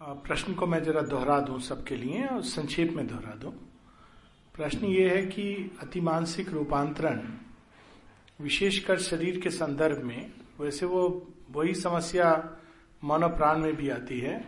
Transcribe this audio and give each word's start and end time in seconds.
प्रश्न 0.00 0.54
को 0.54 0.66
मैं 0.66 0.82
जरा 0.84 1.00
दोहरा 1.00 1.38
दूँ 1.40 1.58
सबके 1.60 1.96
लिए 1.96 2.26
और 2.26 2.42
संक्षेप 2.42 2.92
में 2.92 3.06
दोहरा 3.06 3.34
दूँ। 3.34 3.50
प्रश्न 4.54 4.86
ये 4.86 5.08
है 5.10 5.22
कि 5.26 5.76
अतिमानसिक 5.82 6.48
रूपांतरण 6.48 7.20
विशेषकर 8.40 8.98
शरीर 8.98 9.40
के 9.40 9.50
संदर्भ 9.50 10.02
में 10.04 10.32
वैसे 10.60 10.86
वो 10.86 11.00
वही 11.50 11.74
समस्या 11.74 12.28
मानव 13.04 13.36
प्राण 13.36 13.58
में 13.58 13.74
भी 13.76 13.88
आती 13.88 14.18
है। 14.20 14.38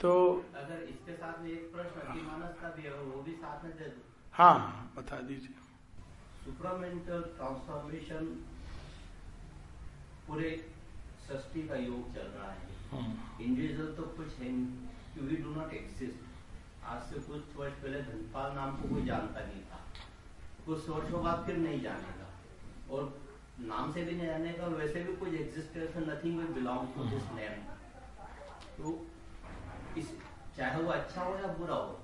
तो 0.00 0.12
अगर 0.56 0.82
इसके 0.82 1.12
साथ 1.12 1.42
में 1.42 1.50
एक 1.50 1.72
प्रश्न 1.74 2.00
अतिमानस 2.00 2.54
का 2.62 2.68
भी 2.68 2.82
है 2.82 2.94
वो 2.94 3.22
भी 3.22 3.32
साथ 3.32 3.64
में 3.64 3.72
दे 3.72 3.84
दो? 3.84 4.02
हाँ 4.34 4.92
बता 4.96 5.20
दीजिए। 5.20 5.54
सुपरामेंटल 6.44 7.22
ट्रांसफॉर्मेशन 7.36 8.24
पूरे 10.28 10.50
सृष्टि 11.28 11.68
का 11.68 11.76
योग 11.76 12.14
चल 12.14 12.32
रहा 12.38 12.50
है। 12.52 12.75
इंडिविजुअल 12.94 13.94
तो 13.94 14.02
कुछ 14.16 14.38
है 14.38 14.50
वी 15.20 15.36
डू 15.36 15.54
नॉट 15.54 15.72
एक्सिस्ट 15.74 16.84
आज 16.84 17.02
से 17.02 17.20
कुछ 17.20 17.56
वर्ष 17.56 17.72
पहले 17.82 18.02
धनपाल 18.02 18.52
नाम 18.54 18.76
को 18.76 18.88
कोई 18.88 19.04
जानता 19.06 19.40
नहीं 19.40 19.62
था। 19.70 19.78
कुछ 20.66 20.88
वर्षों 20.88 21.22
बाद 21.24 21.44
फिर 21.46 21.56
नहीं 21.56 21.80
जानेगा। 21.82 22.28
और 22.90 23.02
नाम 23.60 23.92
से 23.92 24.04
भी 24.04 24.16
नहीं 24.16 24.26
जानेगा 24.26 24.66
वैसे 24.76 25.02
भी 25.04 25.16
कुछ 25.16 25.34
existence 25.34 26.10
nothing 26.10 26.38
will 26.38 26.52
belong 26.54 26.94
to 26.94 27.04
this 27.10 27.30
name 27.34 27.62
तो 28.76 28.94
इस 30.00 30.16
चाहे 30.56 30.82
वो 30.82 30.90
अच्छा 30.92 31.22
हो 31.22 31.36
या 31.36 31.52
बुरा 31.58 31.74
हो 31.74 32.00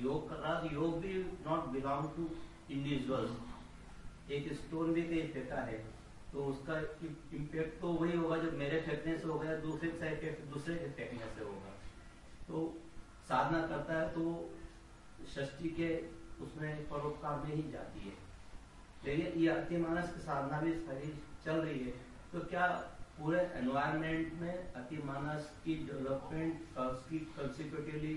योग 0.00 0.28
कर 0.28 0.36
रहा 0.36 0.60
योग 0.72 1.00
भी 1.00 1.14
नॉट 1.48 1.66
बिलोंग 1.72 2.10
टू 2.16 2.28
इंडिविजुअल्स 2.70 4.30
एक 4.32 4.52
स्टोन 4.52 4.92
भी 4.94 5.02
कहीं 5.02 5.28
फेंका 5.32 5.60
है 5.62 5.84
तो 6.32 6.44
उसका 6.44 6.76
इम्पेक्ट 7.34 7.80
तो 7.80 7.88
वही 7.92 8.16
होगा 8.16 8.36
जो 8.38 8.50
मेरे 8.58 8.80
फेंकने 8.80 9.16
से 9.18 9.26
होगा 9.28 9.48
या 9.50 9.56
दूसरे 9.60 9.88
इफ़ेक्ट 9.88 10.44
दूसरे 10.52 10.74
फेंकने 10.96 11.26
से 11.34 11.44
होगा। 11.44 11.72
तो 12.48 12.62
साधना 13.28 13.60
करता 13.66 13.94
है 13.94 14.08
तो 14.08 14.22
षष्टि 15.34 15.68
के 15.70 15.90
उसमें 16.44 16.88
परोपकार 16.88 17.36
में 17.38 17.54
ही 17.54 17.62
जाती 17.72 18.00
है। 18.00 18.14
लेकिन 19.04 19.40
ये 19.42 19.48
अतिमानस 19.48 20.14
की 20.14 20.20
साधना 20.20 20.60
भी 20.60 20.72
सारी 20.80 21.12
चल 21.44 21.56
रही 21.58 21.78
है। 21.78 21.92
तो 22.32 22.40
क्या 22.46 22.66
पूरे 23.18 23.40
एनवायरमेंट 23.54 24.32
में 24.34 24.72
अतिमानस 24.74 25.50
की 25.64 25.74
डेवलपमेंट 25.86 26.60
कंसिक्यूटिवली 26.76 28.14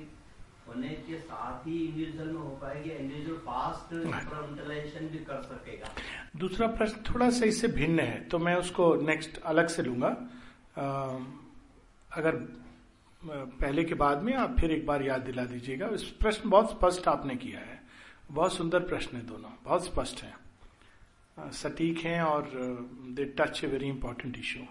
होने 0.67 0.89
के 1.07 1.17
साथ 1.19 1.67
ही 1.67 1.77
इंडिविजुअल 1.79 2.27
में 2.27 2.41
हो 2.41 2.49
पाएगी 2.61 2.89
इंडिविजुअल 2.91 3.37
फास्ट 3.39 3.93
इंटरलेशन 3.93 5.07
भी 5.07 5.17
कर 5.25 5.41
सकेगा। 5.43 5.91
दूसरा 6.39 6.67
प्रश्न 6.69 7.01
थोड़ा 7.09 7.29
सा 7.29 7.45
इससे 7.45 7.67
भिन्न 7.69 7.99
है 8.01 8.19
तो 8.29 8.39
मैं 8.39 8.55
उसको 8.55 8.93
नेक्स्ट 9.01 9.41
अलग 9.43 9.67
से 9.67 9.83
लूँगा। 9.83 10.09
अगर 12.11 12.35
पहले 13.21 13.83
के 13.83 13.93
बाद 13.95 14.23
में 14.23 14.33
आप 14.35 14.55
फिर 14.59 14.71
एक 14.71 14.85
बार 14.85 15.03
याद 15.03 15.21
दिला 15.21 15.43
दीजिएगा। 15.45 15.87
इस 15.93 16.03
प्रश्न 16.21 16.49
बहुत 16.49 16.71
स्पष्ट 16.71 17.07
आपने 17.07 17.35
किया 17.35 17.59
है। 17.59 17.79
बहुत 18.31 18.53
सुंदर 18.53 18.79
प्रश्न 18.83 19.17
है 19.17 19.25
दोनों 19.25 19.49
बहुत 19.65 19.85
स्पष्ट 19.85 20.23
है। 20.23 20.33
सटीक 21.53 21.99
हैं 21.99 22.21
और 22.21 22.49
they 23.15 23.25
touch 23.37 23.63
a 23.63 23.67
very 23.67 23.87
important 23.87 24.37
issue 24.37 24.63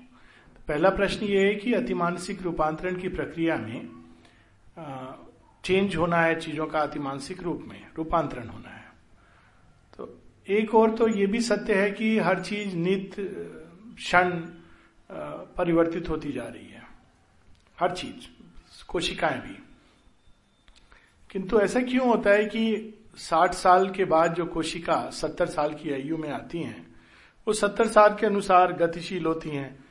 पहला 0.68 0.90
प्रश्न 0.90 1.26
ये 1.26 1.46
है 1.46 1.54
कि 1.54 1.72
अतिमानसिक 1.74 2.42
रूपांतरण 2.42 3.00
की 3.00 3.08
प्रक्रिया 3.10 3.56
में 3.56 3.88
चेंज 5.64 5.96
होना 5.96 6.16
है 6.16 6.40
चीज़ों 6.40 6.66
का 6.66 6.80
अतिमानसिक 6.80 7.42
रूप 7.42 7.64
में, 7.68 7.86
रूपांतरण 7.96 8.48
होना 8.48 8.68
है। 8.68 8.84
तो 9.98 10.20
एक 10.48 10.74
और 10.74 10.94
तो 10.94 11.08
ये 11.08 11.26
भी 11.26 11.40
सत्य 11.40 11.74
है 11.74 11.90
कि 11.90 12.18
हर 12.18 12.40
चीज़ 12.40 12.76
नित्य 12.76 13.22
क्षण 13.96 14.30
परिवर्तित 15.56 16.08
होती 16.08 16.32
जा 16.32 16.44
रही 16.44 16.68
है। 16.68 16.82
हर 17.80 17.92
चीज़, 17.92 18.26
कोशिकाएँ 18.88 19.40
भी। 19.40 19.58
किंतु 21.30 21.60
ऐसा 21.60 21.80
क्यों 21.80 22.08
होता 22.08 22.30
है 22.30 22.44
कि 22.44 22.94
60 23.16 23.54
साल 23.54 23.90
के 23.90 24.04
बाद 24.04 24.34
जो 24.34 24.46
कोशिका 24.46 25.10
70 25.10 25.46
साल 25.46 25.74
की 25.74 25.92
आयु 25.92 26.16
में 26.16 26.30
आती 26.30 26.58
हैं, 26.58 26.94
वो 27.46 27.52
70 27.52 27.86
साल 27.86 28.14
के 28.14 28.26
अनुसार 28.26 28.72
गतिशील 28.72 29.26
होती 29.26 29.50
हैं। 29.50 29.84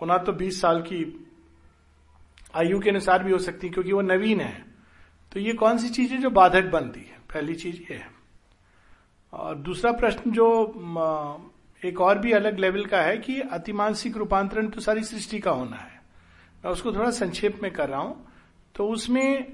होना 0.00 0.18
तो 0.18 0.32
20 0.32 0.60
साल 0.60 0.82
की 0.82 1.30
आयु 2.54 2.80
के 2.80 2.90
अनुसार 2.90 3.24
भी 3.24 3.32
हो 3.32 3.38
सकती 3.38 3.66
है, 3.66 3.72
क्योंकि 3.72 3.92
वो 3.92 4.00
नवीन 4.00 4.40
है। 4.40 4.65
तो 5.36 5.40
ये 5.40 5.52
कौन 5.52 5.78
सी 5.78 5.88
चीज़ 5.88 6.12
है 6.12 6.18
जो 6.18 6.28
बाधक 6.30 6.64
बनती 6.64 7.00
है? 7.00 7.18
पहली 7.34 7.54
चीज़ 7.54 7.76
ये 7.76 7.94
है। 7.94 8.06
और 9.32 9.54
दूसरा 9.54 9.90
प्रश्न 9.92 10.30
जो 10.30 10.46
एक 11.82 12.00
और 12.00 12.18
भी 12.18 12.32
अलग 12.32 12.58
लेवल 12.58 12.84
का 12.84 13.00
है 13.00 13.16
कि 13.18 13.40
अतिमानसिक 13.40 14.16
रूपांतरण 14.16 14.68
तो 14.68 14.80
सारी 14.80 15.02
सृष्टि 15.04 15.38
का 15.38 15.50
होना 15.50 15.76
है। 15.76 16.00
मैं 16.64 16.72
उसको 16.72 16.92
थोड़ा 16.92 17.10
संक्षेप 17.10 17.60
में 17.62 17.70
कर 17.72 17.88
रहा 17.88 18.00
हूँ। 18.00 18.32
तो 18.74 18.88
उसमें 18.88 19.52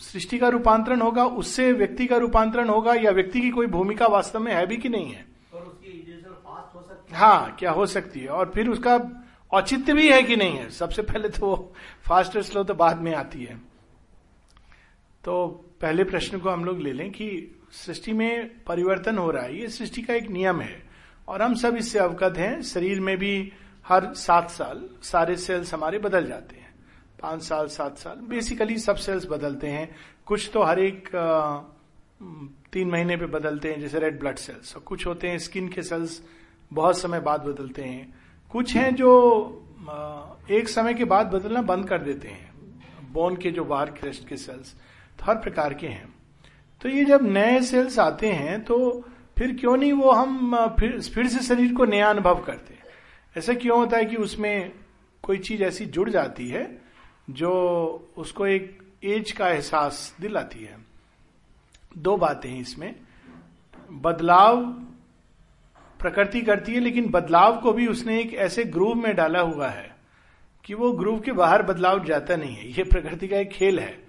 सृष्टि 0.00 0.38
का 0.38 0.48
रूपांतरण 0.48 1.00
होगा 1.00 1.24
उससे 1.24 1.72
व्यक्ति 1.72 2.06
का 2.06 2.16
रूपांतरण 2.16 2.68
होगा 2.68 2.94
या 2.94 3.10
व्यक्ति 3.10 3.40
की 3.40 3.50
कोई 3.50 3.66
भूमिका 3.66 4.06
वास्तव 4.06 4.40
में 4.40 4.52
है 4.54 4.66
भी 4.66 4.76
कि 4.76 4.88
नहीं 4.88 5.12
है? 5.12 5.24
हाँ 7.12 7.56
क्या 7.58 7.70
हो 7.70 7.86
सकती 7.86 8.20
है? 8.20 8.28
और 8.28 8.50
फिर 8.54 8.68
उसका 8.68 8.98
औचित्य 9.52 9.92
भी 9.92 10.08
है 10.08 10.22
कि 10.22 10.36
नहीं 10.36 10.56
है? 10.56 10.70
सबसे 10.70 11.02
पहले 11.02 11.28
तो 11.28 11.72
फास्ट 12.02 12.36
और 12.36 12.42
स्लो 12.42 12.64
तो 12.64 12.74
बाद 12.74 13.02
में 13.02 13.14
आती 13.14 13.44
है। 13.44 13.65
तो 15.26 15.46
पहले 15.80 16.04
प्रश्न 16.04 16.38
को 16.38 16.50
हम 16.50 16.64
लोग 16.64 16.80
ले 16.80 16.92
लें 16.92 17.10
कि 17.10 17.28
सृष्टि 17.74 18.12
में 18.12 18.50
परिवर्तन 18.64 19.18
हो 19.18 19.30
रहा 19.30 19.42
है। 19.44 19.58
ये 19.60 19.68
सृष्टि 19.68 20.02
का 20.02 20.14
एक 20.14 20.28
नियम 20.30 20.60
है 20.60 20.82
और 21.28 21.42
हम 21.42 21.54
सब 21.54 21.76
इससे 21.76 21.98
अवगत 21.98 22.38
हैं। 22.38 22.60
शरीर 22.62 23.00
में 23.00 23.16
भी 23.18 23.52
हर 23.86 24.12
सात 24.16 24.50
साल 24.50 24.88
सारे 25.02 25.36
सेल्स 25.36 25.74
हमारे 25.74 25.98
बदल 25.98 26.26
जाते 26.26 26.56
हैं। 26.56 26.74
पाँच 27.22 27.42
साल, 27.42 27.66
सात 27.68 27.98
साल 27.98 28.16
बेसिकली 28.28 28.78
सब 28.78 28.96
सेल्स 28.96 29.26
बदलते 29.26 29.66
हैं। 29.66 29.88
कुछ 30.26 30.50
तो 30.54 30.62
हर 30.62 30.80
एक 30.80 31.08
तीन 32.72 32.90
महीने 32.90 33.16
पे 33.16 33.26
बदलते 33.28 33.72
हैं, 33.72 33.80
जैसे 33.80 33.98
रेड 33.98 34.18
ब्लड 34.20 34.36
सेल्स 34.36 34.74
और 34.76 34.82
कुछ 34.82 35.06
होते 35.06 35.28
हैं 35.28 35.38
स्किन 35.38 35.68
के 35.68 35.82
सेल्स 35.82 36.22
बहुत 36.70 36.98
समय 36.98 37.20
बाद 37.20 37.40
बदलते 37.40 37.82
हैं। 37.82 38.12
कुछ 38.50 38.74
हैं 38.76 38.94
जो 38.94 39.10
एक 40.50 40.68
समय 40.68 40.94
के 40.94 41.04
बाद 41.06 41.26
बदलना 41.26 41.62
बंद 41.64 41.88
कर 41.88 42.02
देते 42.02 42.28
हैं। 42.28 42.54
बोन 43.12 43.36
के 43.36 43.50
जो 43.50 43.64
बाहर 43.64 43.90
क्रेस्ट 43.90 44.28
के 44.28 44.36
सेल्स 44.36 44.74
हर 45.22 45.36
प्रकार 45.36 45.74
के 45.74 45.86
हैं। 45.86 46.14
तो 46.82 46.88
ये 46.88 47.04
जब 47.04 47.22
नए 47.22 47.60
सेल्स 47.60 47.98
आते 47.98 48.32
हैं 48.32 48.64
तो 48.64 49.04
फिर 49.38 49.54
क्यों 49.54 49.76
नहीं 49.76 49.92
वो 49.92 50.10
हम 50.10 50.56
फिर 50.80 51.00
फिर 51.02 51.26
से 51.26 51.38
शरीर 51.38 51.74
को 51.74 51.84
नया 51.84 52.10
अनुभव 52.10 52.42
करते 52.42 52.74
हैं? 52.74 52.82
ऐसा 53.36 53.54
क्यों 53.54 53.78
होता 53.78 53.96
है 53.96 54.04
कि 54.04 54.16
उसमें 54.16 54.72
कोई 55.22 55.38
चीज़ 55.38 55.62
ऐसी 55.62 55.86
जुड़ 55.86 56.10
जाती 56.10 56.48
है, 56.48 56.82
जो 57.30 57.50
उसको 58.16 58.46
एक 58.46 58.82
एज 59.04 59.32
का 59.32 59.48
एहसास 59.48 60.16
दिलाती 60.20 60.64
है? 60.64 60.76
दो 61.98 62.16
बातें 62.16 62.50
हैं 62.50 62.60
इसमें। 62.60 62.94
बदलाव 63.92 64.64
प्रकृति 66.00 66.40
करती 66.40 66.72
है, 66.72 66.80
लेकिन 66.80 67.10
बदलाव 67.10 67.60
को 67.60 67.72
भी 67.72 67.86
उसने 67.86 68.20
एक 68.20 68.34
ऐसे 68.34 68.64
ग्रूव 68.64 68.94
में 68.94 69.14
डाला 69.16 69.40
हुआ 69.40 69.68
है 69.68 69.96
कि 70.64 70.74
वो 70.74 70.92
ग्रूव 70.92 71.20
के 71.20 71.32
बाहर 71.32 71.62
बदलाव 71.62 72.04
जाता 72.04 72.36
नहीं 72.36 72.56
है। 72.56 72.68
ये 72.68 72.84
प्रकृति 72.84 73.28
का 73.28 73.38
एक 73.38 73.50
खेल 73.50 73.78
है। 73.78 74.05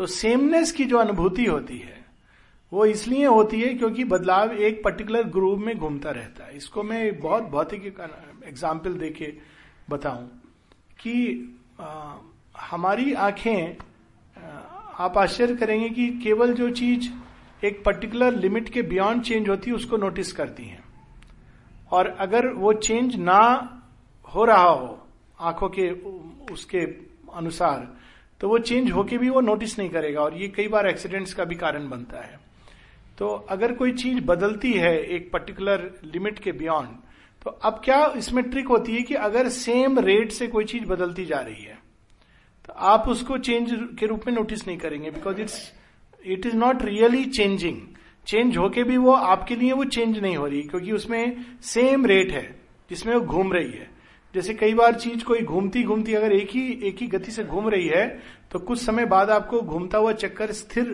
तो 0.00 0.06
सेमनेस 0.06 0.70
की 0.72 0.84
जो 0.84 0.98
अनुभूति 0.98 1.44
होती 1.44 1.78
है 1.78 1.98
वो 2.72 2.84
इसलिए 2.86 3.24
होती 3.26 3.60
है 3.60 3.72
क्योंकि 3.74 4.04
बदलाव 4.04 4.52
एक 4.52 4.82
पर्टिकुलर 4.84 5.22
ग्रुप 5.22 5.58
में 5.58 5.76
घूमता 5.78 6.10
रहता 6.10 6.44
है। 6.44 6.56
इसको 6.56 6.82
मैं 6.82 7.18
बहुत 7.20 7.42
भौतिक 7.42 7.84
एग्ज़ाम्पल 8.46 8.92
देके 8.92 9.32
बताऊँ 9.90 10.24
कि 11.00 11.14
आ, 11.80 12.14
हमारी 12.60 13.12
आँखें 13.12 13.76
आप 14.98 15.18
आश्चर्य 15.18 15.56
करेंगे 15.56 15.90
कि 15.90 16.08
केवल 16.24 16.54
जो 16.54 16.70
चीज़ 16.70 17.10
एक 17.66 17.84
पर्टिकुलर 17.84 18.36
लिमिट 18.36 18.68
के 18.68 18.82
बियॉन्ड 18.82 19.22
चेंज 19.22 19.48
होती 19.48 19.70
है 19.70 19.76
उसको 19.76 19.96
नोटिस 19.96 20.32
करती 20.32 20.64
हैं। 20.64 20.82
और 21.90 22.16
अगर 22.20 22.48
वो 22.48 22.72
चेंज 22.72 23.16
ना 23.16 23.42
हो 24.24 24.44
रहा 24.44 24.68
हो 24.68 24.98
आँखों 25.40 25.68
के 25.68 25.90
उसके 26.52 26.86
अनुसार 27.34 27.99
तो 28.40 28.48
वो 28.48 28.58
चेंज 28.58 28.90
होके 28.90 29.18
भी 29.18 29.28
वो 29.28 29.40
नोटिस 29.40 29.78
नहीं 29.78 29.90
करेगा 29.90 30.20
और 30.20 30.36
ये 30.36 30.48
कई 30.48 30.68
बार 30.68 30.86
एक्सीडेंट्स 30.88 31.34
का 31.34 31.44
भी 31.44 31.54
कारण 31.54 31.88
बनता 31.88 32.20
है। 32.20 32.38
तो 33.18 33.28
अगर 33.50 33.72
कोई 33.72 33.92
चीज़ 33.92 34.20
बदलती 34.24 34.72
है 34.72 34.96
एक 35.06 35.30
पर्टिकुलर 35.32 35.90
लिमिट 36.04 36.38
के 36.38 36.52
बियॉन्ड 36.52 36.96
तो 37.42 37.50
अब 37.50 37.80
क्या 37.84 38.04
इसमें 38.16 38.42
ट्रिक 38.44 38.68
होती 38.68 38.92
है 38.92 39.02
कि 39.02 39.14
अगर 39.26 39.48
सेम 39.48 39.98
रेट 39.98 40.32
से 40.32 40.46
कोई 40.46 40.64
चीज़ 40.64 40.84
बदलती 40.84 41.24
जा 41.24 41.40
रही 41.40 41.64
है 41.64 41.78
तो 42.68 42.72
आप 42.72 43.08
उसको 43.08 43.38
चेंज 43.38 43.70
के 44.00 44.06
रूप 44.06 44.26
में 44.26 44.34
नोटिस 44.34 44.66
नहीं 44.66 44.78
करेंगे 44.78 45.10
because 45.10 45.40
it's 45.40 45.72
it 46.24 46.46
is 46.46 46.56
not 46.56 46.82
really 46.82 47.24
changing 47.24 47.80
change 48.26 48.56
होके 48.58 48.82
भी 48.84 48.96
वो 48.96 49.12
आपके 49.12 49.56
लिए 49.56 49.72
वो 49.72 49.84
चेंज 49.84 50.18
नहीं 50.18 50.36
हो 50.36 50.46
रही, 50.46 50.62
क्योंकि 50.62 50.92
उसमें 50.92 51.44
सेम 51.62 52.04
रेट 52.06 52.32
है, 52.32 52.42
जिसमें 52.90 53.14
वो 53.14 53.20
घूम 53.20 53.52
रही 53.52 53.70
है। 53.70 53.88
जैसे 54.34 54.54
कई 54.54 54.74
बार 54.74 54.94
चीज़ 54.94 55.24
कोई 55.24 55.42
घूमती 55.42 55.82
घूमती 55.84 56.14
अगर 56.14 56.32
एक 56.32 56.50
ही 56.50 56.62
एक 56.84 57.00
ही 57.00 57.06
गति 57.08 57.32
से 57.32 57.44
घूम 57.44 57.68
रही 57.68 57.86
है 57.88 58.06
तो 58.52 58.58
कुछ 58.60 58.80
समय 58.80 59.06
बाद 59.06 59.30
आपको 59.30 59.60
घूमता 59.60 59.98
हुआ 59.98 60.12
चक्कर 60.14 60.52
स्थिर 60.52 60.86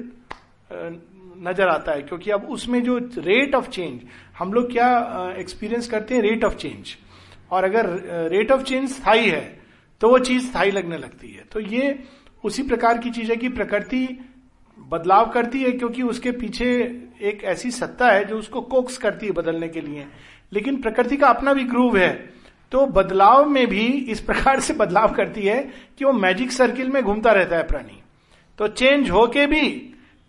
नज़र 1.38 1.68
आता 1.68 1.92
है, 1.92 2.02
क्योंकि 2.02 2.30
अब 2.30 2.46
उसमें 2.50 2.82
जो 2.82 2.96
रेट 3.18 3.54
ऑफ़ 3.54 3.68
चेंज 3.70 4.00
हम 4.38 4.52
लोग 4.52 4.70
क्या 4.72 4.88
एक्सपीरियंस 5.38 5.88
करते 5.88 6.14
हैं 6.14 6.22
रेट 6.22 6.44
ऑफ़ 6.44 6.54
चेंज 6.56 6.94
और 7.50 7.64
अगर 7.64 7.88
रेट 8.30 8.52
ऑफ़ 8.52 8.62
चेंज 8.62 8.88
स्थायी 8.90 9.28
है 9.28 9.58
तो 10.00 10.08
वो 10.08 10.18
चीज़ 10.20 10.46
स्थायी 10.46 10.70
लगने 10.70 10.98
लगती 10.98 11.28
है। 11.28 11.44
तो 11.52 11.60
ये 11.60 11.98
उसी 12.44 12.62
प्रकार 12.62 12.98
की 12.98 13.10
चीज़ 13.10 13.30
है 13.30 13.36
कि 13.36 13.48
प्रकृति 13.50 14.06
बदलाव 14.78 15.30
करती 15.30 15.62
है, 15.62 15.70
क्योंकि 15.72 16.02
उसके 16.04 16.30
पीछे 16.32 16.66
एक 17.22 17.44
ऐसी 17.44 17.70
सत्ता 17.70 18.10
है 18.10 18.24
जो 18.24 18.38
उसको 18.38 18.60
कोक्स 18.62 18.98
करती 18.98 19.26
है 19.26 19.32
बदलने 19.32 19.68
के 19.68 19.80
लिए। 19.80 20.06
लेकिन 20.52 20.80
प्रकृति 20.82 21.16
का 21.16 21.28
अपना 21.28 21.52
भी 21.52 21.64
ग्रूव 21.64 21.96
है। 21.96 22.10
तो 22.72 22.86
बदलाव 22.86 23.48
में 23.48 23.66
भी 23.66 23.86
इस 24.10 24.20
प्रकार 24.20 24.60
से 24.60 24.74
बदलाव 24.74 25.12
करती 25.14 25.42
है 25.42 25.60
कि 25.98 26.04
वो 26.04 26.12
मैजिक 26.12 26.52
सर्किल 26.52 26.88
में 26.88 27.02
घूमता 27.02 27.32
रहता 27.32 27.56
है 27.56 27.62
प्राणी। 27.62 28.02
तो 28.58 28.68
चेंज 28.68 29.10
होके 29.10 29.46
भी 29.46 29.66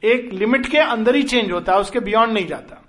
एक 0.03 0.29
लिमिट 0.33 0.65
के 0.65 0.77
अंदर 0.79 1.15
ही 1.15 1.23
चेंज 1.23 1.51
होता 1.51 1.73
है, 1.73 1.79
उसके 1.79 1.99
बियॉन्ड 1.99 2.33
नहीं 2.33 2.47
जाता। 2.47 2.83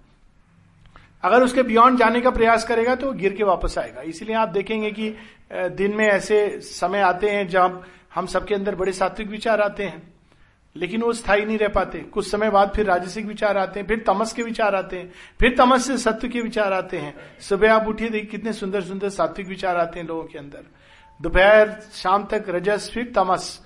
अगर 1.24 1.42
उसके 1.42 1.62
बियॉन्ड 1.62 1.98
जाने 1.98 2.20
का 2.20 2.30
प्रयास 2.30 2.64
करेगा 2.64 2.94
तो 2.94 3.12
गिर 3.12 3.32
के 3.32 3.44
वापस 3.44 3.78
आएगा। 3.78 4.02
इसलिए 4.02 4.36
आप 4.36 4.48
देखेंगे 4.48 4.90
कि 4.90 5.14
दिन 5.52 5.94
में 5.96 6.06
ऐसे 6.06 6.48
समय 6.60 7.00
आते 7.00 7.30
हैं 7.30 7.48
जब 7.48 7.82
हम 8.14 8.26
सबके 8.26 8.54
अंदर 8.54 8.74
बड़े 8.74 8.92
सात्विक 8.92 9.28
विचार 9.28 9.60
आते 9.60 9.84
हैं। 9.84 10.02
लेकिन 10.76 11.02
वो 11.02 11.12
स्थायी 11.12 11.44
नहीं 11.44 11.58
रह 11.58 11.68
पाते। 11.68 11.98
कुछ 12.00 12.30
समय 12.30 12.50
बाद 12.50 12.72
फिर 12.76 12.86
राजसिक 12.86 13.26
विचार 13.26 13.56
आते 13.58 13.80
हैं, 13.80 13.86
फिर 13.86 14.04
तमस 14.06 14.32
के 14.32 14.42
विचार 14.42 14.74
आते 14.74 14.96
हैं, 14.96 15.12
फिर 15.40 15.54
तमस 15.58 15.86
से 15.86 15.98
सत्व 15.98 16.28
के 16.28 16.40
विचार 16.40 16.72
आते 16.72 16.98
हैं। 16.98 17.14
सुबह 17.40 17.72
आप 17.72 17.88
उठिए, 17.88 18.08
देखिए 18.08 18.30
कितने 18.30 18.52
सुंदर 18.52 18.80
सुंदर 18.80 19.08
सात्विक 19.08 19.48
विचार 19.48 19.76
आते 19.76 20.00
हैं 20.00 20.06
लोगों 20.06 20.24
के 20.24 20.38
अंदर। 20.38 20.64
दोपहर, 21.22 21.80
शाम 21.92 22.24
तक 22.24 22.44
रजस, 22.48 22.90
फिर 22.94 23.12
तमस, 23.14 23.60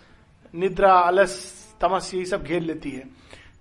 निद्रा 0.55 0.93
अलस 0.93 1.53
तमस, 1.81 2.15
यही 2.15 2.25
सब 2.25 2.45
घेर 2.45 2.63
लेती 2.63 2.91
है। 2.91 3.05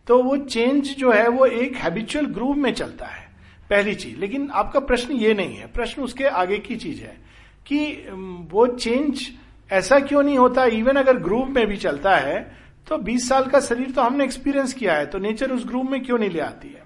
तो 0.07 0.23
वो 0.23 0.37
चेंज 0.37 0.95
जो 0.95 1.11
है, 1.11 1.27
वो 1.27 1.45
एक 1.45 1.75
हैबिचुअल 1.75 2.25
ग्रूव 2.25 2.55
में 2.55 2.73
चलता 2.73 3.05
है, 3.05 3.29
पहली 3.69 3.95
चीज़। 3.95 4.17
लेकिन 4.17 4.49
आपका 4.53 4.79
प्रश्न 4.79 5.13
ये 5.13 5.33
नहीं 5.33 5.55
है। 5.55 5.67
प्रश्न 5.67 6.01
उसके 6.01 6.25
आगे 6.25 6.57
की 6.57 6.75
चीज़ 6.75 7.01
है 7.01 7.17
कि 7.65 8.07
वो 8.51 8.67
चेंज 8.67 9.27
ऐसा 9.71 9.99
क्यों 9.99 10.23
नहीं 10.23 10.37
होता? 10.37 10.65
इवन 10.65 10.95
अगर 10.95 11.17
ग्रूव 11.17 11.45
में 11.45 11.67
भी 11.67 11.77
चलता 11.77 12.15
है 12.15 12.60
तो 12.91 12.97
20 12.97 13.27
साल 13.29 13.45
का 13.47 13.59
शरीर 13.59 13.91
तो 13.91 14.01
हमने 14.01 14.23
एक्सपीरियंस 14.23 14.73
किया 14.73 14.93
है 14.93 15.05
तो 15.05 15.17
नेचर 15.17 15.51
उस 15.51 15.65
ग्रुप 15.67 15.89
में 15.89 16.03
क्यों 16.03 16.17
नहीं 16.19 16.29
ले 16.29 16.39
आती 16.39 16.67
है? 16.67 16.83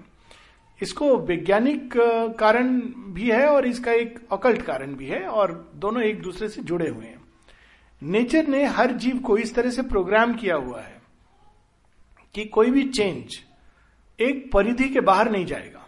इसको 0.80 1.16
वैज्ञानिक 1.18 1.92
कारण 2.38 2.68
भी 3.14 3.30
है 3.30 3.46
और 3.46 3.66
इसका 3.66 3.92
एक 3.92 4.18
अकल्ट 4.32 4.62
कारण 4.62 4.94
भी 4.94 5.06
है 5.06 5.20
और 5.20 5.52
दोनों 5.74 6.02
एक 6.02 6.20
दूसरे 6.22 6.48
से 6.48 6.62
जुड़े 6.62 6.88
हुए 6.88 7.04
हैं। 7.04 7.20
नेचर 8.02 8.46
ने 8.46 8.64
हर 8.66 8.92
जीव 8.94 9.18
को 9.18 9.36
इस 9.38 9.54
तरह 9.54 9.70
से 9.70 9.82
प्रोग्राम 9.84 10.34
किया 10.34 10.56
हुआ 10.56 10.80
है 10.80 10.94
कि 12.34 12.44
कोई 12.46 12.70
भी 12.70 12.84
चेंज 12.90 13.38
एक 14.18 14.50
परिधि 14.52 14.88
के 14.88 15.00
बाहर 15.00 15.30
नहीं 15.30 15.46
जाएगा। 15.46 15.84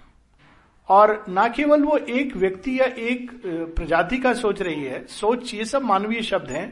और 0.88 1.24
ना 1.28 1.46
केवल 1.48 1.84
वो 1.84 1.96
एक 1.98 2.36
व्यक्ति 2.36 2.78
या 2.80 2.86
एक 2.86 3.30
प्रजाति 3.76 4.18
का 4.18 4.34
सोच 4.34 4.62
रही 4.62 4.82
है, 4.82 5.04
सोच 5.06 5.54
ये 5.54 5.64
सब 5.64 5.82
मानवीय 5.84 6.22
शब्द 6.22 6.50
हैं, 6.50 6.68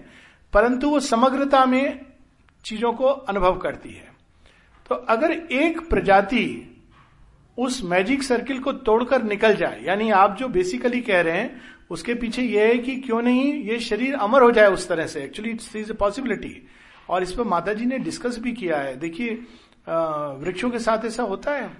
परंतु 0.53 0.91
वो 0.91 1.01
समग्रता 1.03 1.65
में 1.67 2.16
चीज़ों 2.67 2.93
को 2.93 3.05
अनुभव 3.05 3.59
करती 3.59 3.91
है। 3.91 4.15
तो 4.87 4.95
अगर 4.95 5.33
एक 5.33 5.81
प्रजाति 5.91 6.73
उस 7.59 7.83
मैजिक 7.85 8.23
सर्किल 8.23 8.59
को 8.61 8.73
तोड़कर 8.73 9.23
निकल 9.23 9.55
जाए, 9.57 9.81
यानी 9.83 10.11
आप 10.13 10.37
जो 10.37 10.49
बेसिकली 10.49 11.01
कह 11.01 11.21
रहे 11.21 11.37
हैं, 11.37 11.61
उसके 11.91 12.15
पीछे 12.15 12.43
यह 12.43 12.67
है 12.67 12.79
कि 12.79 12.97
क्यों 12.97 13.21
नहीं 13.23 13.53
ये 13.65 13.79
शरीर 13.81 14.15
अमर 14.17 14.43
हो 14.43 14.51
जाए 14.51 14.71
उस 14.71 14.89
तरह 14.89 15.07
से। 15.07 15.23
Actually 15.23 15.51
it's 15.51 15.75
is 15.77 15.91
a 15.91 15.95
possibility 15.95 16.67
और 17.09 17.23
इस 17.23 17.33
पर 17.33 17.45
माता 17.45 17.73
जी 17.73 17.87
ने 17.87 17.99
डिस्कस 18.01 18.39
भी 18.39 18.53
किया 18.53 18.79
है। 18.79 18.97
देखिए 18.97 19.35
वृक्षों 20.41 20.71
के 20.71 20.79
साथ 20.79 21.05
ऐसा 21.05 21.23
होता 21.23 21.53
है। 21.53 21.71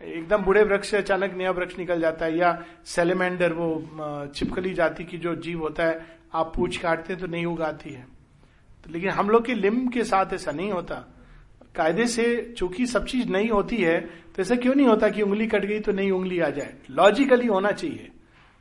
एकदम 0.00 0.42
बुढ़े 0.42 0.62
वृक्ष 0.62 0.90
से 0.90 0.96
अचानक 0.96 1.34
नया 1.36 1.50
वृक्ष 1.50 1.78
निकल 1.78 2.00
जाता 2.00 2.24
है, 2.24 2.36
या 2.38 2.64
सेलेमेंडर 2.86 3.52
वो 3.52 4.30
छिपकली 4.34 4.74
जाति 4.74 5.04
की 5.04 5.18
जो 5.18 5.34
जीव 5.36 5.60
होता 5.60 5.84
है, 5.84 6.06
आप 6.34 6.52
पूछ 6.56 6.76
काटते 6.76 7.12
हैं 7.12 7.22
तो 7.22 7.26
नहीं 7.26 7.46
उगाती 7.46 7.90
है। 7.90 8.06
लेकिन 8.90 9.10
हम 9.10 9.30
लोग 9.30 9.44
के 9.44 9.54
लिम्ब 9.54 9.92
के 9.92 10.04
साथ 10.04 10.32
ऐसा 10.34 10.52
नहीं 10.52 10.70
होता। 10.70 10.94
कायदे 11.76 12.06
से 12.06 12.54
चूँकि 12.58 12.86
सब 12.86 13.04
चीज़ 13.06 13.28
नहीं 13.28 13.48
होती 13.48 13.76
है 13.76 14.00
तो 14.00 14.42
ऐसा 14.42 14.56
क्यों 14.56 14.74
नहीं 14.74 14.86
होता 14.86 15.08
कि 15.08 15.22
उंगली 15.22 15.46
कट 15.46 15.64
गई 15.64 15.80
तो 15.80 15.92
नई 15.92 16.10
उंगली 16.10 16.40
आ 16.40 16.48
जाए? 16.50 16.74
लॉजिकली 16.90 17.46
होना 17.46 17.70
चाहिए। 17.70 18.10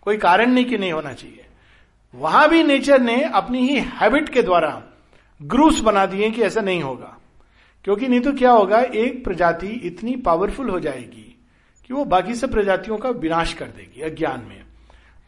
कोई 0.02 0.18
कारण 0.18 0.52
नहीं 0.52 0.66
कि 0.66 0.78
नहीं 0.78 0.92
होना 0.92 1.14
चाहिए। 1.14 1.46
वहाँ 2.16 2.50
भी 2.50 2.64
नेचर 2.64 3.02
ने 3.02 3.24
अपनी 3.24 3.68
ही 3.68 3.80
हैबिट 3.80 4.30
के 4.30 4.44
द्वारा 4.44 4.84
ग्रूस 5.42 5.80
बना 5.80 6.06
दिए 6.06 6.32
कि 6.32 6.42
ऐसा 6.42 6.62
नहीं 6.62 6.82
होगा। 6.82 7.18
क्योंकि 7.84 8.08
नहीं 8.08 8.20
तो 8.20 8.34
क्या 8.34 8.52
होगा, 8.52 8.80
एक 8.80 9.24
प्रजाति 9.24 9.68
इतनी 9.68 10.16
पावरफुल 10.16 10.70
हो 10.70 10.80
जाएगी 10.80 11.38
कि 11.86 11.94
वो 11.94 12.06
बाकी 12.06 12.36
सब 12.36 12.52
प्रजातियों 12.52 12.98
का 12.98 13.10
विनाश 13.10 13.54
कर 13.54 13.66
देगी 13.66 14.02
अज्ञान 14.02 14.46
में। 14.50 14.64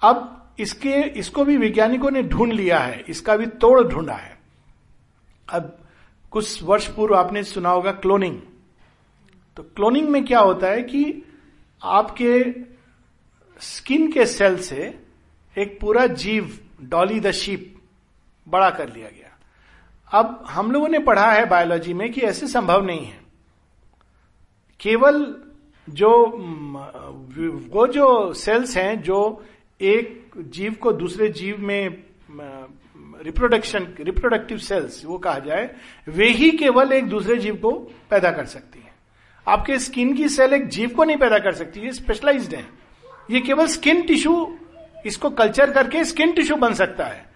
अब 0.01 0.35
इसके, 0.59 1.01
इसको 1.01 1.45
भी 1.45 1.57
वैज्ञानिकों 1.57 2.11
ने 2.11 2.23
ढूंढ 2.23 2.53
लिया 2.53 2.79
है, 2.79 3.03
इसका 3.09 3.35
भी 3.35 3.45
तोड़ 3.45 3.87
ढूंढा 3.87 4.13
है। 4.13 4.38
अब 5.49 5.77
कुछ 6.31 6.63
वर्ष 6.63 6.87
पूर्व 6.87 7.15
आपने 7.15 7.43
सुना 7.43 7.69
होगा 7.69 7.91
क्लोनिंग 7.91 8.39
तो 9.57 9.63
क्लोनिंग 9.63 10.09
में 10.09 10.25
क्या 10.25 10.39
होता 10.39 10.67
है 10.67 10.81
कि 10.83 11.23
आपके 11.83 12.45
स्किन 13.59 14.11
के 14.11 14.25
सेल 14.25 14.57
से 14.59 14.99
एक 15.57 15.79
पूरा 15.79 16.07
जीव 16.07 16.59
डॉली 16.81 17.19
द 17.19 17.31
शीप 17.31 17.75
बड़ा 18.47 18.69
कर 18.69 18.93
लिया 18.93 19.09
गया। 19.09 19.37
अब 20.11 20.45
हम 20.49 20.71
लोगों 20.71 20.87
ने 20.87 20.99
पढ़ा 20.99 21.31
है 21.31 21.45
बायोलॉजी 21.45 21.93
में 21.93 22.11
कि 22.11 22.21
ऐसे 22.21 22.47
संभव 22.47 22.85
नहीं 22.85 23.05
है। 23.05 23.19
केवल 24.79 25.35
जो 25.89 26.09
वो 27.73 27.87
जो 27.87 28.33
सेल्स 28.33 28.77
हैं, 28.77 29.01
जो 29.01 29.45
एक 29.81 30.31
जीव 30.37 30.73
को 30.73 30.91
दूसरे 30.93 31.29
जीव 31.29 31.59
में 31.59 32.03
रिप्रोडक्शन 33.19 33.87
रिप्रोडक्टिव 33.99 34.57
सेल्स 34.57 35.03
वो 35.05 35.17
कहा 35.17 35.39
जाए, 35.39 35.69
वे 36.07 36.27
ही 36.27 36.49
केवल 36.51 36.91
एक 36.93 37.07
दूसरे 37.09 37.37
जीव 37.37 37.55
को 37.55 37.71
पैदा 38.09 38.31
कर 38.31 38.45
सकती 38.45 38.79
है। 38.79 38.93
आपके 39.47 39.77
स्किन 39.79 40.13
की 40.13 40.29
सेल 40.29 40.53
एक 40.53 40.67
जीव 40.69 40.89
को 40.89 41.03
नहीं 41.03 41.17
पैदा 41.17 41.39
कर 41.39 41.53
सकती, 41.53 41.79
ये 41.79 41.93
स्पेशलाइज्ड 41.93 42.55
है। 42.55 42.65
ये 43.31 43.39
केवल 43.41 43.67
स्किन 43.67 44.01
टिश्यू 44.01 44.57
इसको 45.05 45.29
कल्चर 45.31 45.71
करके 45.71 46.03
स्किन 46.05 46.31
टिश्यू 46.33 46.55
बन 46.57 46.73
सकता 46.73 47.05
है। 47.05 47.27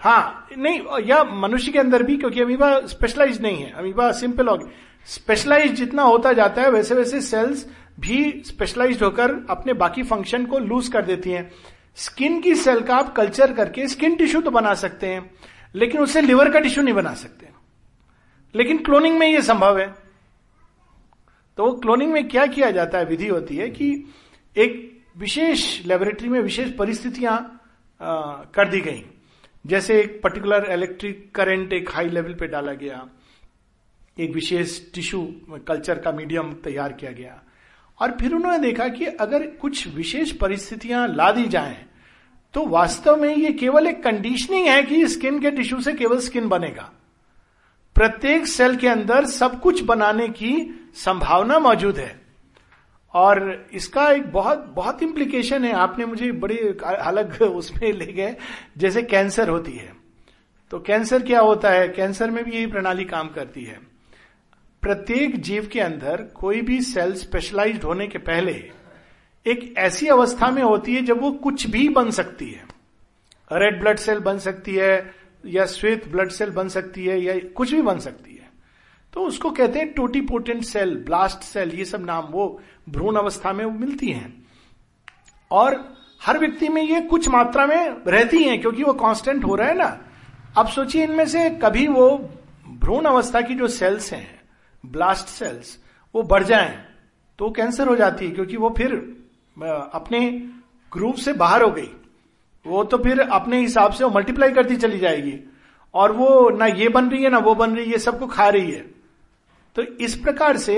हाँ 0.00 0.48
नहीं, 0.58 0.80
या 1.06 1.22
मनुष्य 1.24 1.72
के 1.72 1.78
अंदर 1.78 2.02
भी, 2.02 2.16
क्योंकि 2.16 2.40
अमीबा 2.40 2.78
स्पेशलाइज 2.86 3.40
नहीं 3.42 3.62
है 3.62 3.72
अमीबा 3.72 4.10
सिंपल 4.12 4.48
हो 4.48 4.58
स्पेशलाइज 5.08 5.72
जितना 5.72 6.02
होता 6.02 6.32
जाता 6.32 6.62
है 6.62 6.70
वैसे 6.70 6.94
वैसे 6.94 7.20
सेल्स 7.20 7.66
भी 8.00 8.42
स्पेशलाइज्ड 8.46 9.02
होकर 9.02 9.30
अपने 9.50 9.72
बाकी 9.74 10.02
फ़ंक्शन 10.02 10.44
को 10.46 10.58
लूज 10.58 10.88
कर 10.88 11.04
देती 11.04 11.30
हैं। 11.30 11.50
स्किन 11.96 12.40
की 12.40 12.54
सेल 12.54 12.80
का 12.80 12.96
आप 12.96 13.14
कल्चर 13.14 13.52
करके 13.52 13.86
स्किन 13.88 14.16
टिश्यू 14.16 14.40
तो 14.40 14.50
बना 14.50 14.74
सकते 14.74 15.06
हैं, 15.06 15.30
लेकिन 15.74 16.00
उससे 16.00 16.20
लिवर 16.20 16.50
का 16.52 16.60
टिश्यू 16.60 16.84
नहीं 16.84 16.94
बना 16.94 17.14
सकते। 17.14 17.48
लेकिन 18.54 18.78
क्लोनिंग 18.78 19.18
में 19.18 19.26
यह 19.28 19.40
संभव 19.40 19.78
है। 19.78 19.86
तो 21.58 21.72
क्लोनिंग 21.72 22.12
में 22.12 22.28
क्या 22.28 22.46
किया 22.46 22.70
जाता 22.70 22.98
है, 22.98 23.04
विधि 23.04 23.28
होती 23.28 23.56
है 23.56 23.68
कि 23.70 23.92
एक 24.56 25.02
विशेष 25.16 25.84
लेबोरेटरी 25.86 26.28
में 26.28 26.40
विशेष 26.40 26.70
परिस्थितियाँ 26.70 27.38
कर 28.54 28.68
दी 28.68 28.80
गई। 28.80 29.04
जैसे 29.66 30.00
एक 30.00 30.20
पर्टिकुलर 30.22 30.70
इलेक्ट्रिक 30.72 31.30
करंट 31.34 31.72
एक 31.72 31.90
हाई 31.90 32.08
लेवल 32.08 32.34
पे 32.34 32.46
डाला 32.46 32.72
गया, 32.74 33.06
एक 34.18 34.30
विशेष 34.30 34.80
टिश्यू 34.94 35.20
कल्चर 35.68 35.98
का 35.98 36.12
मीडियम 36.12 36.52
तैयार 36.54 36.92
किया 36.92 37.10
गया। 37.12 37.40
और 38.02 38.16
फिर 38.20 38.34
उन्होंने 38.34 38.58
देखा 38.58 38.88
कि 38.88 39.04
अगर 39.04 39.46
कुछ 39.46 39.86
विशेष 39.88 40.32
परिस्थितियाँ 40.32 41.06
ला 41.08 41.30
दी 41.32 41.46
जाए 41.46 41.84
तो 42.54 42.64
वास्तव 42.66 43.16
में 43.16 43.34
ये 43.36 43.52
केवल 43.52 43.86
एक 43.86 44.02
कंडीशनिंग 44.04 44.66
है 44.68 44.82
कि 44.82 45.06
स्किन 45.08 45.40
के 45.40 45.50
टिश्यू 45.50 45.80
से 45.80 45.92
केवल 45.92 46.18
स्किन 46.18 46.48
बनेगा। 46.48 46.90
प्रत्येक 47.96 48.46
सेल 48.46 48.76
के 48.76 48.88
अंदर 48.88 49.24
सब 49.24 49.60
कुछ 49.60 49.82
बनाने 49.82 50.28
की 50.28 50.52
संभावना 50.94 51.58
मौजूद 51.58 51.98
है। 51.98 52.20
और 53.14 53.66
इसका 53.72 54.08
एक 54.10 54.30
बहुत 54.32 54.72
बहुत 54.76 55.02
इंप्लीकेशन 55.02 55.64
है। 55.64 55.72
आपने 55.72 56.06
मुझे 56.06 56.30
बड़े 56.32 56.56
अलग 56.84 57.42
उसमें 57.42 57.92
ले 57.92 58.06
गए, 58.06 58.36
जैसे 58.78 59.02
कैंसर 59.02 59.48
होती 59.48 59.72
है। 59.72 59.92
तो 60.70 60.78
कैंसर 60.78 61.22
क्या 61.22 61.40
होता 61.40 61.70
है? 61.70 61.88
कैंसर 61.88 62.30
में 62.30 62.44
भी 62.44 62.52
यही 62.52 62.66
प्रणाली 62.66 63.04
काम 63.04 63.28
करती 63.28 63.64
है। 63.64 63.78
प्रत्येक 64.82 65.42
जीव 65.42 65.70
के 65.72 65.80
अंदर 65.80 66.32
कोई 66.34 66.60
भी 66.60 66.80
सेल 66.80 67.14
स्पेशलाइज्ड 67.14 67.84
होने 67.84 68.06
के 68.06 68.18
पहले 68.18 68.70
एक 69.46 69.74
ऐसी 69.78 70.06
अवस्था 70.06 70.50
में 70.50 70.62
होती 70.62 70.94
है 70.94 71.02
जब 71.02 71.20
वो 71.20 71.32
कुछ 71.32 71.66
भी 71.66 71.88
बन 71.88 72.10
सकती 72.10 72.50
है। 72.50 72.64
रेड 73.52 73.80
ब्लड 73.80 73.96
सेल 73.96 74.18
बन 74.18 74.38
सकती 74.38 74.74
है, 74.74 75.14
या 75.46 75.66
श्वेत 75.66 76.08
ब्लड 76.08 76.30
सेल 76.30 76.50
बन 76.50 76.68
सकती 76.68 77.06
है, 77.06 77.20
या 77.20 77.34
कुछ 77.54 77.74
भी 77.74 77.82
बन 77.82 77.98
सकती 77.98 78.34
है। 78.34 78.50
तो 79.12 79.20
उसको 79.20 79.50
कहते 79.50 79.78
हैं 79.78 79.92
टोटी 79.92 80.20
पोटेंट 80.20 80.62
सेल, 80.62 80.96
ब्लास्ट 80.96 81.38
सेल, 81.38 81.70
ये 81.70 81.84
सब 81.84 82.04
नाम 82.04 82.24
वो 82.24 82.60
भ्रूण 82.88 83.16
अवस्था 83.16 83.52
में 83.52 83.66
मिलती 83.66 84.06
हैं। 84.06 84.46
और 85.50 85.94
हर 86.22 86.38
व्यक्ति 86.38 86.68
में 86.68 86.82
ये 86.82 87.00
कुछ 87.00 87.28
मात्रा 87.28 87.66
में 87.66 87.96
रहती 88.06 88.44
हैं, 88.44 88.60
क्योंकि 88.60 88.82
वो 88.82 88.92
कांस्टेंट 88.92 89.44
हो 89.44 89.54
रहा 89.54 89.68
है 89.68 89.78
ना। 89.78 90.00
अब 90.56 90.68
सोचिए 90.68 91.04
इनमें 91.04 91.26
से 91.26 91.50
कभी 91.50 91.86
वो 91.86 92.30
भ्रूण 92.68 93.04
अवस्था 93.04 93.40
की 93.40 93.54
जो 93.54 93.68
सेल्स 93.68 94.12
हैं 94.12 94.41
ब्लास्ट 94.84 95.28
सेल्स 95.28 95.78
वो 96.14 96.22
बढ़ 96.24 96.42
जाएँ 96.42 96.76
तो 97.38 97.50
कैंसर 97.50 97.88
हो 97.88 97.96
जाती 97.96 98.24
है, 98.24 98.30
क्योंकि 98.30 98.56
वो 98.56 98.70
फिर 98.70 98.92
अपने 99.56 100.28
ग्रुप 100.92 101.14
से 101.16 101.32
बाहर 101.34 101.62
हो 101.62 101.70
गई। 101.70 101.90
वो 102.66 102.82
तो 102.84 102.98
फिर 102.98 103.20
अपने 103.20 103.60
हिसाब 103.60 103.92
से 103.92 104.04
वो 104.04 104.10
मल्टीप्लाई 104.10 104.50
करती 104.50 104.76
चली 104.76 104.98
जाएगी। 104.98 105.38
और 105.94 106.12
वो 106.12 106.50
ना 106.50 106.66
ये 106.66 106.88
बन 106.88 107.08
रही 107.10 107.22
है, 107.22 107.30
ना 107.30 107.38
वो 107.38 107.54
बन 107.54 107.76
रही 107.76 107.90
है 107.90 107.98
सबको 107.98 108.26
खा 108.26 108.48
रही 108.48 108.70
है। 108.70 108.84
तो 109.76 109.82
इस 109.82 110.16
प्रकार 110.16 110.56
से 110.56 110.76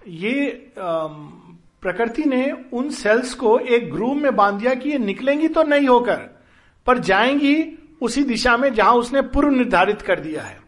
ये 0.00 0.72
प्रकृति 0.78 2.24
ने 2.24 2.50
उन 2.72 2.88
सेल्स 2.90 3.34
को 3.34 3.58
एक 3.58 3.90
ग्रूव 3.92 4.14
में 4.14 4.34
बाँध 4.36 4.58
दिया 4.60 4.74
कि 4.74 4.90
ये 4.90 4.98
निकलेंगी 4.98 5.48
तो 5.48 5.62
नहीं 5.62 5.88
होकर, 5.88 6.16
पर 6.86 6.98
जाएँगी 7.00 7.56
उसी 8.02 8.22
दिशा 8.24 8.56
में 8.56 8.72
जहाँ 8.74 8.94
उसने 8.94 9.22
पूर्व 9.22 9.50
निर्धारित 9.50 10.02
कर 10.02 10.20
दिया 10.20 10.42
है। 10.42 10.58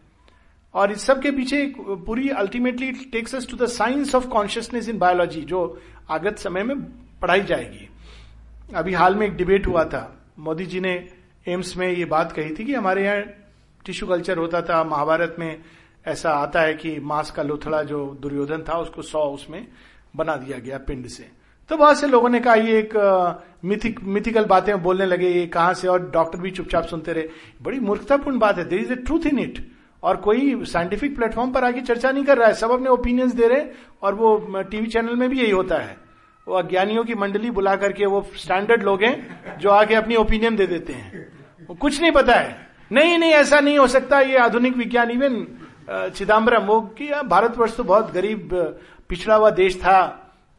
और 0.77 0.91
इस 0.91 1.01
सब 1.01 1.21
के 1.21 1.31
पीछे 1.31 1.65
पूरी 1.79 2.29
ultimately 2.29 2.91
takes 3.11 3.35
us 3.35 3.47
to 3.51 3.57
the 3.57 3.67
science 3.67 4.15
of 4.15 4.27
consciousness 4.27 4.89
in 4.89 4.97
biology 4.97 5.41
जो 5.43 5.61
आगत 6.09 6.37
समय 6.37 6.63
में 6.63 6.81
पढ़ाई 7.21 7.41
जाएगी। 7.43 7.87
अभी 8.75 8.93
हाल 8.93 9.15
में 9.15 9.25
एक 9.27 9.35
डिबेट 9.35 9.67
हुआ 9.67 9.83
था। 9.85 10.01
मोदी 10.39 10.65
जी 10.65 10.79
ने 10.79 10.93
एम्स 11.47 11.75
में 11.77 11.87
ये 11.87 12.05
बात 12.05 12.31
कही 12.31 12.53
थी 12.55 12.65
कि 12.65 12.73
हमारे 12.73 13.03
यहाँ 13.05 13.21
टिश्यू 13.85 14.07
कल्चर 14.07 14.37
होता 14.37 14.61
था, 14.61 14.83
महाभारत 14.83 15.35
में 15.39 15.61
ऐसा 16.05 16.31
आता 16.31 16.61
है 16.61 16.73
कि 16.73 16.99
मांस 16.99 17.31
का 17.31 17.43
लोथड़ा 17.43 17.81
जो 17.83 18.05
दुर्योधन 18.21 18.63
था, 18.69 18.77
उसको 18.77 19.01
सौ 19.01 19.23
उसमें 19.29 19.67
बना 20.15 20.35
दिया 20.35 20.57
गया 20.59 20.77
पिंड 20.77 21.07
से। 21.07 21.27
तो 21.69 21.77
बहुत 21.77 21.99
से 21.99 22.07
लोगों 22.07 22.29
ने 22.29 22.39
कहा, 22.39 22.53
ये 22.55 22.77
एक 22.79 22.93
मिथिक 23.65 23.99
मिथिकल 24.03 24.45
बातें 24.45 24.81
बोलने 24.83 25.05
लगे, 25.05 25.29
ये 25.29 25.45
कहाँ 25.47 25.73
से? 25.73 25.87
और 25.87 26.09
डॉक्टर 26.11 26.39
भी 26.39 26.51
चुपचाप 26.51 26.85
सुनते 26.85 27.13
रहे। 27.13 27.29
बड़ी 27.61 27.79
मूर्खतापूर्ण 27.79 28.39
बात 28.39 28.57
है। 28.57 28.65
There 28.65 28.79
is 28.79 28.91
a 28.93 28.95
truth 28.97 29.25
in 29.25 29.39
it 29.39 29.59
और 30.03 30.17
कोई 30.17 30.65
साइंटिफिक 30.65 31.15
प्लेटफॉर्म 31.15 31.51
पर 31.51 31.63
आके 31.63 31.81
चर्चा 31.81 32.11
नहीं 32.11 32.23
कर 32.23 32.37
रहा 32.37 32.47
है, 32.47 32.53
सब 32.55 32.71
अपने 32.71 32.89
ओपिनियंस 32.89 33.33
दे 33.33 33.47
रहे 33.47 33.59
हैं 33.59 33.71
और 34.01 34.15
वो 34.15 34.61
टीवी 34.61 34.87
चैनल 34.87 35.15
में 35.15 35.29
भी 35.29 35.39
यही 35.39 35.51
होता 35.51 35.77
है। 35.77 35.97
वो 36.47 36.55
अज्ञानियों 36.55 37.03
की 37.03 37.15
मंडली 37.15 37.51
बुला 37.51 37.75
करके 37.75 38.05
वो 38.05 38.21
स्टैंडर्ड 38.35 38.83
लोग 38.83 39.03
हैं 39.03 39.57
जो 39.59 39.69
आके 39.71 39.95
अपनी 39.95 40.15
ओपिनियन 40.15 40.55
दे 40.55 40.67
देते 40.67 40.93
हैं। 40.93 41.27
वो 41.69 41.75
कुछ 41.75 42.01
नहीं 42.01 42.11
पता 42.11 42.33
है। 42.33 42.55
नहीं 42.91 43.17
नहीं, 43.17 43.31
ऐसा 43.31 43.59
नहीं 43.59 43.77
हो 43.77 43.87
सकता। 43.87 44.19
ये 44.21 44.37
आधुनिक 44.39 44.75
विज्ञान 44.77 45.11
इवन 45.11 45.45
चिदम्बरम 45.89 46.63
वो 46.63 46.79
कि 46.97 47.09
भारतवर्ष 47.25 47.75
तो 47.77 47.83
बहुत 47.83 48.11
गरीब 48.13 48.49
पिछड़ा 49.09 49.35
हुआ 49.35 49.49
देश 49.51 49.75
था। 49.77 49.99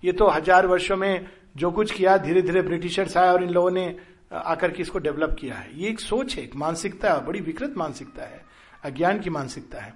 ये 0.02 0.12
तो 0.12 0.28
हज़ार 0.28 0.66
वर्षों 0.66 0.96
में 0.96 1.26
जो 1.56 1.70
कुछ 1.70 1.92
किया 1.92 2.16
धीरे 2.18 2.42
धीरे 2.42 2.62
ब्रिटिशर्स 2.62 3.16
आए 3.16 3.28
और 3.28 3.42
इन 3.42 3.50
लोगों 3.50 3.70
ने 3.70 3.94
आकर 4.32 4.70
के 4.70 4.82
इसको 4.82 4.98
डेवलप 4.98 5.36
किया 5.40 5.54
है। 5.54 5.70
ये 5.74 5.88
एक 5.88 6.00
सोच 6.00 6.36
है, 6.36 6.42
एक 6.44 6.56
मानसिकता 6.56 7.16
बड़ी 7.18 7.40
विकृत 7.40 7.74
मानसिकता 7.76 8.22
है। 8.22 8.40
अज्ञान 8.88 9.18
की 9.20 9.30
मानसिकता 9.30 9.80
है। 9.80 9.94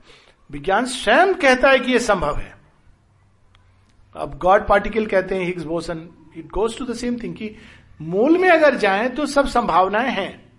विज्ञान 0.50 0.86
स्वयं 0.86 1.34
कहता 1.34 1.70
है 1.70 1.78
कि 1.78 1.92
यह 1.92 1.98
संभव 1.98 2.36
है। 2.36 2.54
अब 4.16 4.38
गॉड 4.38 4.66
पार्टिकल 4.68 5.06
कहते 5.06 5.34
हैं, 5.34 5.44
Higgs 5.44 5.64
boson, 5.64 6.08
it 6.36 6.46
goes 6.46 6.78
to 6.78 6.84
the 6.84 6.94
same 6.94 7.16
thing 7.22 7.34
कि 7.34 7.54
मूल 8.00 8.38
में 8.38 8.48
अगर 8.48 8.76
जाएँ 8.76 9.08
तो 9.08 9.26
सब 9.26 9.46
संभावनाएँ 9.46 10.10
हैं। 10.10 10.52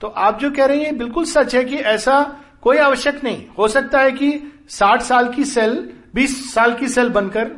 तो 0.00 0.08
आप 0.08 0.38
जो 0.38 0.50
कह 0.50 0.66
रहे 0.66 0.82
हैं 0.84 0.98
बिल्कुल 0.98 1.24
सच 1.24 1.54
है 1.54 1.64
कि 1.64 1.76
ऐसा 1.76 2.40
कोई 2.62 2.76
आवश्यक 2.76 3.24
नहीं। 3.24 3.46
हो 3.58 3.68
सकता 3.68 4.00
है 4.00 4.12
कि 4.12 4.30
60 4.68 5.02
साल 5.02 5.32
की 5.32 5.44
सेल 5.44 5.92
20 6.14 6.54
साल 6.54 6.74
की 6.74 6.88
सेल 6.88 7.08
बनकर 7.08 7.50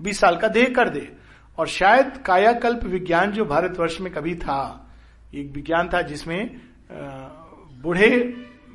20 0.00 0.20
साल 0.20 0.36
का 0.36 0.48
देह 0.48 0.72
कर 0.76 0.88
दे। 0.88 1.12
और 1.58 1.66
शायद 1.66 2.22
कायाकल्प 2.26 2.84
विज्ञान 2.84 3.32
जो 3.32 3.44
भारतवर्ष 3.44 4.00
में 4.00 4.12
कभी 4.12 4.34
था, 4.34 4.90
एक 5.34 5.52
विज्ञान 5.52 5.88
था 5.88 6.02
जिसमें 6.02 6.60
बूढ़े 7.82 8.10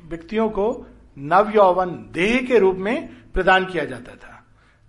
व्यक्तियों 0.06 0.48
को 0.48 0.86
नव 1.18 1.52
यौवन 1.54 1.90
देह 2.12 2.40
के 2.42 2.58
रूप 2.58 2.76
में 2.76 3.08
प्रदान 3.32 3.64
किया 3.64 3.84
जाता 3.84 4.14
था। 4.14 4.32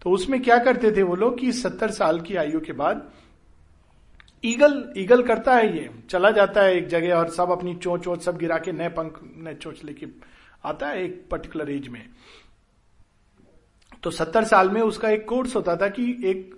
तो 0.01 0.09
उसमें 0.09 0.41
क्या 0.41 0.57
करते 0.57 0.91
थे 0.91 1.03
वो 1.03 1.15
लोग 1.15 1.39
कि 1.39 1.51
सत्तर 1.51 1.91
साल 1.91 2.19
की 2.21 2.35
आयु 2.35 2.59
के 2.59 2.73
बाद 2.73 3.09
ईगल 4.43 4.93
ईगल 4.97 5.23
करता 5.23 5.55
है 5.55 5.77
ये, 5.77 5.89
चला 6.09 6.31
जाता 6.31 6.61
है 6.61 6.75
एक 6.75 6.87
जगह 6.87 7.15
और 7.15 7.29
सब 7.29 7.51
अपनी 7.51 7.75
चोच 7.75 8.07
वोच 8.07 8.23
सब 8.23 8.37
गिरा 8.37 8.57
के 8.57 8.71
नए 8.71 8.89
पंख, 8.89 9.19
नए 9.37 9.53
चोच 9.53 9.83
लेके 9.83 10.07
आता 10.65 10.87
है 10.87 11.03
एक 11.03 11.25
पर्टिकुलर 11.31 11.69
एज 11.69 11.87
में। 11.87 12.03
तो 14.03 14.11
सत्तर 14.11 14.43
साल 14.43 14.69
में 14.69 14.81
उसका 14.81 15.09
एक 15.09 15.27
कोर्स 15.29 15.55
होता 15.55 15.75
था 15.75 15.87
कि 15.89 16.09
एक 16.25 16.55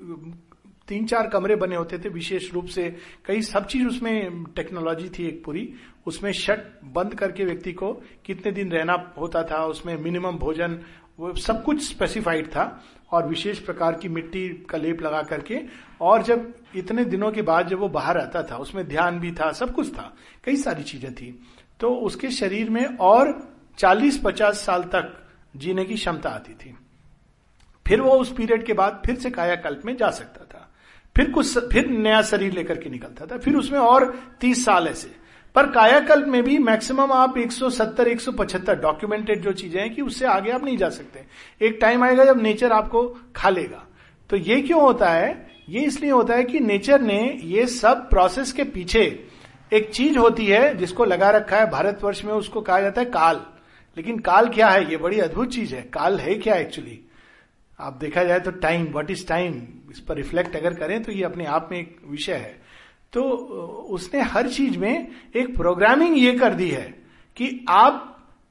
तीन 0.90 1.06
चार 1.06 1.28
कमरे 1.28 1.56
बने 1.56 1.76
होते 1.76 1.98
थे, 1.98 2.10
विशेष 2.10 2.54
रूप 2.54 2.66
से 2.66 2.96
कई 3.26 3.42
सब 3.42 3.66
चीज़ 3.66 3.88
उसमें 3.88 4.44
टेक्नोलॉजी 4.56 5.10
थी 5.10 5.28
एक 5.28 5.44
पूरी। 5.46 5.74
उसमें 6.08 6.32
शट 6.32 6.60
बंद 6.84 7.16
करके 7.16 7.46
व्यक्ति 7.46 7.74
को 7.74 7.92
कितने 8.26 8.52
दिन 8.52 8.72
रहना 8.72 9.14
होता 9.18 9.44
था, 9.44 9.66
उसमें 9.66 9.96
मिनिमम 9.98 10.38
भोजन, 10.38 10.80
वो 11.20 11.34
सब 11.36 11.64
कुछ 11.64 11.90
स्पेसिफाइड 11.90 12.48
था 12.48 12.84
और 13.12 13.28
विशेष 13.28 13.60
प्रकार 13.60 13.96
की 13.96 14.10
मिट्टी 14.10 14.48
का 14.70 14.78
लेप 14.78 15.02
लगा 15.02 15.22
करके 15.22 15.60
और 16.02 16.24
जब 16.24 16.54
इतने 16.76 17.06
दिनों 17.06 17.32
के 17.32 17.42
बाद 17.42 17.68
जब 17.68 17.80
वो 17.80 17.90
बाहर 17.90 18.18
आता 18.18 18.44
था, 18.44 18.58
उसमें 18.58 18.88
ध्यान 18.88 19.20
भी 19.20 19.32
था, 19.32 19.52
सब 19.52 19.74
कुछ 19.74 19.92
था, 19.94 20.16
कई 20.44 20.56
सारी 20.56 20.84
चीज़ें 20.84 21.14
थी। 21.14 21.40
तो 21.80 21.90
उसके 21.96 22.30
शरीर 22.32 22.70
में 22.70 22.86
और 22.86 23.48
40-50 23.78 24.66
साल 24.66 24.84
तक 24.84 25.28
जीने 25.56 25.86
की 25.86 25.96
क्षमता 25.96 26.30
आती 26.30 26.54
थी। 26.54 26.76
फिर 27.88 28.02
वो 28.02 28.12
उस 28.12 28.34
पीरियड 28.34 28.66
के 28.66 28.74
बाद 28.74 29.02
फिर 29.06 29.16
से 29.16 29.30
कायाकल्प 29.30 29.82
में 29.86 29.96
जा 29.98 30.10
सकता 30.10 30.46
था। 30.46 30.49
फिर 31.18 31.32
कुछ 31.32 31.58
फिर 31.58 31.88
नया 31.88 32.22
शरीर 32.22 32.54
लेकर 32.54 32.78
के 32.78 32.90
निकलता 32.90 33.26
था। 33.26 33.38
फिर 33.38 33.56
उसमें 33.56 33.80
और 33.80 34.20
तीस 34.42 34.66
साल 34.66 34.88
ऐसे। 34.88 35.12
पर 35.56 35.68
कायाकल्प 35.68 36.28
में 36.28 36.44
भी 36.44 36.58
मैक्सिमम 36.58 37.12
आप 37.12 37.38
170 37.38 38.08
175 38.08 38.82
डॉक्यूमेंटेड 38.82 39.42
जो 39.42 39.52
चीज़ें 39.52 39.82
हैं 39.82 39.96
कि 39.96 40.02
उससे 40.02 40.26
आगे 40.26 40.52
आप 40.52 40.64
नहीं 40.64 40.78
जा 40.78 40.90
सकते। 40.90 41.22
एक 41.66 41.78
टाइम 41.82 42.04
आएगा 42.04 42.26
जब 42.26 42.42
नेचर 42.42 42.72
आपको 42.72 43.18
खा 43.36 43.50
लेगा। 43.50 43.88
तो 44.30 44.38
ये 44.38 44.62
क्यों 44.62 44.82
होता 44.82 45.10
है? 45.10 45.48
ये 45.70 45.82
इसलिए 45.82 46.12
होता 46.12 46.34
है 46.34 46.44
कि 46.44 46.60
नेचर 46.60 47.02
ने 47.02 47.40
ये 47.44 47.68
सब 47.68 48.10
प्रोसेस 48.10 48.52
के 48.52 48.64
पीछे 48.64 49.28
एक 49.74 49.90
चीज़ 49.90 50.18
होती 50.18 50.46
है 50.46 50.78
जिसको 50.78 51.06
लगा 51.06 51.30
रखा 51.30 51.58
है 51.58 51.70
भारतवर्ष 51.70 52.26
में, 52.26 52.34
उसको 52.34 52.62
कहा 52.62 52.82
जाता 52.82 53.02
है 53.02 53.06
काल। 53.06 53.42
लेकिन 53.98 54.20
काल 54.20 54.50
क्या 54.50 54.70
है? 54.70 54.92
ये 54.92 54.98
बड़ी 54.98 55.20
अद्भुत 55.20 55.52
चीज़ 55.52 55.76
है। 55.76 55.82
काल 55.82 56.20
है 56.20 56.36
क्या 56.36 56.56
एक्चुअली 56.56 57.09
आप 57.80 57.94
देखा 57.94 58.24
जाए 58.24 58.40
तो 58.40 58.52
टाइम 58.52 58.86
व्हाट 58.86 59.12
इज़ 59.12 59.26
टाइम 59.28 59.62
इस 59.92 60.00
पर 60.00 60.16
रिफ्लेक्ट 60.16 60.56
अगर 60.56 60.74
करें 60.74 61.02
तो 61.04 61.12
ये 61.12 61.24
अपने 61.24 61.46
आप 61.46 61.70
में 61.72 61.80
एक 61.80 61.98
विषय 62.08 62.34
है। 62.34 62.62
तो 63.14 63.24
उसने 63.90 64.22
हर 64.22 64.50
चीज़ 64.50 64.78
में 64.78 65.08
एक 65.36 65.56
प्रोग्रामिंग 65.56 66.18
ये 66.18 66.34
कर 66.38 66.54
दी 66.54 66.70
है 66.70 66.88
कि 67.38 67.66
आप 67.70 68.06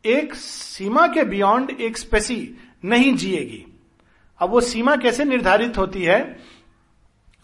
एक 0.05 0.35
सीमा 0.35 1.07
के 1.07 1.25
बियॉन्ड 1.25 1.71
एक 1.71 1.99
स्पेसी 1.99 2.57
नहीं 2.85 3.15
जिएगी। 3.15 3.65
अब 4.41 4.51
वो 4.51 4.61
सीमा 4.61 4.97
कैसे 4.97 5.25
निर्धारित 5.25 5.79
होती 5.79 6.03
है 6.03 6.39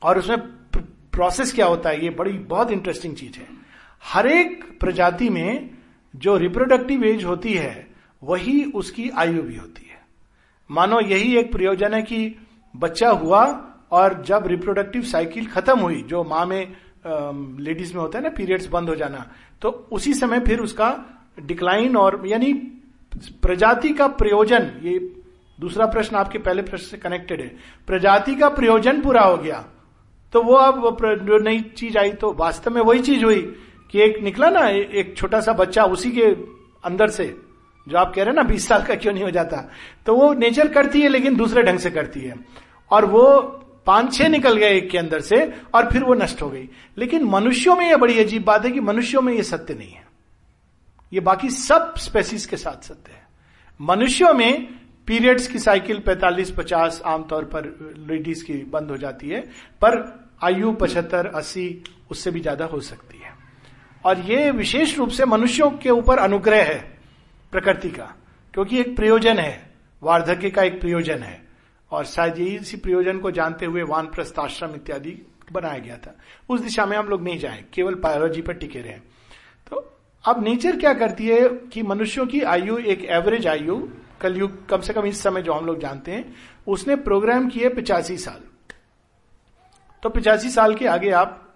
और 0.03 0.19
उसमें 0.19 0.39
प्रोसेस 1.13 1.53
क्या 1.53 1.67
होता 1.67 1.91
है, 1.91 2.05
ये 2.05 2.11
बड़ी, 2.11 2.33
बहुत 2.33 2.71
इंटरेस्टिंग 2.71 3.17
चीज़ 3.17 3.39
है। 3.39 3.47
हर 4.03 4.27
एक 4.27 4.65
प्रजाति 4.81 5.29
में 5.29 5.71
जो 6.15 6.37
रिप्रोडक्टिव 6.37 7.05
एज 7.05 7.25
होती 7.25 7.55
है, 7.55 7.87
वही 8.23 8.65
उसकी 8.65 9.09
आयु 9.11 9.43
भी 9.43 9.57
होती 9.57 9.83
है। 9.83 9.84
मानो 10.71 11.01
यही 11.01 11.37
एक 11.37 11.53
प्रयोजन 11.53 11.95
है 11.95 12.03
कि 12.03 12.35
बच्चा 12.75 13.11
हुआ 13.11 13.45
और 13.93 14.23
जब 14.23 14.47
रिप्रोडक्टिव 14.47 15.03
साइकिल 15.03 15.47
खत्म 15.47 15.79
हुई, 15.79 16.03
जो 16.03 16.23
माँ 16.25 16.45
में 16.47 16.77
लेडीज़ 17.61 17.95
में 17.95 18.01
होता 18.01 18.19
है 18.19 18.25
ना 18.25 18.31
पीरियड्स 18.31 18.67
बंद 18.67 18.89
हो 18.89 18.95
जाना 18.95 19.27
तो 19.63 19.71
उसी 19.93 20.15
समय 20.15 20.41
फिर 20.41 20.61
उसका 20.61 20.89
डिक्लाइन 21.41 21.97
और 21.97 22.23
यानी 22.27 22.53
प्रजाति 23.43 23.89
का 23.91 24.07
प्रयोजन, 24.09 24.71
ये 24.83 24.99
दूसरा 25.59 25.87
प्रश्न 25.87 26.17
आपके 26.17 26.39
पहले 26.39 26.63
प्रश्न 26.63 26.87
से 26.87 26.97
कनेक्टेड 26.97 27.41
है, 27.41 27.49
प्रजाति 27.87 28.35
का 28.35 28.49
प्रयोजन 28.49 29.01
पूरा 29.03 29.23
हो 29.23 29.37
गया 29.37 29.65
तो 30.33 30.43
वो 30.43 30.55
अब 30.55 30.97
जो 31.03 31.39
नई 31.39 31.61
चीज़ 31.77 31.99
आई 31.99 32.13
तो 32.13 32.33
वास्तव 32.33 32.75
में 32.75 32.83
वही 32.83 33.01
चीज़ 33.01 33.25
हुई 33.25 33.41
कि 33.91 34.01
एक 34.01 34.23
निकला 34.23 34.51
ना 34.51 34.67
एक 34.69 35.15
छोटा 35.17 35.41
सा 35.41 35.53
बच्चा 35.53 35.85
उसी 35.85 36.11
के 36.11 36.27
अंदर 36.85 37.11
से 37.11 37.27
जो 37.89 37.99
आप 37.99 38.15
कह 38.15 38.23
रहे 38.23 38.25
हैं 38.25 38.37
ना, 38.37 38.43
बीस 38.43 38.69
साल 38.69 38.83
का 38.83 38.95
क्यों 38.95 39.13
नहीं 39.13 39.25
हो 39.25 39.31
जाता? 39.31 39.71
तो 40.07 40.17
वो 40.17 40.35
नेचर 40.35 40.69
करती 40.69 41.01
है, 41.01 41.09
लेकिन 41.09 41.37
दूसरे 41.37 41.63
ढंग 41.63 41.79
से 41.79 41.91
करती 41.91 42.21
है। 42.21 42.35
और 42.91 43.05
वो 43.05 43.41
पाँच 43.87 44.19
छह 44.19 44.29
निकल 44.29 44.57
गए 44.57 44.77
एक 44.77 44.91
के 44.91 44.99
अंदर 44.99 45.21
से, 45.21 45.53
और 45.75 45.91
फिर 45.91 46.05
वो 46.05 46.15
नष्ट 46.15 46.43
हो 46.43 46.51
गई। 46.51 46.69
लेकिन 46.99 47.25
मनुष्यों 47.25 47.77
में 47.77 47.89
यह 47.89 47.97
बड़ी 47.97 48.21
अजीब 48.21 48.45
बात 48.45 48.65
है 48.65 48.71
कि 48.71 48.81
मनुष्यों 48.81 49.23
में 49.23 49.35
यह 49.35 49.43
सत्य 49.43 49.75
नहीं 49.75 49.93
है। 49.93 50.07
ये 51.13 51.21
बाकी 51.21 51.51
सब 51.51 51.95
स्पेसीज 51.97 52.47
के 52.47 52.57
साथ 52.57 52.85
सत्य 52.85 53.13
है। 53.13 53.27
मनुष्यों 53.81 54.35
में 54.35 54.69
पीरियड्स 55.07 55.47
की 55.47 55.59
साइकिल 55.59 55.99
45-50 55.99 57.03
आमतौर 57.07 57.45
पर 57.45 57.95
लेडीज़ 58.09 58.45
की 58.45 58.53
बंद 58.53 58.91
हो 58.91 58.97
जाती 58.97 59.29
है, 59.29 59.41
पर 59.83 60.25
आयु 60.43 60.73
पचहत्तर, 60.73 61.27
अस्सी, 61.27 61.85
उससे 62.11 62.31
भी 62.31 62.41
ज़्यादा 62.41 62.65
हो 62.65 62.81
सकती 62.81 63.19
है। 63.19 63.35
और 64.05 64.19
ये 64.19 64.51
विशेष 64.51 64.99
रूप 64.99 65.09
से 65.09 65.25
मनुष्यों 65.25 65.71
के 65.71 65.91
ऊपर 65.91 66.19
अनुग्रह 66.19 66.63
है। 66.63 66.94
प्रकृति 67.55 67.91
का, 67.91 68.15
क्योंकि 68.55 68.81
एक 68.81 68.97
प्रयोजन 68.97 69.39
है, 69.39 69.71
वार्धक्य 70.03 70.51
का 70.51 70.63
एक 70.63 70.81
प्रयोजन 70.81 71.19
है। 71.19 71.45
और 71.91 72.05
शायद 72.05 72.39
यही 72.39 72.57
इसी 72.57 72.77
प्रयोजन 72.77 73.19
को 73.19 73.31
जानते 73.31 73.67
हुए 73.67 73.83
वान 73.83 74.07
प्रस्थाश्रम 74.07 74.75
इत्यादि 74.75 75.23
बनाया 75.53 75.79
गया 75.79 75.97
था। 75.97 76.19
उस 76.49 76.61
दिशा 76.61 76.87
में 76.87 76.97
हम 76.97 77.07
लोग 77.07 77.23
नहीं 77.23 77.39
जाए, 77.39 77.65
केवल 77.75 77.95
बायोलॉजी 77.95 78.43
पर 78.43 78.53
टिके 78.53 78.79
रहे। 78.79 78.93
तो 79.71 79.99
अब 80.25 80.45
नेचर 80.45 80.77
क्या 80.77 80.95
करती 80.95 81.27
है 81.27 81.49
कि 81.49 81.83
मनुष्यों 81.83 82.27
की 82.27 82.43
आयु, 82.43 82.79
एक 82.79 83.05
एवरेज 83.05 83.47
आयु, 83.47 83.89
कलयुग, 84.21 84.69
कम 84.69 84.81
से 84.81 84.93
कम 84.93 85.07
इस 85.07 85.23
समय 85.23 85.43
जो 85.43 85.53
हम 85.53 85.67
लोग 85.67 85.81
जानते 85.81 86.13
हैं, 86.13 86.35
उसने 86.67 86.97
प्रोग्राम 86.97 87.49
किए 87.49 87.69
पिचासी 87.69 88.19
साल। 88.19 88.41
तो 90.03 90.09
पिचासी 90.09 90.51
साल 90.51 90.75
के 90.75 90.87
आगे 90.87 91.11
आप 91.11 91.55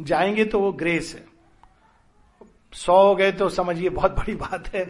जाएँगे 0.00 0.44
तो 0.44 0.60
वो 0.60 0.72
ग्रेस 0.72 1.14
है। 1.18 1.29
सौ 2.72 2.96
हो 3.02 3.14
गए 3.14 3.32
तो 3.32 3.48
समझिए 3.48 3.88
बहुत 3.88 4.16
बड़ी 4.16 4.34
बात 4.34 4.68
है। 4.74 4.84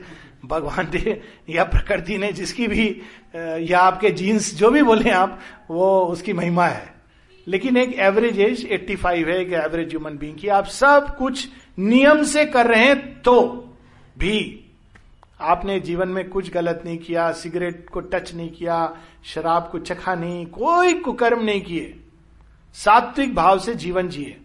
भगवान 0.45 0.91
ने 0.95 1.21
या 1.49 1.65
प्रकृति 1.65 2.19
ने 2.19 2.33
जिसकी 2.33 2.67
भी 2.69 2.89
या 3.35 3.81
आपके 3.81 4.11
जीन्स 4.11 4.55
जो 4.55 4.71
भी 4.71 4.83
बोले 4.83 5.11
आप, 5.11 5.39
वो 5.71 6.01
उसकी 6.03 6.33
महिमा 6.33 6.67
है। 6.67 6.95
लेकिन 7.47 7.77
एक 7.77 7.99
एवरेज 7.99 8.41
एज 8.41 8.65
85 8.67 9.29
है, 9.29 9.41
एक 9.41 9.53
एवरेज 9.55 9.89
ह्यूमन 9.89 10.17
बींग 10.19 10.37
की। 10.39 10.49
आप 10.49 10.67
सब 10.67 11.17
कुछ 11.17 11.49
नियम 11.79 12.23
से 12.23 12.45
कर 12.45 12.67
रहे 12.67 12.85
हैं 12.85 13.21
तो 13.23 13.41
भी। 14.19 14.65
आपने 15.41 15.79
जीवन 15.81 16.09
में 16.09 16.29
कुछ 16.29 16.51
गलत 16.53 16.83
नहीं 16.85 16.99
किया, 16.99 17.31
सिगरेट 17.33 17.89
को 17.91 18.01
टच 18.01 18.35
नहीं 18.35 18.51
किया, 18.51 18.97
शराब 19.25 19.69
को 19.73 19.79
चखा 19.79 20.15
नहीं, 20.15 20.47
कोई 20.47 20.95
कुकर्म 20.95 21.45
नहीं 21.45 21.61
किए। 21.61 21.95
सात्विक 22.75 23.35
भाव 23.35 23.59
से 23.59 23.75
जीवन 23.75 24.09
जिए। 24.09 24.37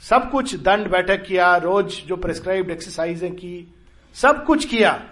सब 0.00 0.30
कुछ 0.30 0.54
दंड 0.54 0.88
बैठक 0.88 1.24
किया, 1.26 1.56
रोज 1.56 2.02
जो 2.06 2.16
प्रिस्क्राइब्ड 2.16 2.70
एक्सरसाइज 2.70 3.20
की, 3.24 3.74
सब 4.14 4.44
कुछ 4.44 4.64
किया। 4.64 5.10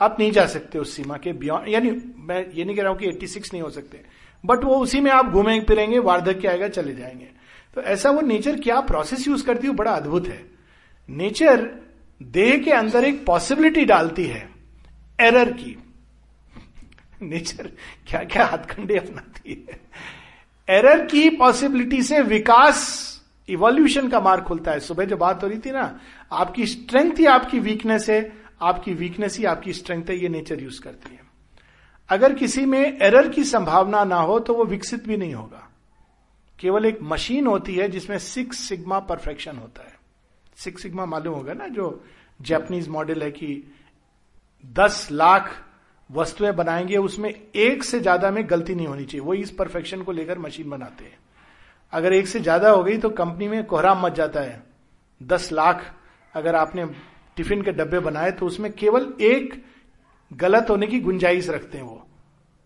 आप 0.00 0.16
नहीं 0.20 0.32
जा 0.32 0.46
सकते 0.46 0.78
उस 0.78 0.96
सीमा 0.96 1.16
के 1.16 1.32
बियॉन्ड 1.32 1.68
यानी 1.68 1.90
मैं 2.16 2.52
ये 2.52 2.64
नहीं 2.64 2.76
कह 2.76 2.82
रहा 2.82 2.90
हूँ 2.90 2.98
कि 2.98 3.06
86 3.06 3.52
नहीं 3.52 3.62
हो 3.62 3.70
सकते 3.70 4.00
बट 4.44 4.64
वो 4.64 4.76
उसी 4.76 5.00
में 5.00 5.10
आप 5.10 5.26
घूमेंगे 5.26 5.66
फिरेंगे, 5.66 5.98
वार्धक्य 5.98 6.48
आएगा, 6.48 6.68
चले 6.68 6.94
जाएँगे। 6.94 7.28
तो 7.74 7.82
ऐसा 7.82 8.10
वो 8.10 8.20
नेचर 8.20 8.60
क्या 8.60 8.80
प्रोसेस 8.80 9.28
यूज़ 9.28 9.46
करती 9.46 9.66
है 9.66 9.72
बड़ा 9.72 9.92
अद्भुत 9.92 10.28
है। 10.28 10.50
नेचर 11.10 11.70
देह 12.22 12.58
के 12.58 12.70
अंदर 12.70 13.04
एक 13.04 13.26
पॉसिबिलिटी 13.26 13.84
डालती 13.84 14.24
है 14.24 14.50
एरर 15.20 15.52
की। 15.52 15.78
नेचर 17.22 17.70
क्या 18.06 18.24
क्या 18.24 18.46
हथखंडे 18.46 18.96
अपनाती 18.96 19.66
है। 19.70 19.80
एरर 20.78 21.06
की 21.06 21.30
पॉसिबिलिटी 21.30 22.02
से 22.02 22.20
विकास 22.20 23.17
इवोल्यूशन 23.48 24.08
का 24.08 24.20
मार्ग 24.20 24.44
खुलता 24.44 24.70
है। 24.70 24.80
सुबह 24.80 25.04
जो 25.04 25.16
बात 25.16 25.42
हो 25.42 25.48
रही 25.48 25.58
थी 25.58 25.70
ना, 25.70 25.98
आपकी 26.32 26.66
स्ट्रेंथ 26.66 27.18
ही 27.18 27.26
आपकी 27.26 27.58
वीकनेस 27.60 28.08
है, 28.10 28.32
आपकी 28.62 28.94
वीकनेस 28.94 29.38
ही 29.38 29.44
आपकी 29.44 29.72
स्ट्रेंथ 29.72 30.04
है, 30.04 30.16
ये 30.16 30.28
नेचर 30.28 30.62
यूज़ 30.62 30.80
करती 30.80 31.14
है। 31.14 31.20
अगर 32.10 32.34
किसी 32.34 32.64
में 32.66 32.98
एरर 32.98 33.28
की 33.28 33.44
संभावना 33.44 34.04
ना 34.04 34.16
हो 34.16 34.38
तो 34.40 34.54
वो 34.54 34.64
विकसित 34.64 35.06
भी 35.08 35.16
नहीं 35.16 35.34
होगा। 35.34 35.68
केवल 36.58 36.86
एक 36.86 36.98
मशीन 37.02 37.46
होती 37.46 37.74
है 37.74 37.88
जिसमें 37.88 38.18
सिक्स 38.18 38.58
सिग्मा 38.58 38.98
परफेक्शन 39.00 39.56
होता 39.56 39.82
है। 39.82 39.96
सिक्स 40.56 40.82
सिग्मा 40.82 41.06
मालूम 41.06 41.34
होगा 41.34 41.52
ना, 41.52 41.66
जो 41.68 42.04
जैपनीज 42.42 42.88
मॉडल 42.88 43.22
है 43.22 43.30
कि 43.30 43.72
दस 44.66 45.08
लाख 45.12 45.50
वस्तुएँ 46.10 46.52
बनाएँगे, 46.52 46.96
उसमें 46.96 47.30
एक 47.54 47.84
से 47.84 48.00
ज़्यादा 48.00 48.30
में 48.30 48.44
गलती 48.50 48.74
नहीं 48.74 48.86
होनी 48.86 49.04
चाहिए। 49.04 49.26
वो 49.26 49.34
इस 49.34 49.50
परफेक्शन 49.50 50.02
को 50.02 50.12
लेकर 50.12 50.38
मशीन 50.38 50.70
बनाते 50.70 51.04
हैं। 51.04 51.18
अगर 51.92 52.12
एक 52.12 52.26
से 52.28 52.40
ज़्यादा 52.40 52.70
हो 52.70 52.82
गई 52.84 52.96
तो 52.98 53.10
कंपनी 53.10 53.48
में 53.48 53.64
कोहराम 53.64 54.04
मच 54.06 54.12
जाता 54.12 54.40
है। 54.40 54.62
दस 55.20 55.48
लाख 55.52 55.84
अगर 56.34 56.54
आपने 56.56 56.84
टिफ़िन 57.36 57.62
के 57.62 57.72
डब्बे 57.72 57.98
बनाए 58.00 58.30
तो 58.30 58.46
उसमें 58.46 58.70
केवल 58.72 59.12
एक 59.22 59.62
गलत 60.30 60.70
होने 60.70 60.86
की 60.86 61.00
गुंजाइश 61.00 61.48
रखते 61.48 61.78
हैं 61.78 61.84
वो। 61.84 62.06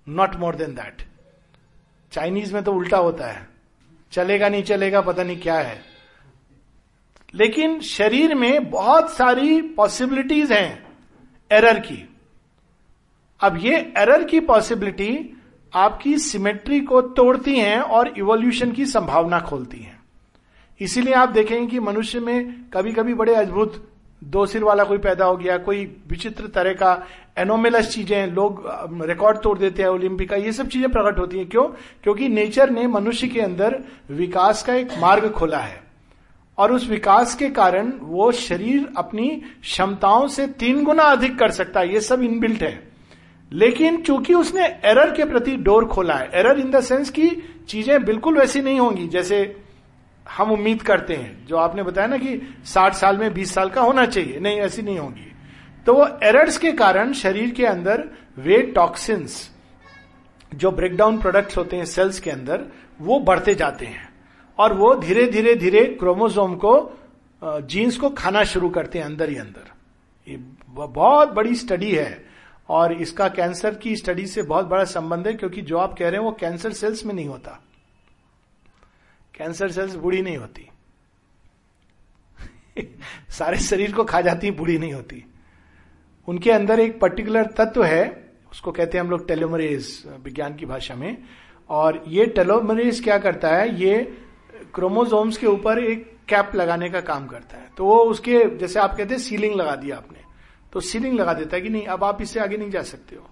Not 0.06 0.36
more 0.36 0.56
than 0.56 0.74
that 0.74 1.06
Chinese 2.12 2.54
में 2.54 2.62
तो 2.64 2.72
उल्टा 2.72 2.98
होता 2.98 3.26
है। 3.26 3.46
चलेगा 4.12 4.48
नहीं 4.48 4.62
चलेगा, 4.62 5.00
पता 5.00 5.22
नहीं 5.22 5.40
क्या 5.40 5.58
है। 5.58 5.80
लेकिन 7.34 7.78
शरीर 7.80 8.34
में 8.34 8.70
बहुत 8.70 9.10
सारी 9.10 9.60
पॉसिबिलिटीज 9.72 10.52
हैं 10.52 10.96
एरर 11.50 11.78
की। 11.80 11.96
अब 13.40 13.56
ये 13.56 13.76
एरर 13.98 14.24
की 14.24 14.40
पॉसिबिलिटी 14.42 15.14
आपकी 15.74 16.18
सिमेट्री 16.18 16.80
को 16.80 17.00
तोड़ती 17.00 17.58
हैं 17.58 17.80
और 17.80 18.12
इवोल्यूशन 18.18 18.72
की 18.72 18.86
संभावना 18.86 19.40
खोलती 19.40 19.78
हैं। 19.78 20.00
इसीलिए 20.80 21.14
आप 21.14 21.28
देखेंगे 21.28 21.66
कि 21.66 21.80
मनुष्य 21.80 22.20
में 22.20 22.54
कभी 22.74 22.92
कभी 22.92 23.14
बड़े 23.14 23.34
अद्भुत 23.34 23.88
दो 24.22 24.44
सिर 24.46 24.64
वाला 24.64 24.84
कोई 24.84 24.98
पैदा 24.98 25.24
हो 25.24 25.36
गया, 25.36 25.56
कोई 25.58 25.84
विचित्र 26.08 26.46
तरह 26.46 26.72
का 26.72 27.06
एनोमेलस 27.38 27.88
चीज़ें 27.88 28.26
लोग 28.26 28.62
रिकॉर्ड 29.02 29.38
तोड़ 29.38 29.58
देते 29.58 29.82
हैं 29.82 29.88
ओलंपिक 29.88 30.32
ये 30.32 30.52
सब 30.52 30.68
चीज़ें 30.68 30.90
प्रकट 30.92 31.18
होती 31.18 31.38
हैं। 31.38 31.48
क्यों? 31.48 31.64
क्योंकि 32.02 32.28
नेचर 32.28 32.70
ने 32.70 32.87
मनुष्य 32.87 33.28
के 33.28 33.40
अंदर 33.40 33.78
विकास 34.11 34.62
का 34.62 34.74
एक 34.74 34.98
मार्ग 34.98 35.30
खोला 35.30 35.58
है। 35.58 35.80
और 36.58 36.72
उस 36.72 36.88
विकास 36.88 37.35
के 37.35 37.48
कारण 37.50 37.92
वो 38.00 38.30
शरीर 38.32 38.88
अपनी 38.96 39.28
क्षमताओं 39.62 40.26
से 40.28 40.46
तीन 40.46 40.85
गुना 40.85 41.02
अधिक 41.02 41.38
कर 41.38 41.50
सकता 41.50 41.80
है। 41.80 41.92
ये 41.92 42.00
सब 42.00 42.22
इनबिल्ट 42.22 42.62
है। 42.62 42.91
लेकिन 43.52 44.00
चूँकि 44.02 44.34
उसने 44.34 44.66
एरर 44.84 45.10
के 45.10 45.24
प्रति 45.24 45.56
डोर 45.56 45.84
खोला 45.84 46.14
है 46.14 46.30
एरर 46.34 46.58
इन 46.60 46.70
द 46.70 46.80
सेंस 46.80 47.10
की 47.10 47.28
चीज़ें 47.68 48.04
बिल्कुल 48.04 48.38
वैसी 48.38 48.60
नहीं 48.60 48.80
होंगी, 48.80 49.06
जैसे 49.08 49.56
हम 50.26 50.50
उम्मीद 50.52 50.82
करते 50.82 51.14
हैं। 51.14 51.46
जो 51.46 51.56
आपने 51.56 51.82
बताया 51.82 52.06
ना 52.06 52.16
कि 52.16 52.40
60 52.64 52.94
साल 52.94 53.18
में 53.18 53.32
20 53.34 53.54
साल 53.54 53.70
का 53.70 53.82
होना 53.82 54.06
चाहिए, 54.06 54.38
नहीं, 54.40 54.58
ऐसी 54.58 54.82
नहीं 54.82 54.98
होगी। 54.98 55.32
तो 55.86 55.94
वो 55.94 56.06
एरर्स 56.22 56.58
के 56.58 56.72
कारण 56.72 57.12
शरीर 57.12 57.50
के 57.50 57.66
अंदर 57.66 58.08
वे 58.38 58.60
टॉक्सिन्स 58.74 59.50
जो 60.52 60.70
ब्रेकडाउन 60.70 61.18
प्रोडक्ट्स 61.18 61.56
होते 61.58 61.76
हैं 61.76 61.84
सेल्स 61.84 62.20
के 62.20 62.30
अंदर, 62.30 62.64
वो 63.00 63.18
बढ़ते 63.20 63.54
जाते 63.54 63.86
हैं। 63.86 64.08
और 64.58 64.72
वो 64.72 64.94
धीरे 64.94 65.26
धीरे 65.26 65.54
धीरे 65.54 65.84
क्रोमोजोम 66.00 66.54
को 66.54 66.74
जीन्स 67.42 67.96
को 67.96 68.10
खाना 68.10 68.42
शुरू 68.44 68.68
करते 68.70 68.98
हैं 68.98 69.06
अंदर 69.06 69.28
ही 69.28 69.36
अंदर। 69.36 69.70
ये 70.28 70.36
बहुत 70.68 71.32
बड़ी 71.32 71.54
स्टडी 71.54 71.90
है। 71.90 72.32
और 72.72 72.92
इसका 72.92 73.28
कैंसर 73.28 73.74
की 73.74 73.96
स्टडी 73.96 74.26
से 74.26 74.42
बहुत 74.42 74.66
बड़ा 74.66 74.85
संबंध 74.85 75.26
है, 75.26 75.35
क्योंकि 75.35 75.62
जो 75.62 75.78
आप 75.78 75.98
कह 75.98 76.08
रहे 76.08 76.20
हैं 76.20 76.26
वो 76.26 76.32
कैंसर 76.32 76.72
सेल्स 76.72 77.06
में 77.06 77.14
नहीं 77.14 77.26
होता। 77.26 77.50
कैंसर 79.35 79.70
सेल्स 79.70 79.94
बूढ़ी 79.94 80.22
नहीं 80.22 80.37
होती। 80.37 80.70
सारे 83.30 83.58
शरीर 83.58 83.92
को 83.92 84.04
खा 84.04 84.20
जाती, 84.20 84.50
बूढ़ी 84.50 84.78
नहीं 84.78 84.92
होती। 84.92 85.24
उनके 86.28 86.50
अंदर 86.50 86.80
एक 86.80 87.00
पर्टिकुलर 87.00 87.46
तत्व 87.46 87.85
है, 87.85 88.32
उसको 88.52 88.72
कहते 88.72 88.98
हैं 88.98 89.04
हम 89.04 89.11
लोग 89.11 89.28
टेलोमरेज 89.28 90.02
विज्ञान 90.24 90.54
की 90.54 90.66
भाषा 90.66 90.94
में। 90.94 91.22
और 91.68 92.04
ये 92.08 92.26
टेलोमरेज 92.26 93.00
क्या 93.00 93.18
करता 93.18 93.48
है, 93.48 93.80
ये 93.80 94.18
क्रोमोजोम्स 94.74 95.37
के 95.37 95.46
ऊपर 95.46 95.78
एक 95.78 96.16
कैप 96.28 96.50
लगाने 96.54 96.90
का 96.90 97.00
काम 97.00 97.26
करता 97.26 97.56
है। 97.56 97.70
तो 97.76 97.85
वो 97.85 97.96
उसके, 97.96 98.56
जैसे 98.56 98.80
आप 98.80 98.96
कहते 98.96 99.14
हैं 99.14 99.20
सीलिंग 99.20 99.54
लगा 99.54 99.76
दिया 99.76 99.96
आपने। 99.96 100.32
तो 100.72 100.80
सीलिंग 100.80 101.18
लगा 101.20 101.32
देता 101.35 101.56
है 101.56 101.62
कि 101.62 101.68
नहीं, 101.68 101.87
अब 101.87 102.04
आप 102.04 102.22
इससे 102.22 102.40
आगे 102.40 102.56
नहीं 102.56 102.70
जा 102.70 102.82
सकते 102.82 103.16
हो। 103.16 103.28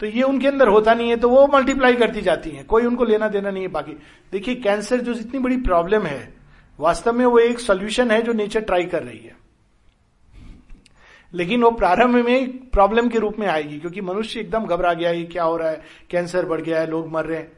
तो 0.00 0.06
ये 0.06 0.22
उनके 0.22 0.48
अंदर 0.48 0.68
होता 0.68 0.94
नहीं 0.94 1.10
है 1.10 1.16
तो 1.16 1.28
वो 1.28 1.46
मल्टीप्लाई 1.46 1.94
करती 1.94 2.20
जाती 2.20 2.50
है। 2.50 2.62
कोई 2.62 2.84
उनको 2.84 3.04
लेना 3.04 3.28
देना 3.28 3.50
नहीं 3.50 3.62
है 3.62 3.68
बाकी। 3.68 3.92
देखिए 4.32 4.54
कैंसर 4.54 5.00
जो 5.00 5.12
इतनी 5.12 5.40
बड़ी 5.40 5.56
प्रॉब्लम 5.56 6.02
है, 6.02 6.34
वास्तव 6.78 7.12
में 7.12 7.24
वो 7.26 7.38
एक 7.38 7.60
सोल्यूशन 7.60 8.10
है 8.10 8.20
जो 8.22 8.32
नेचर 8.32 8.60
ट्राई 8.60 8.84
कर 8.84 9.02
रही 9.02 9.18
है। 9.18 9.36
लेकिन 11.34 11.62
वो 11.62 11.70
प्रारंभ 11.70 12.14
में 12.16 12.70
प्रॉब्लम 12.70 13.08
के 13.08 13.18
रूप 13.18 13.38
में 13.38 13.46
आएगी, 13.46 13.78
क्योंकि 13.78 14.00
मनुष्य 14.00 14.40
एकदम 14.40 14.66
घबरा 14.66 14.92
गया 14.92 15.10
है 15.10 15.22
क्या 15.24 15.44
हो 15.44 15.56
रहा 15.56 15.70
है 15.70 15.82
कैंसर 16.10 16.46
बढ़ 16.46 16.60
गया 16.60 16.80
है, 16.80 16.90
लोग 16.90 17.10
मर 17.12 17.24
रहे 17.24 17.38
हैं। 17.38 17.52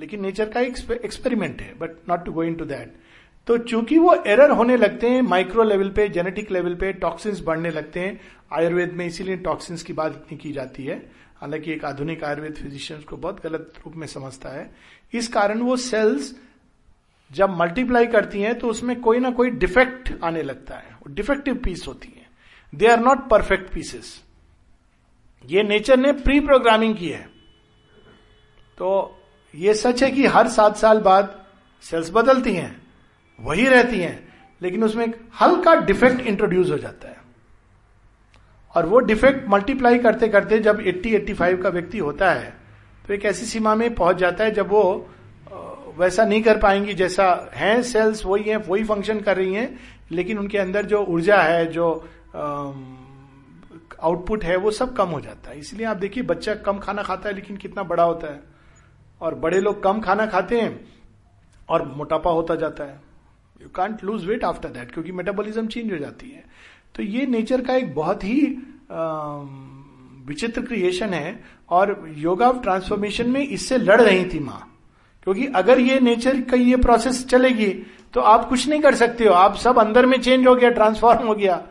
लेकिन 0.00 0.22
नेचर 0.22 0.48
का 0.48 0.60
एक 0.60 0.76
एक्सपेरिमेंट 1.04 1.60
है 1.60 1.72
but 1.78 1.90
not 2.08 2.24
to 2.24 2.32
go 2.32 2.42
into 2.54 2.64
that 2.64 2.94
तो 3.46 3.56
चूँकि 3.58 3.98
वो 3.98 4.14
एरर 4.26 4.50
होने 4.50 4.76
लगते 4.76 5.08
हैं, 5.08 5.20
माइक्रो 5.22 5.62
लेवल 5.62 5.90
पे, 5.90 6.08
जेनेटिक 6.08 6.50
लेवल 6.50 6.74
पे 6.74 6.92
टॉक्सिन्स 6.92 7.42
बढ़ने 7.44 7.70
लगते 7.70 8.00
हैं, 8.00 8.20
आयुर्वेद 8.52 8.92
में 8.92 9.06
इसीलिए 9.06 9.36
टॉक्सिन्स 9.36 9.82
की 9.82 9.92
बात 9.92 10.12
इतनी 10.12 10.38
की 10.38 10.52
जाती 10.52 10.84
है। 10.84 10.96
हालाँकि 11.36 11.72
एक 11.72 11.84
आधुनिक 11.84 12.24
आयुर्वेद 12.24 12.54
फिजिशियंस 12.54 13.04
को 13.04 13.16
बहुत 13.16 13.42
गलत 13.44 13.72
रूप 13.76 13.96
में 13.96 14.06
समझता 14.06 14.48
है। 14.48 14.70
इस 15.14 15.28
कारण 15.28 15.60
वो 15.60 15.76
सेल्स 15.76 16.34
जब 17.30 17.50
मल्टीप्लाई 17.50 18.06
करती 18.06 18.40
हैं 18.40 18.58
तो 18.58 18.68
उसमें 18.68 19.00
कोई 19.00 19.18
ना 19.18 19.30
कोई 19.30 19.50
डिफेक्ट 19.50 20.12
आने 20.24 20.42
लगता 20.42 20.74
है। 20.74 20.96
डिफेक्टिव 21.08 21.54
पीस 21.54 21.84
होती 21.88 22.12
है। 22.16 22.26
They 22.72 22.86
are 22.86 23.00
not 23.00 23.28
perfect 23.28 23.72
pieces 23.72 24.22
ये 25.44 25.62
नेचर 25.62 25.96
ने 25.96 26.12
प्री 26.12 26.40
प्रोग्रामिंग 26.40 26.96
की 26.96 27.08
है। 27.08 27.22
तो 28.78 29.18
ये 29.54 29.74
सच 29.74 30.02
है 30.02 30.10
कि 30.10 30.26
हर 30.26 30.48
सात 30.48 30.76
साल 30.76 31.00
बाद 31.00 31.46
सेल्स 31.82 32.10
बदलती 32.10 32.54
हैं। 32.54 32.85
वही 33.38 33.66
रहती 33.68 34.00
हैं, 34.00 34.28
लेकिन 34.62 34.84
उसमें 34.84 35.04
एक 35.06 35.16
हल्का 35.40 35.74
डिफेक्ट 35.74 36.20
इंट्रोड्यूस 36.20 36.70
हो 36.70 36.78
जाता 36.78 37.08
है। 37.08 37.16
और 38.74 38.86
वो 38.86 38.98
डिफेक्ट 38.98 39.48
मल्टीप्लाई 39.48 39.98
करते 39.98 40.28
करते 40.28 40.58
जब 40.58 40.80
80 40.80 41.14
85 41.14 41.62
का 41.62 41.68
व्यक्ति 41.68 41.98
होता 41.98 42.30
है 42.30 42.54
तो 43.06 43.14
एक 43.14 43.24
ऐसी 43.24 43.46
सीमा 43.46 43.74
में 43.74 43.94
पहुँच 43.94 44.16
जाता 44.16 44.44
है 44.44 44.50
जब 44.50 44.68
वो 44.68 45.08
वैसा 45.98 46.24
नहीं 46.24 46.42
कर 46.42 46.58
पाएँगी 46.58 46.94
जैसा 46.94 47.50
है 47.54 47.82
सेल्स 47.82 48.24
वही 48.26 48.42
है, 48.42 48.56
वही 48.56 48.84
फ़ंक्शन 48.84 49.20
कर 49.20 49.36
रही 49.36 49.54
हैं, 49.54 49.78
लेकिन 50.10 50.38
उनके 50.38 50.58
अंदर 50.58 50.86
जो 50.86 51.04
ऊर्जा 51.04 51.36
है, 51.36 51.66
जो 51.66 52.08
आउटपुट 54.02 54.44
है, 54.44 54.56
वो 54.56 54.70
सब 54.70 54.96
कम 54.96 55.08
हो 55.08 55.20
जाता 55.20 55.50
है। 55.50 55.58
इसलिए 55.58 55.86
आप 55.86 55.96
देखिए, 55.96 56.22
बच्चा 56.22 56.54
कम 56.54 56.78
खाना 56.78 57.02
खाता 57.02 57.28
है, 57.28 57.34
लेकिन 57.34 57.56
कितना 57.56 57.82
बड़ा 57.82 58.02
होता 58.02 58.32
है। 58.32 58.42
और 59.20 59.34
बड़े 59.34 59.60
लोग 59.60 59.82
कम 59.82 60.00
खाना 60.00 60.26
खाते 60.26 60.60
हैं, 60.60 60.88
और 61.68 61.86
मोटापा 61.88 62.30
होता 62.30 62.54
जाता 62.54 62.84
है। 62.84 63.00
You 63.60 63.68
can't 63.74 64.04
lose 64.04 64.24
weight 64.26 64.44
after 64.44 64.68
that 64.68 64.92
क्योंकि 64.92 65.12
मेटाबॉलिज्म 65.12 65.66
चेंज 65.66 65.92
हो 65.92 65.98
जाती 65.98 66.30
है। 66.30 66.44
तो 66.94 67.02
ये 67.02 67.26
नेचर 67.26 67.60
का 67.60 67.74
एक 67.74 67.94
बहुत 67.94 68.24
ही 68.24 68.40
विचित्र 70.26 70.62
क्रिएशन 70.62 71.14
है, 71.14 71.38
और 71.70 72.12
योगा 72.16 72.48
ऑफ़ 72.48 72.62
ट्रांसफॉर्मेशन 72.62 73.30
में 73.30 73.40
इससे 73.42 73.78
लड़ 73.78 74.00
रही 74.00 74.24
थी 74.24 74.38
माँ। 74.40 74.62
क्योंकि 75.26 75.46
अगर 75.56 75.80
ये 75.80 75.98
नेचर 76.00 76.40
का 76.40 76.56
ये 76.56 76.76
प्रोसेस 76.78 77.26
चलेगी 77.26 77.72
तो 78.14 78.20
आप 78.22 78.48
कुछ 78.48 78.66
नहीं 78.68 78.80
कर 78.80 78.94
सकते 78.94 79.24
हो। 79.24 79.32
आप 79.34 79.56
सब 79.56 79.78
अंदर 79.78 80.06
में 80.06 80.20
चेंज 80.20 80.46
हो 80.46 80.54
गया 80.54 80.70
ट्रांसफॉर्म 80.72 81.26
हो 81.26 81.34
गया। 81.34 81.62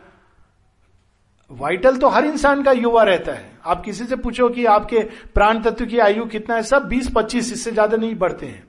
वाइटल 1.50 1.96
तो 1.96 2.08
हर 2.08 2.24
इंसान 2.26 2.62
का 2.62 2.72
युवा 2.72 3.02
रहता 3.02 3.32
है। 3.32 3.50
आप 3.64 3.84
किसी 3.84 4.04
से 4.04 4.16
पूछो 4.16 4.48
कि 4.48 4.64
आपके 4.66 5.00
प्राण 5.34 5.62
तत्व 5.62 5.86
की 5.86 5.98
आयु 6.00 6.24
कितना 6.26 6.54
है, 6.54 6.62
सब 6.64 6.88
20-25 6.88 7.52
इससे 7.52 7.70
ज़्यादा 7.72 7.96
नहीं 7.96 8.14
बढ़ते 8.16 8.46
हैं। 8.46 8.64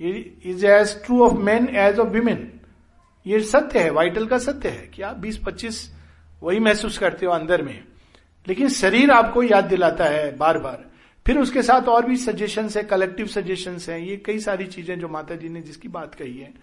Is 0.00 0.66
as 0.66 1.04
true 1.04 1.22
of 1.22 1.34
man 1.34 1.68
as 1.68 1.98
of 1.98 2.08
women 2.08 2.52
ये 3.26 3.40
सत्य 3.40 3.78
है 3.78 3.90
वाइटल 3.90 4.26
का 4.26 4.38
सत्य 4.38 4.68
है 4.68 4.86
कि 4.86 5.02
आप 5.02 5.16
20-25 5.16 5.92
वही 6.42 6.58
महसूस 6.58 6.98
करते 6.98 7.26
हो 7.26 7.32
अंदर 7.32 7.62
में। 7.62 7.84
लेकिन 8.48 8.68
शरीर 8.68 9.10
आपको 9.10 9.42
याद 9.42 9.64
दिलाता 9.64 10.04
है 10.04 10.36
बार 10.36 10.58
बार 10.58 10.84
फिर 11.26 11.38
उसके 11.38 11.62
साथ 11.62 11.88
और 11.88 12.06
भी 12.06 12.16
सजेशन 12.16 12.68
है 12.76 12.82
कलेक्टिव 12.82 13.26
सजेशन 13.26 13.78
है। 13.88 14.08
ये 14.08 14.16
कई 14.16 14.38
सारी 14.38 14.66
चीज़ें 14.66 15.00
जो 15.00 15.08
माता 15.08 15.34
जी 15.34 15.48
ने 15.48 15.60
जिसकी 15.60 15.88
बात 15.88 16.14
कही 16.14 16.38
है, 16.38 16.54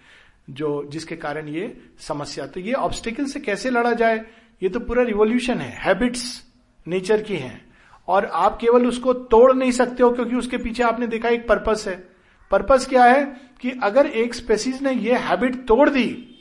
जो 0.50 0.88
जिसके 0.90 1.16
कारण 1.16 1.48
ये 1.48 1.80
समस्या। 1.98 2.46
तो 2.46 2.60
ये 2.60 2.72
ऑब्स्टिकल 2.72 3.24
से 3.24 3.40
कैसे 3.40 3.70
लड़ा 3.70 3.92
जाए? 3.92 4.24
ये 4.62 4.68
तो 4.68 4.80
पूरा 4.80 5.02
रिवोल्यूशन 5.02 5.58
है। 5.58 5.76
हैबिट्स 5.78 6.42
नेचर 6.88 7.22
की 7.22 7.36
हैं। 7.36 7.66
और 8.08 8.24
आप 8.24 8.58
केवल 8.60 8.86
उसको 8.86 9.12
तोड़ 9.12 9.52
नहीं 9.52 9.70
सकते 9.70 10.02
हो 10.02 10.10
क्योंकि 10.10 10.36
उसके 10.36 10.56
पीछे 10.56 10.82
आपने 10.82 11.06
देखा 11.06 11.28
एक 11.28 11.48
पर्पस 11.48 11.84
है। 11.88 12.15
पर्पस 12.50 12.86
क्या 12.86 13.04
है? 13.04 13.24
कि 13.60 13.70
अगर 13.82 14.06
एक 14.06 14.34
स्पेसीज 14.34 14.82
ने 14.82 14.92
ये 14.92 15.14
हैबिट 15.14 15.66
तोड़ 15.66 15.90
दी 15.90 16.32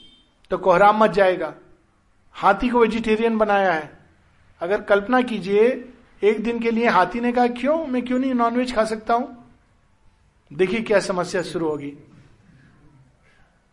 तो 0.52 0.58
कोहराम 0.58 1.04
मच 1.04 1.12
जाएगा। 1.12 1.54
हाथी 2.32 2.70
को 2.70 2.80
वेजिटेरियन 2.80 3.38
बनाया 3.38 3.72
है। 3.74 4.00
अगर 4.62 4.82
कल्पना 4.82 5.22
कीजिए, 5.22 5.90
एक 6.24 6.44
दिन 6.44 6.60
के 6.60 6.72
लिए 6.72 6.88
हाथी 6.88 7.20
ने 7.20 7.32
कहा, 7.32 7.48
क्यों? 7.48 7.86
मैं 7.88 8.06
क्यों 8.06 8.20
नहीं 8.20 8.34
नॉनवेज 8.34 8.76
खा 8.76 8.86
सकता 8.86 9.14
हूँ? 9.14 9.54
देखिए 10.54 10.82
क्या 10.82 11.00
समस्या 11.00 11.42
शुरू 11.42 11.70
होगी। 11.70 11.94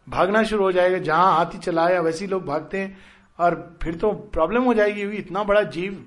भागना 0.09 0.43
शुरू 0.43 0.65
हो 0.65 0.73
जाएगा। 0.73 0.99
जहाँ 0.99 1.37
हाथी 1.37 1.59
चलाया, 1.59 2.01
वैसे 2.01 2.27
लोग 2.27 2.45
भागते 2.45 2.79
हैं, 2.79 2.99
और 3.39 3.79
फिर 3.83 3.95
तो 3.95 4.13
प्रॉब्लम 4.13 4.63
हो 4.63 4.75
जाएगी। 4.75 5.03
इतना 5.03 5.45
बड़ा 5.45 5.63
जीव, 5.63 6.07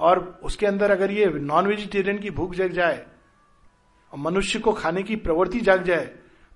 और 0.00 0.40
उसके 0.42 0.66
अंदर 0.66 0.90
अगर 0.90 1.10
ये 1.10 1.26
नॉन 1.26 1.66
वेजिटेरियन 1.66 2.18
की 2.18 2.30
भूख 2.30 2.54
जग 2.54 2.68
जाए 2.68 3.06
और 4.14 4.20
मनुष्य 4.20 4.58
को 4.58 4.72
खाने 4.72 5.02
की 5.02 5.16
प्रवृत्ति 5.16 5.60
जाग 5.60 5.82
जाए। 5.82 6.04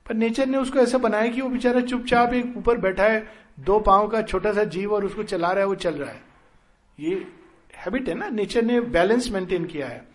पर 0.06 0.14
नेचर 0.14 0.46
ने 0.46 0.58
उसको 0.58 0.78
ऐसा 0.78 0.98
बनाया 0.98 1.26
कि 1.26 1.40
वो 1.40 1.48
बेचारा 1.48 1.80
चुपचाप 1.80 2.32
एक 2.34 2.56
ऊपर 2.56 2.78
बैठा 2.78 3.04
है, 3.04 3.28
दो 3.60 3.78
पाँव 3.80 4.08
का 4.08 4.22
छोटा 4.22 4.52
सा 4.52 4.64
जीव 4.64 4.92
और 4.92 5.04
उसको 5.04 5.22
चला 5.22 5.50
रहा 5.50 5.60
है, 5.60 5.66
वो 5.66 5.74
चल 5.74 5.94
रहा 5.94 6.10
है। 6.10 6.22
ये 6.98 7.26
हैबिट 7.76 8.08
है 8.08 8.14
ना? 8.14 8.28
नेचर 8.28 8.62
ने 8.62 8.80
बैलेंस 8.80 9.30
मेंटेन 9.30 9.64
किया 9.64 9.88
है। 9.88 10.06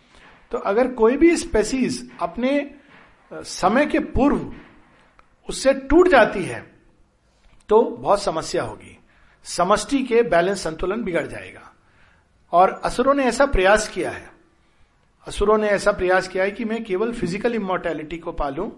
तो 0.52 0.58
अगर 0.58 0.88
कोई 0.92 1.16
भी 1.16 1.36
स्पेसीज 1.36 2.10
अपने 2.20 2.70
समय 3.32 3.86
के 3.86 3.98
पूर्व 3.98 4.52
उससे 5.48 5.72
टूट 5.74 6.08
जाती 6.08 6.44
है 6.44 6.60
तो 7.68 7.82
बहुत 7.82 8.22
समस्या 8.22 8.62
होगी। 8.62 8.98
समष्टि 9.44 10.02
के 10.02 10.22
बैलेंस 10.22 10.62
संतुलन 10.62 11.02
बिगड़ 11.02 11.26
जाएगा। 11.26 11.70
और 12.52 12.80
असुरों 12.84 13.14
ने 13.14 13.24
ऐसा 13.24 13.46
प्रयास 13.46 13.88
किया 13.88 14.10
है। 14.10 14.30
असुरों 15.26 15.58
ने 15.58 15.68
ऐसा 15.68 15.92
प्रयास 15.92 16.28
किया 16.28 16.44
है 16.44 16.50
कि 16.50 16.64
मैं 16.64 16.82
केवल 16.84 17.12
फ़िज़िकल 17.12 17.54
इमोर्टैलिटी 17.54 18.18
को 18.18 18.32
पालू, 18.32 18.72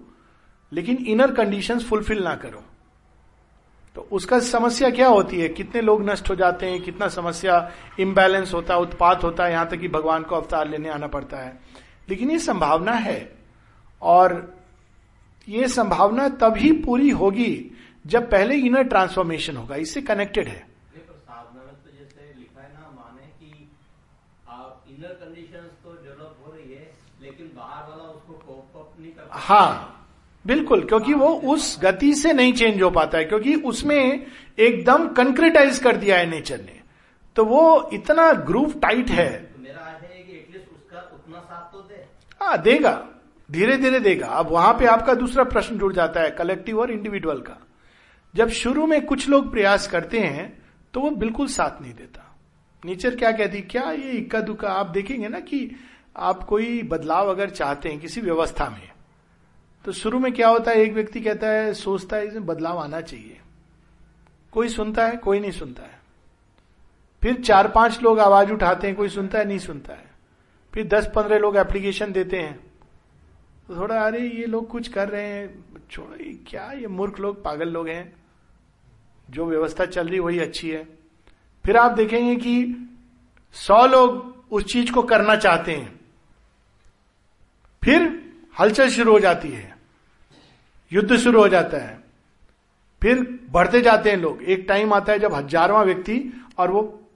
लेकिन 0.73 0.97
इनर 0.97 1.31
कंडीशंस 1.31 1.89
फुलफिल 1.89 2.23
ना 2.23 2.35
करूँ। 2.35 2.63
तो 3.97 4.09
उसका 4.13 4.39
समस्या 4.39 4.91
क्या 4.91 5.09
होती 5.09 5.41
है? 5.41 5.49
कितने 5.49 5.81
लोग 5.81 6.09
नष्ट 6.11 6.31
हो 6.31 6.35
जाते 6.35 6.67
हैं? 6.67 6.81
कितना 6.83 7.09
समस्या 7.09 7.71
इम्बैलेंस 8.01 8.55
होता 8.55 8.75
है, 8.75 8.81
उत्पात 8.81 9.25
होता 9.25 9.45
है? 9.45 9.53
यहाँ 9.53 9.69
तक 9.69 9.77
कि 9.77 9.89
भगवान 9.89 10.23
को 10.23 10.37
अवतार 10.37 10.69
लेने 10.69 10.89
आना 10.89 11.07
पड़ता 11.07 11.37
है। 11.37 11.59
लेकिन 12.09 12.31
ये 12.31 12.39
संभावना 12.39 12.93
है, 12.93 13.37
और 14.03 14.55
ये 15.49 15.69
संभावना 15.69 16.29
तभी 16.29 16.73
पूरी 16.73 17.11
होगी 17.11 17.71
जब 18.07 18.31
पहले 18.31 18.55
इनर 18.57 18.83
ट्रांसफॉर्मेशन 18.83 19.57
होगा। 19.57 19.77
इससे 19.77 20.03
कनेक्टेड 20.03 20.49
है। 20.49 20.76
हाँ 29.37 29.93
बिल्कुल 30.45 30.85
क्योंकि 30.85 31.15
वो 31.15 31.29
उस 31.53 31.79
गति 31.83 32.15
से 32.15 32.33
नहीं 32.33 32.53
चेंज 32.53 32.83
हो 32.83 32.91
पाता 32.91 33.19
है 33.19 33.25
क्योंकि 33.25 33.55
उसमें 33.55 34.27
एकदम 34.59 35.09
कंक्रीटाइज 35.09 35.79
कर 35.79 35.97
दिया 35.97 36.19
है 36.19 36.27
नेचर 36.27 36.61
ने। 36.61 36.81
तो 37.37 37.45
वो 37.45 37.91
इतना 37.93 38.33
ग्रूव 38.33 38.73
टाइट 38.73 39.11
है। 39.11 39.29
तो 39.39 39.63
मेरा 39.63 39.85
है 40.03 40.23
कि 40.23 40.59
उसका 40.77 41.01
उतना 41.15 41.41
साथ 41.41 41.73
तो 41.73 42.45
हाँ 42.45 42.61
देगा। 42.63 42.93
धीरे 43.49 43.77
धीरे 43.77 44.01
देगा। 44.01 44.27
अब 44.27 44.51
वहाँ 44.51 44.73
पे 44.73 44.87
आपका 44.87 45.15
दूसरा 45.15 45.45
प्रश्न 45.45 45.79
जुड़ 45.79 45.93
जाता 45.93 46.21
है 46.21 46.31
कलेक्टिव 46.31 46.81
और 46.81 46.91
इंडिविजुअल 46.91 47.41
का। 47.41 47.59
जब 48.35 48.49
शुरू 48.49 48.87
में 48.87 49.05
कुछ 49.07 49.29
लोग 49.29 49.51
प्रयास 49.53 49.87
करते 49.87 50.21
हैं 50.21 50.53
तो 50.95 51.01
वो 51.01 51.11
बिल्कुल 51.11 51.47
साथ 51.49 51.83
नहीं 51.83 51.95
देता। 51.95 52.23
नेचर 52.83 53.15
क्या 53.17 53.31
कहती 53.33 53.61
क्या 53.61 53.91
ये 53.91 54.11
इक्का 54.13 54.41
दुक्का? 54.41 54.69
आप 54.69 54.87
देखेंगे 54.87 55.29
ना 55.29 55.41
कि 55.41 55.71
आप 56.17 56.43
कोई 56.45 56.83
बदलाव 56.83 57.31
अगर 57.31 57.51
चाहते 57.51 57.89
हैं 57.89 57.99
किसी 58.01 58.21
व्यवस्था 58.21 58.69
में 58.71 58.89
तो 59.87 59.93
शुरू 59.93 60.19
में 60.19 60.33
क्या 60.33 60.49
होता 60.49 60.71
है? 60.71 60.77
एक 60.77 60.93
व्यक्ति 60.93 61.21
कहता 61.21 61.47
है, 61.47 61.75
सोचता 61.75 62.17
है, 62.17 62.27
इसमें 62.27 62.47
बदलाव 62.47 62.79
आना 62.79 63.01
चाहिए। 63.01 63.41
कोई 64.53 64.69
सुनता 64.69 65.07
है, 65.07 65.17
कोई 65.17 65.41
नहीं 65.41 65.51
सुनता 65.51 65.83
है। 65.83 66.01
फिर 67.23 67.43
चार 67.43 67.69
पाँच 67.69 68.03
लोग 68.03 68.21
आवाज़ 68.21 68.53
उठाते 68.53 68.87
हैं, 68.87 68.97
कोई 68.97 69.09
सुनता 69.09 69.39
है, 69.39 69.45
नहीं 69.45 69.59
सुनता 69.59 69.95
है। 69.95 70.11
फिर 70.75 70.89
दस 70.89 71.11
पंद्रह 71.17 71.39
लोग 71.39 71.57
एप्लीकेशन 71.57 72.13
देते 72.13 72.37
हैं। 72.37 72.61
तो 73.69 73.77
थोड़ा, 73.77 74.01
अरे, 74.01 74.21
ये 74.21 74.47
लोग 74.47 74.69
कुछ 74.69 74.89
कर 74.89 75.09
रहे 75.09 75.27
हैं। 75.27 75.65
छोड़ो 75.91 76.17
क्या, 76.23 76.73
ये 76.73 76.87
मूर्ख 76.87 77.21
लोग, 77.21 77.45
पागल 77.45 77.69
लोग 77.69 77.89
हैं। 77.89 78.17
जो 79.31 79.45
व्यवस्था 79.45 79.87
चल 79.87 80.09
रही 80.09 80.21
वही 80.21 80.39
अच्छी 80.39 80.71
है। 80.71 80.85
फिर 81.67 81.77
आप 81.77 81.91
देखेंगे 81.91 82.37
कि 82.37 82.89
सौ 83.53 83.87
लोग 83.87 84.37
उस 84.51 84.65
चीज़ 84.65 84.93
को 84.93 85.03
करना 85.03 85.37
चाहते 85.37 85.73
हैं। 85.73 86.01
फिर 87.85 88.27
हलचल 88.61 88.91
शुरू 88.91 89.13
हो 89.13 89.21
जाती 89.21 89.49
है। 89.49 89.76
युद्ध 90.93 91.17
शुरू 91.17 91.41
हो 91.41 91.49
जाता 91.49 91.77
है। 91.77 92.05
फिर 93.03 93.41
बढ़ते 93.51 93.81
जाते 93.81 94.11
हैं 94.11 94.17
लोग। 94.17 94.43
एक 94.43 94.65
टाइम 94.69 94.93
आता 94.93 95.13
है 95.13 95.19
जब 95.19 95.35
हजारवा 95.35 95.83
व्यक्ति 95.83 96.47
और 96.59 96.71
वो 96.71 97.09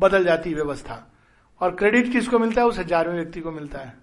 बदल 0.00 0.24
जाती 0.24 0.54
व्यवस्था। 0.54 1.12
और 1.60 1.74
क्रेडिट 1.74 2.12
किसको 2.12 2.38
मिलता 2.38 2.62
है? 2.62 2.66
उस 2.68 2.78
हजारवें 2.78 3.14
व्यक्ति 3.14 3.40
को 3.40 3.50
मिलता 3.50 3.78
है। 3.78 3.94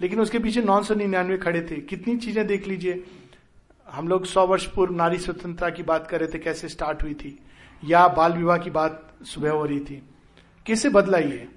लेकिन 0.00 0.20
उसके 0.20 0.38
पीछे 0.38 0.62
नौ 0.62 0.82
सौ 0.82 0.94
निन्यानवे 0.94 1.38
खड़े 1.38 1.62
थे। 1.70 1.76
कितनी 1.76 2.16
चीज़ें 2.16 2.46
देख 2.46 2.68
लीजिए। 2.68 3.04
हम 3.90 4.08
लोग 4.08 4.24
सौ 4.24 4.46
वर्ष 4.46 4.66
पूर्व 4.66 4.94
नारी 4.94 5.18
स्वतंत्रता 5.18 5.70
की 5.70 5.82
बात 5.82 6.06
कर 6.06 6.20
रहे 6.20 6.28
थे, 6.34 6.38
कैसे 6.38 6.68
स्टार्ट 6.68 7.02
हुई 7.02 7.14
थी। 7.14 7.38
या 7.84 8.08
बाल 8.08 8.32
विवाह 8.32 8.58
की 8.58 8.70
बात 8.70 9.12
सुबह 9.22 9.50
हो 9.50 9.64
रही 9.64 9.80
थी। 9.80 10.02
कैसे 10.66 10.88
बदला 10.88 11.18
ये? 11.18 11.48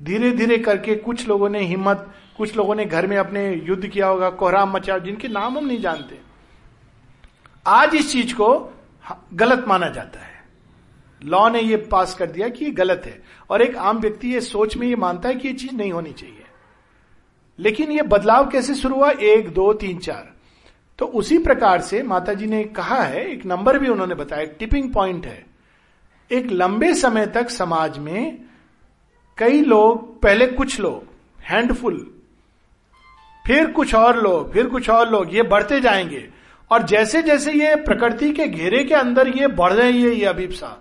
धीरे 0.00 0.30
धीरे 0.30 0.58
करके 0.58 0.94
कुछ 0.94 1.28
लोगों 1.28 1.48
ने 1.48 1.60
हिम्मत 1.60 2.14
कुछ 2.38 2.56
लोगों 2.56 2.74
ने 2.74 2.84
घर 2.84 3.06
में 3.06 3.16
अपने 3.16 3.54
युद्ध 3.54 3.86
किया 3.86 4.06
होगा, 4.06 4.30
कोहराम 4.30 4.72
मचा, 4.72 4.98
जिनके 4.98 5.28
नाम 5.28 5.58
हम 5.58 5.66
नहीं 5.66 5.80
जानते। 5.80 6.18
आज 7.66 7.94
इस 7.94 8.12
चीज़ 8.12 8.34
को 8.34 8.74
गलत 9.34 9.64
माना 9.68 9.88
जाता 9.88 10.20
है। 10.20 10.44
लॉ 11.24 11.50
ने 11.50 11.60
ये 11.60 11.76
पास 11.76 12.14
कर 12.14 12.30
दिया 12.30 12.48
कि 12.48 12.64
ये 12.64 12.70
गलत 12.70 13.02
है। 13.04 13.22
और 13.50 13.62
एक 13.62 13.76
आम 13.76 13.98
व्यक्ति 13.98 14.34
ये 14.34 14.40
सोच 14.40 14.76
में 14.76 14.86
ये 14.86 14.96
मानता 14.96 15.28
है 15.28 15.34
कि 15.34 15.48
ये 15.48 15.54
चीज़ 15.54 15.72
नहीं 15.72 15.92
होनी 15.92 16.12
चाहिए। 16.12 16.44
लेकिन 17.58 17.92
ये 17.92 18.02
बदलाव 18.02 18.48
कैसे 18.48 18.74
शुरू 18.74 18.94
हुआ? 18.94 19.10
एक, 19.10 19.48
दो, 19.48 19.72
तीन, 19.72 19.98
चार। 19.98 20.32
तो 20.98 21.06
उसी 21.06 21.38
प्रकार 21.38 21.80
से 21.80 22.02
माता 22.02 22.34
जी 22.34 22.46
ने 22.46 22.64
कहा 22.64 23.02
है, 23.02 23.32
एक 23.32 23.46
नंबर 23.46 23.78
भी 23.78 23.88
उन्होंने 23.88 24.14
बताया 24.14 24.44
टिपिंग 24.44 24.92
पॉइंट 24.92 25.26
है। 25.26 25.46
एक 26.32 26.46
लंबे 26.50 26.94
समय 26.94 27.26
तक 27.26 27.50
समाज 27.50 27.98
में 27.98 28.42
कई 29.38 29.62
लोग, 29.62 30.20
पहले 30.22 30.46
कुछ 30.46 30.80
लोग, 30.80 31.04
हैंडफुल 31.40 32.14
फिर 33.48 33.70
कुछ 33.70 33.94
और 33.94 34.22
लोग, 34.22 34.52
फिर 34.52 34.66
कुछ 34.66 34.88
और 34.90 35.10
लोग, 35.10 35.34
ये 35.34 35.42
बढ़ते 35.42 35.80
जाएँगे। 35.80 36.28
और 36.70 36.82
जैसे 36.82 37.22
जैसे 37.22 37.52
ये 37.52 37.74
प्रकृति 37.76 38.32
के 38.32 38.46
घेरे 38.46 38.82
के 38.84 38.94
अंदर 38.94 39.28
ये 39.28 39.46
बढ़ 39.48 39.72
रही 39.72 40.02
है 40.02 40.10
ये 40.10 40.24
अभिप्सा, 40.24 40.76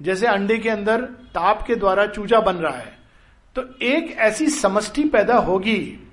जैसे 0.00 0.26
अंडे 0.26 0.58
के 0.58 0.70
अंदर 0.70 1.00
ताप 1.34 1.62
के 1.62 1.74
द्वारा 1.74 2.06
चूजा 2.06 2.40
बन 2.40 2.56
रहा 2.56 2.76
है 2.76 2.98
तो 3.56 3.62
एक 3.82 4.16
ऐसी 4.18 4.46
समष्टि 4.46 5.04
पैदा 5.04 5.36
होगी 5.38 6.08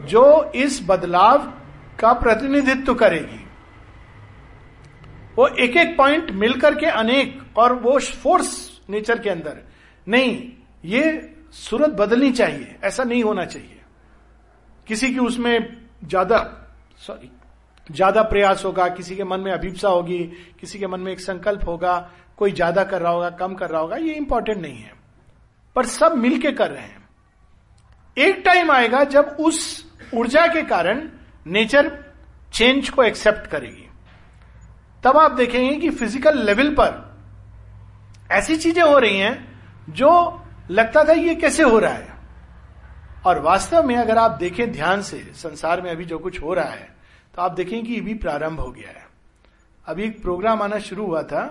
जो 0.00 0.52
इस 0.54 0.80
बदलाव 0.86 1.38
का 2.00 2.12
प्रतिनिधित्व 2.12 2.94
करेगी। 2.94 3.44
वो 5.38 5.46
एक 5.48 5.76
एक 5.76 5.96
पॉइंट 5.96 6.30
मिलकर 6.30 6.74
के 6.74 6.86
अनेक, 6.86 7.40
और 7.56 7.72
वो 7.74 7.98
फोर्स 7.98 8.80
नेचर 8.90 9.18
के 9.18 9.30
अंदर। 9.30 9.62
नहीं, 10.06 10.48
ये 10.84 11.34
सूरत 11.52 11.90
बदलनी 11.90 12.30
चाहिए, 12.32 12.76
ऐसा 12.84 13.04
नहीं 13.04 13.22
होना 13.24 13.44
चाहिए। 13.44 13.75
किसी 14.86 15.12
की 15.12 15.18
उसमें 15.18 15.76
ज़्यादा 16.04 16.38
सॉरी 16.98 17.30
ज़्यादा 17.86 18.22
प्रयास 18.22 18.64
होगा, 18.64 18.88
किसी 18.88 19.16
के 19.16 19.24
मन 19.24 19.40
में 19.40 19.50
अभिप्सा 19.52 19.88
होगी, 19.88 20.18
किसी 20.60 20.78
के 20.78 20.86
मन 20.86 21.00
में 21.00 21.10
एक 21.12 21.20
संकल्प 21.20 21.66
होगा, 21.68 21.98
कोई 22.38 22.52
ज़्यादा 22.52 22.84
कर 22.84 23.02
रहा 23.02 23.12
होगा, 23.12 23.28
कम 23.30 23.54
कर 23.54 23.70
रहा 23.70 23.80
होगा, 23.80 23.96
ये 23.96 24.14
इंपॉर्टेंट 24.14 24.60
नहीं 24.62 24.76
है। 24.76 24.92
पर 25.76 25.86
सब 25.86 26.16
मिलके 26.16 26.52
कर 26.52 26.70
रहे 26.70 26.82
हैं। 26.82 27.08
एक 28.16 28.42
टाइम 28.44 28.70
आएगा 28.72 29.02
जब 29.04 29.36
उस 29.40 29.86
ऊर्जा 30.14 30.46
के 30.46 30.62
कारण 30.64 31.08
नेचर 31.46 31.90
चेंज 32.52 32.88
को 32.88 33.02
एक्सेप्ट 33.02 33.46
करेगी। 33.46 33.88
तब 35.04 35.16
आप 35.16 35.32
देखेंगे 35.32 35.74
कि 35.76 35.90
फ़िज़िकल 35.90 36.38
लेवल 36.38 36.74
पर 36.74 37.04
ऐसी 38.32 38.56
चीज़ें 38.56 38.82
हो 38.82 38.98
रही 38.98 39.18
हैं 39.18 39.34
जो 39.90 40.10
लगता 40.70 41.04
था 41.04 41.12
ये 41.12 41.34
कैसे 41.34 41.62
हो 41.62 41.78
रहा 41.78 41.92
है। 41.92 42.14
और 43.16 43.38
वास्तव 43.38 43.82
में 43.82 43.94
अगर 43.96 44.18
आप 44.18 44.30
देखें 44.30 44.70
ध्यान 44.72 45.02
से 45.02 45.18
संसार 45.34 45.80
में 45.82 45.90
अभी 45.90 46.04
जो 46.04 46.18
कुछ 46.18 46.40
हो 46.42 46.54
रहा 46.54 46.70
है 46.70 46.94
तो 47.34 47.42
आप 47.42 47.52
देखें 47.52 47.84
कि 47.84 47.92
ये 47.92 48.00
भी 48.00 48.14
प्रारंभ 48.14 48.60
हो 48.60 48.70
गया 48.70 48.88
है। 48.88 49.04
अभी 49.86 50.02
एक 50.02 50.20
प्रोग्राम 50.22 50.62
आना 50.62 50.78
शुरू 50.78 51.06
हुआ 51.06 51.22
था। 51.22 51.42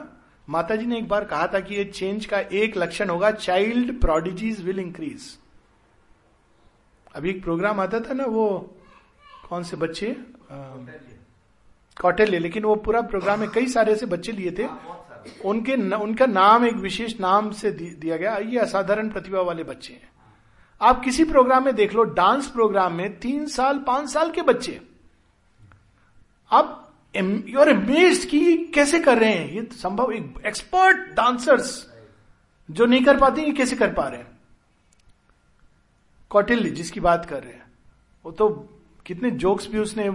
माता 0.47 0.75
जी 0.75 0.86
ने 0.86 0.97
एक 0.97 1.08
बार 1.08 1.25
कहा 1.25 1.47
था 1.47 1.60
कि 1.60 1.75
ये 1.75 1.84
चेंज 1.86 2.25
का 2.25 2.39
एक 2.39 2.78
लक्षण 2.78 3.10
होगा 3.10 3.32
चाइल्ड 3.32 3.99
प्रोडिजीज 4.01 4.62
विल 4.62 4.80
इंक्रीज 4.80 5.38
अभी 7.15 7.30
एक 7.30 7.43
प्रोग्राम 7.43 7.80
आता 7.80 7.99
था 7.99 8.13
ना 8.13 8.25
वो 8.25 8.47
कौन 9.49 9.63
से 9.63 9.78
बच्चे? 9.78 10.15
कौटिल्य। 11.97 12.39
लेकिन 12.39 12.63
वो 12.63 12.75
पूरा 12.75 13.01
प्रोग्राम 13.01 13.39
में 13.39 13.49
कई 13.49 13.67
सारे 13.67 13.95
से 13.95 14.06
बच्चे 14.06 14.32
लिए 14.32 14.51
थे। 14.51 14.63
हाँ, 14.63 15.23
उनके 15.45 15.75
न, 15.75 15.93
उनका 15.93 16.25
नाम 16.25 16.65
एक 16.65 16.75
विशेष 16.75 17.19
नाम 17.19 17.51
से 17.51 17.71
दिया 17.71 18.17
गया। 18.17 18.36
ये 18.38 18.60
असाधारण 18.60 19.10
प्रतिभा 19.10 19.41
वाले 19.41 19.63
बच्चे 19.63 19.93
हैं। 19.93 20.10
आप 20.81 21.03
किसी 21.03 21.23
प्रोग्राम 21.23 21.65
में 21.65 21.75
देख 21.75 21.93
लो 21.93 22.03
डांस 22.03 22.47
प्रोग्राम 22.47 22.93
में 22.93 23.17
तीन 23.19 23.45
साल, 23.47 23.77
पाँच 23.79 24.09
साल 24.09 24.31
के 24.31 24.41
बच्चे। 24.41 24.79
आप 26.51 26.81
यूर 27.15 27.69
अमेज 27.69 28.25
की 28.25 28.57
कैसे 28.67 28.99
कर 28.99 29.17
रहे 29.17 29.31
हैं। 29.31 29.51
ये 29.51 29.67
संभव 29.73 30.11
एक 30.11 30.41
एक्सपर्ट 30.47 30.97
डांसर्स 31.15 31.85
जो 32.69 32.85
नहीं 32.85 33.03
कर 33.05 33.19
पाते, 33.19 33.41
ये 33.41 33.51
कैसे 33.51 33.75
कर 33.75 33.93
पा 33.93 34.07
रहे 34.07 34.19
हैं? 34.19 34.27
कौटिल्य 36.31 36.69
जिसकी 36.69 36.99
बात 36.99 37.25
कर 37.25 37.43
रहे 37.43 37.53
हैं। 37.53 37.65
वो 38.25 38.31
तो 38.31 38.49
कितने 39.05 39.31
जोक्स 39.31 39.67
भी 39.67 39.79
उसने, 39.79 40.09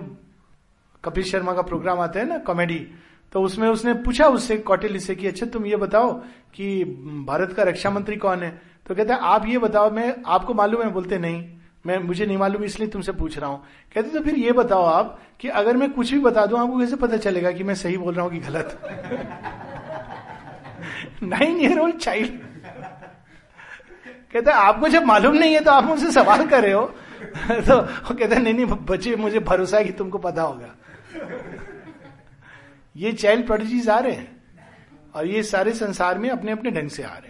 कपिल 1.04 1.24
शर्मा 1.24 1.52
का 1.52 1.62
प्रोग्राम 1.62 2.00
आता 2.00 2.20
है 2.20 2.28
ना 2.28 2.38
कॉमेडी 2.38 2.86
तो 3.32 3.42
उसमें 3.42 3.68
उसने 3.68 3.92
पूछा 3.94 4.26
उससे, 4.26 4.56
कौटिल्य 4.58 4.98
से 5.00 5.14
कि 5.14 5.26
अच्छा 5.26 5.46
तुम 5.46 5.66
ये 5.66 5.76
बताओ 5.76 6.12
कि 6.54 6.84
भारत 7.26 7.52
का 7.52 7.62
रक्षा 7.62 7.90
मंत्री 7.90 8.16
कौन 8.16 8.42
है? 8.42 8.69
तो 8.90 8.94
कहते 8.94 9.12
हैं, 9.12 9.20
आप 9.20 9.46
ये 9.46 9.58
बताओ, 9.58 9.90
मैं, 9.90 10.14
आपको 10.26 10.54
मालूम 10.54 10.82
है 10.82 10.90
बोलते 10.90 11.18
नहीं। 11.18 11.44
मैं, 11.86 11.98
मुझे 11.98 12.26
नहीं 12.26 12.38
मालूम, 12.38 12.64
इसलिए 12.64 12.88
तुमसे 12.88 13.12
पूछ 13.12 13.38
रहा 13.38 13.50
हूँ। 13.50 13.62
कहते 13.94 14.10
तो 14.10 14.20
फिर 14.20 14.34
ये 14.34 14.52
बताओ 14.52 14.84
आप 14.84 15.20
कि 15.40 15.48
अगर 15.48 15.76
मैं 15.76 15.90
कुछ 15.92 16.12
भी 16.12 16.18
बता 16.18 16.46
दूँ, 16.46 16.58
आपको 16.58 16.78
कैसे 16.78 16.96
पता 16.96 17.16
चलेगा 17.16 17.52
कि 17.52 17.64
मैं 17.64 17.74
सही 17.74 17.96
बोल 17.96 18.14
रहा 18.14 18.24
हूँ 18.24 18.32
कि 18.32 18.38
गलत? 18.38 18.78
नाइन 21.22 21.60
ईयर 21.60 21.78
ओल्ड 21.78 21.96
चाइल्ड 21.96 22.40
कहते 24.32 24.50
आपको 24.50 24.88
जब 24.88 25.04
मालूम 25.04 25.34
नहीं 25.34 25.54
है 25.54 25.60
तो 25.60 25.70
आप 25.70 25.84
मुझसे 25.84 26.10
सवाल 26.10 26.46
कर 26.46 26.62
रहे 26.62 26.72
हो। 26.72 26.84
तो 27.50 27.80
कहते 28.14 28.36
नहीं 28.36 28.54
नहीं, 28.54 28.66
बच्चे, 28.66 29.16
मुझे 29.16 29.38
भरोसा 29.38 29.76
है 29.76 29.84
कि 29.84 29.92
तुमको 29.92 30.18
पता 30.18 30.42
होगा। 30.42 30.74
ये 32.96 33.12
चाइल्ड 33.12 33.46
प्रोडिजीज 33.46 33.88
आ 33.88 33.98
रहे 33.98 34.12
हैं 34.12 34.42
और 35.14 35.26
ये 35.26 35.42
सारे 35.42 35.72
संसार 35.72 36.18
में 36.18 36.30
अपने 36.30 36.52
अपने 36.52 36.70
ढंग 36.70 36.90
से 36.90 37.02
आ 37.02 37.14
रहे 37.14 37.29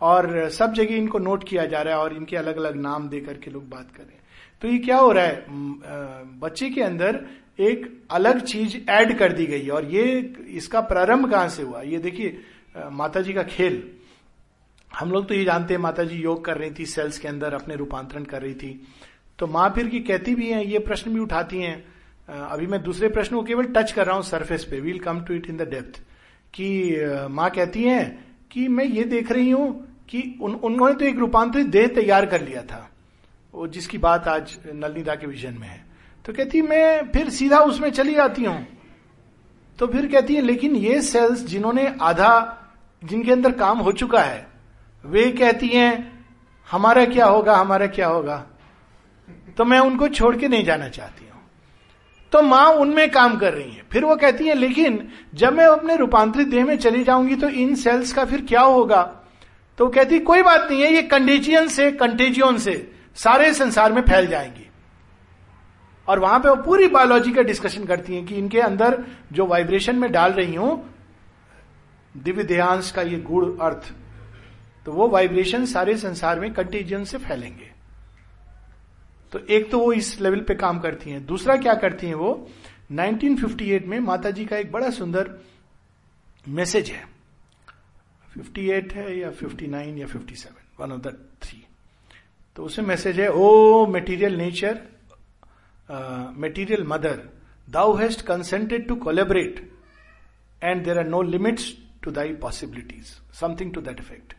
और 0.00 0.48
सब 0.50 0.72
जगह 0.74 0.94
इनको 0.94 1.18
नोट 1.18 1.44
किया 1.48 1.64
जा 1.66 1.80
रहा 1.82 1.94
है 1.94 2.00
और 2.00 2.16
इनके 2.16 2.36
अलग 2.36 2.56
अलग 2.56 2.76
नाम 2.76 3.08
दे 3.08 3.20
करके 3.20 3.50
लोग 3.50 3.68
बात 3.68 3.90
कर 3.96 4.02
रहे 4.02 4.14
हैं। 4.14 4.24
तो 4.62 4.68
ये 4.68 4.78
क्या 4.78 4.96
हो 4.98 5.12
रहा 5.12 5.24
है? 5.24 5.44
बच्चे 6.40 6.70
के 6.70 6.82
अंदर 6.82 7.24
एक 7.60 7.86
अलग 8.10 8.40
चीज़ 8.42 8.76
ऐड 8.90 9.16
कर 9.18 9.32
दी 9.32 9.46
गई 9.46 9.68
और 9.68 9.84
ये 9.86 10.34
इसका 10.48 10.80
प्रारंभ 10.82 11.30
कहाँ 11.30 11.48
से 11.48 11.62
हुआ? 11.62 11.82
ये 11.82 11.98
देखिए 11.98 12.38
माता 12.92 13.20
जी 13.20 13.32
का 13.32 13.42
खेल। 13.44 13.82
हम 14.90 15.10
लोग 15.12 15.28
तो 15.28 15.34
ये 15.34 15.44
जानते 15.44 15.74
हैं 15.74 15.80
माता 15.80 16.04
जी 16.04 16.16
योग 16.16 16.44
कर 16.44 16.56
रही 16.58 16.70
थी 16.78 16.86
सेल्स 16.86 17.18
के 17.18 17.28
अंदर 17.28 17.54
अपने 17.54 17.76
रूपांतरण 17.76 18.24
कर 18.24 18.42
रही 18.42 18.54
थी। 18.54 18.80
तो 19.38 19.46
माँ 19.46 19.68
फिर 19.70 19.88
की 19.88 20.00
कहती 20.00 20.34
भी 20.34 20.50
हैं, 20.50 20.62
ये 20.64 20.78
प्रश्न 20.78 21.12
भी 21.14 21.20
उठाती 21.20 21.60
हैं। 21.60 21.84
अभी 22.28 22.66
मैं 22.66 22.82
दूसरे 22.82 23.08
प्रश्न 23.08 23.36
को 23.36 23.42
केवल 23.42 23.64
टच 23.74 23.92
कर 23.92 24.06
रहा 24.06 24.14
हूँ 24.16 24.22
सरफेस 24.24 24.64
पे। 24.64 24.80
We'll 24.80 24.98
come 24.98 25.20
to 25.24 25.34
it 25.34 25.48
in 25.50 25.56
the 25.56 25.68
depth 25.70 26.00
कि 26.54 27.28
माँ 27.30 27.50
कहती 27.50 27.82
हैं 27.84 28.24
कि 28.50 28.68
मैं 28.68 28.84
ये 28.84 29.04
देख 29.06 29.32
रही 29.32 29.50
हूँ 29.50 29.85
कि 30.08 30.38
उन, 30.42 30.54
उन्होंने 30.54 30.94
तो 30.94 31.04
एक 31.04 31.18
रूपांतरित 31.18 31.66
देह 31.66 31.86
तैयार 31.86 32.26
कर 32.26 32.40
लिया 32.40 32.62
था। 32.62 32.88
वो 33.54 33.66
जिसकी 33.66 33.98
बात 33.98 34.28
आज 34.28 34.56
नलनीदा 34.66 35.14
के 35.14 35.26
विजन 35.26 35.54
में 35.54 35.68
है। 35.68 35.84
तो 36.24 36.32
कहती 36.32 36.62
मैं 36.62 37.10
फिर 37.12 37.28
सीधा 37.30 37.58
उसमें 37.60 37.90
चली 37.90 38.14
जाती 38.14 38.44
हूँ। 38.44 38.66
तो 39.78 39.86
फिर 39.86 40.06
कहती 40.06 40.34
है 40.34 40.40
लेकिन 40.42 40.76
ये 40.76 41.00
सेल्स 41.02 41.44
जिन्होंने 41.46 41.86
आधा 42.02 42.32
जिनके 43.02 43.32
अंदर 43.32 43.52
काम 43.52 43.78
हो 43.78 43.92
चुका 43.92 44.20
है 44.20 44.46
वे 45.04 45.30
कहती 45.32 45.68
हैं 45.68 45.92
हमारा 46.68 47.04
क्या 47.04 47.26
होगा 47.26 47.56
हमारा 47.56 47.86
क्या 47.86 48.08
होगा? 48.08 48.44
तो 49.56 49.64
मैं 49.64 49.78
उनको 49.80 50.08
छोड़ 50.08 50.36
के 50.36 50.48
नहीं 50.48 50.64
जाना 50.64 50.88
चाहती 50.88 51.24
हूँ। 51.24 51.42
तो 52.32 52.42
माँ 52.42 52.66
उनमें 52.66 53.10
काम 53.10 53.36
कर 53.36 53.52
रही 53.52 53.70
है। 53.70 53.82
फिर 53.92 54.04
वो 54.04 54.16
कहती 54.16 54.46
है 54.46 54.54
लेकिन 54.54 55.08
जब 55.34 55.52
मैं 55.52 55.66
अपने 55.66 55.96
रूपांतरित 55.96 56.48
देह 56.48 56.64
में 56.64 56.76
चली 56.78 57.04
जाऊँगी 57.04 57.36
तो 57.36 57.48
इन 57.48 57.74
सेल्स 57.74 58.12
का 58.12 58.24
फिर 58.24 58.44
क्या 58.44 58.60
होगा? 58.62 59.15
तो 59.78 59.84
वो 59.84 59.90
कहती, 59.90 60.18
कोई 60.18 60.42
बात 60.42 60.70
नहीं 60.70 60.82
है, 60.82 60.92
ये 60.92 61.02
कंटेजियन 61.02 61.68
से 61.68 61.90
कंटेजियन 61.92 62.58
से 62.58 62.92
सारे 63.14 63.52
संसार 63.54 63.92
में 63.92 64.02
फैल 64.02 64.26
जाएँगी. 64.26 64.66
और 66.08 66.18
वहाँ 66.18 66.38
पे 66.40 66.48
वो 66.48 66.56
पूरी 66.56 66.86
बायोलॉजी 66.86 67.32
का 67.32 67.42
डिस्कशन 67.42 67.84
करती 67.84 68.14
हैं 68.14 68.26
कि 68.26 68.34
इनके 68.34 68.60
अंदर 68.60 69.02
जो 69.32 69.46
वाइब्रेशन 69.46 69.96
में 69.96 70.12
डाल 70.12 70.32
रही 70.32 70.54
हूँ, 70.54 70.94
दिव्य 72.16 72.44
देहांश 72.44 72.90
का 72.90 73.02
ये 73.02 73.18
गुड़ 73.20 73.44
अर्थ 73.60 73.92
तो 74.86 74.92
वो 74.92 75.08
वाइब्रेशन 75.08 75.64
सारे 75.66 75.96
संसार 75.96 76.40
में 76.40 76.52
कंटेजियन 76.54 77.04
से 77.04 77.18
फैलेंगे। 77.18 77.70
तो 79.32 79.38
एक 79.50 79.70
तो 79.70 79.78
वो 79.78 79.92
इस 79.92 80.20
लेवल 80.20 80.40
पे 80.40 80.54
काम 80.54 80.78
करती 80.78 81.10
हैं। 81.10 81.24
दूसरा 81.26 81.56
क्या 81.56 81.74
करती 81.74 82.06
हैं 82.06 82.14
वो? 82.14 82.48
1958 82.92 83.86
में 83.86 83.98
माता 84.00 84.30
जी 84.30 84.44
का 84.44 84.56
एक 84.56 84.72
बड़ा 84.72 84.90
सुंदर 84.90 85.30
मैसेज 86.48 86.90
है। 86.90 87.15
58 88.36 88.92
है 88.92 89.18
या 89.18 89.30
59 89.32 89.98
या 89.98 90.06
57 90.06 90.80
वन 90.80 90.92
ऑफ़ 90.92 91.00
द 91.00 91.16
थ्री 91.42 91.64
तो 92.56 92.64
उसमें 92.64 92.86
मैसेज 92.86 93.20
है 93.20 93.28
O 93.32 93.86
material 93.86 94.36
nature 94.36 94.80
material 96.36 96.84
mother 96.86 97.28
thou 97.70 97.96
hast 97.96 98.20
consented 98.20 98.88
to 98.88 98.96
collaborate 98.96 99.72
and 100.62 100.84
there 100.84 100.98
are 100.98 101.06
no 101.06 101.22
limits 101.22 101.72
to 102.02 102.10
thy 102.10 102.34
possibilities 102.34 103.06
something 103.40 103.74
to 103.74 103.80
that 103.80 104.00
effect 104.00 104.34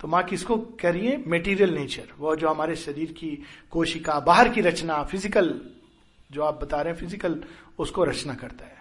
तो 0.00 0.08
माँ 0.08 0.22
किसको 0.24 0.56
कह 0.56 0.90
रही 0.90 1.06
है? 1.06 1.16
मेटीरियल 1.26 1.74
नेचर 1.74 2.12
वो 2.18 2.36
जो 2.36 2.48
हमारे 2.48 2.76
शरीर 2.76 3.12
की 3.12 3.30
कोशिका, 3.70 4.20
बाहर 4.20 4.48
की 4.48 4.60
रचना 4.60 5.02
फ़िज़िकल 5.02 5.60
जो 6.32 6.42
आप 6.42 6.60
बता 6.62 6.80
रहे 6.82 6.92
हैं 6.92 7.00
फ़िज़िकल 7.00 7.42
उसको 7.78 8.04
रचना 8.04 8.34
करता 8.34 8.64
है। 8.64 8.79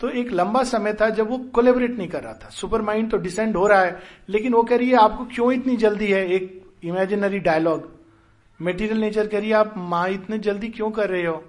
तो 0.00 0.08
एक 0.10 0.30
लंबा 0.32 0.62
समय 0.62 0.92
था 0.92 1.08
जब 1.10 1.28
वो 1.30 1.38
कोलेबरेट 1.54 1.96
नहीं 1.98 2.08
कर 2.08 2.22
रहा 2.22 2.32
था। 2.34 2.48
सुपर 2.48 2.82
माइंड 2.82 3.10
तो 3.10 3.16
डिसेंड 3.16 3.56
हो 3.56 3.66
रहा 3.66 3.80
है, 3.80 3.98
लेकिन 4.28 4.54
वो 4.54 4.62
कह 4.62 4.76
रही 4.76 4.88
है, 4.90 4.96
आपको 4.96 5.24
क्यों 5.24 5.52
इतनी 5.52 5.76
जल्दी 5.76 6.06
है? 6.06 6.26
एक 6.26 6.62
इमेजिनरी 6.84 7.38
डायलॉग 7.38 7.94
मेटीरियल 8.60 9.00
नेचर 9.00 9.26
कह 9.26 9.38
रही 9.38 9.48
है, 9.48 9.54
आप 9.54 9.74
माँ, 9.76 10.08
इतने 10.08 10.38
जल्दी 10.38 10.68
क्यों 10.68 10.90
कर 10.90 11.08
रहे 11.10 11.24
हो? 11.24 11.42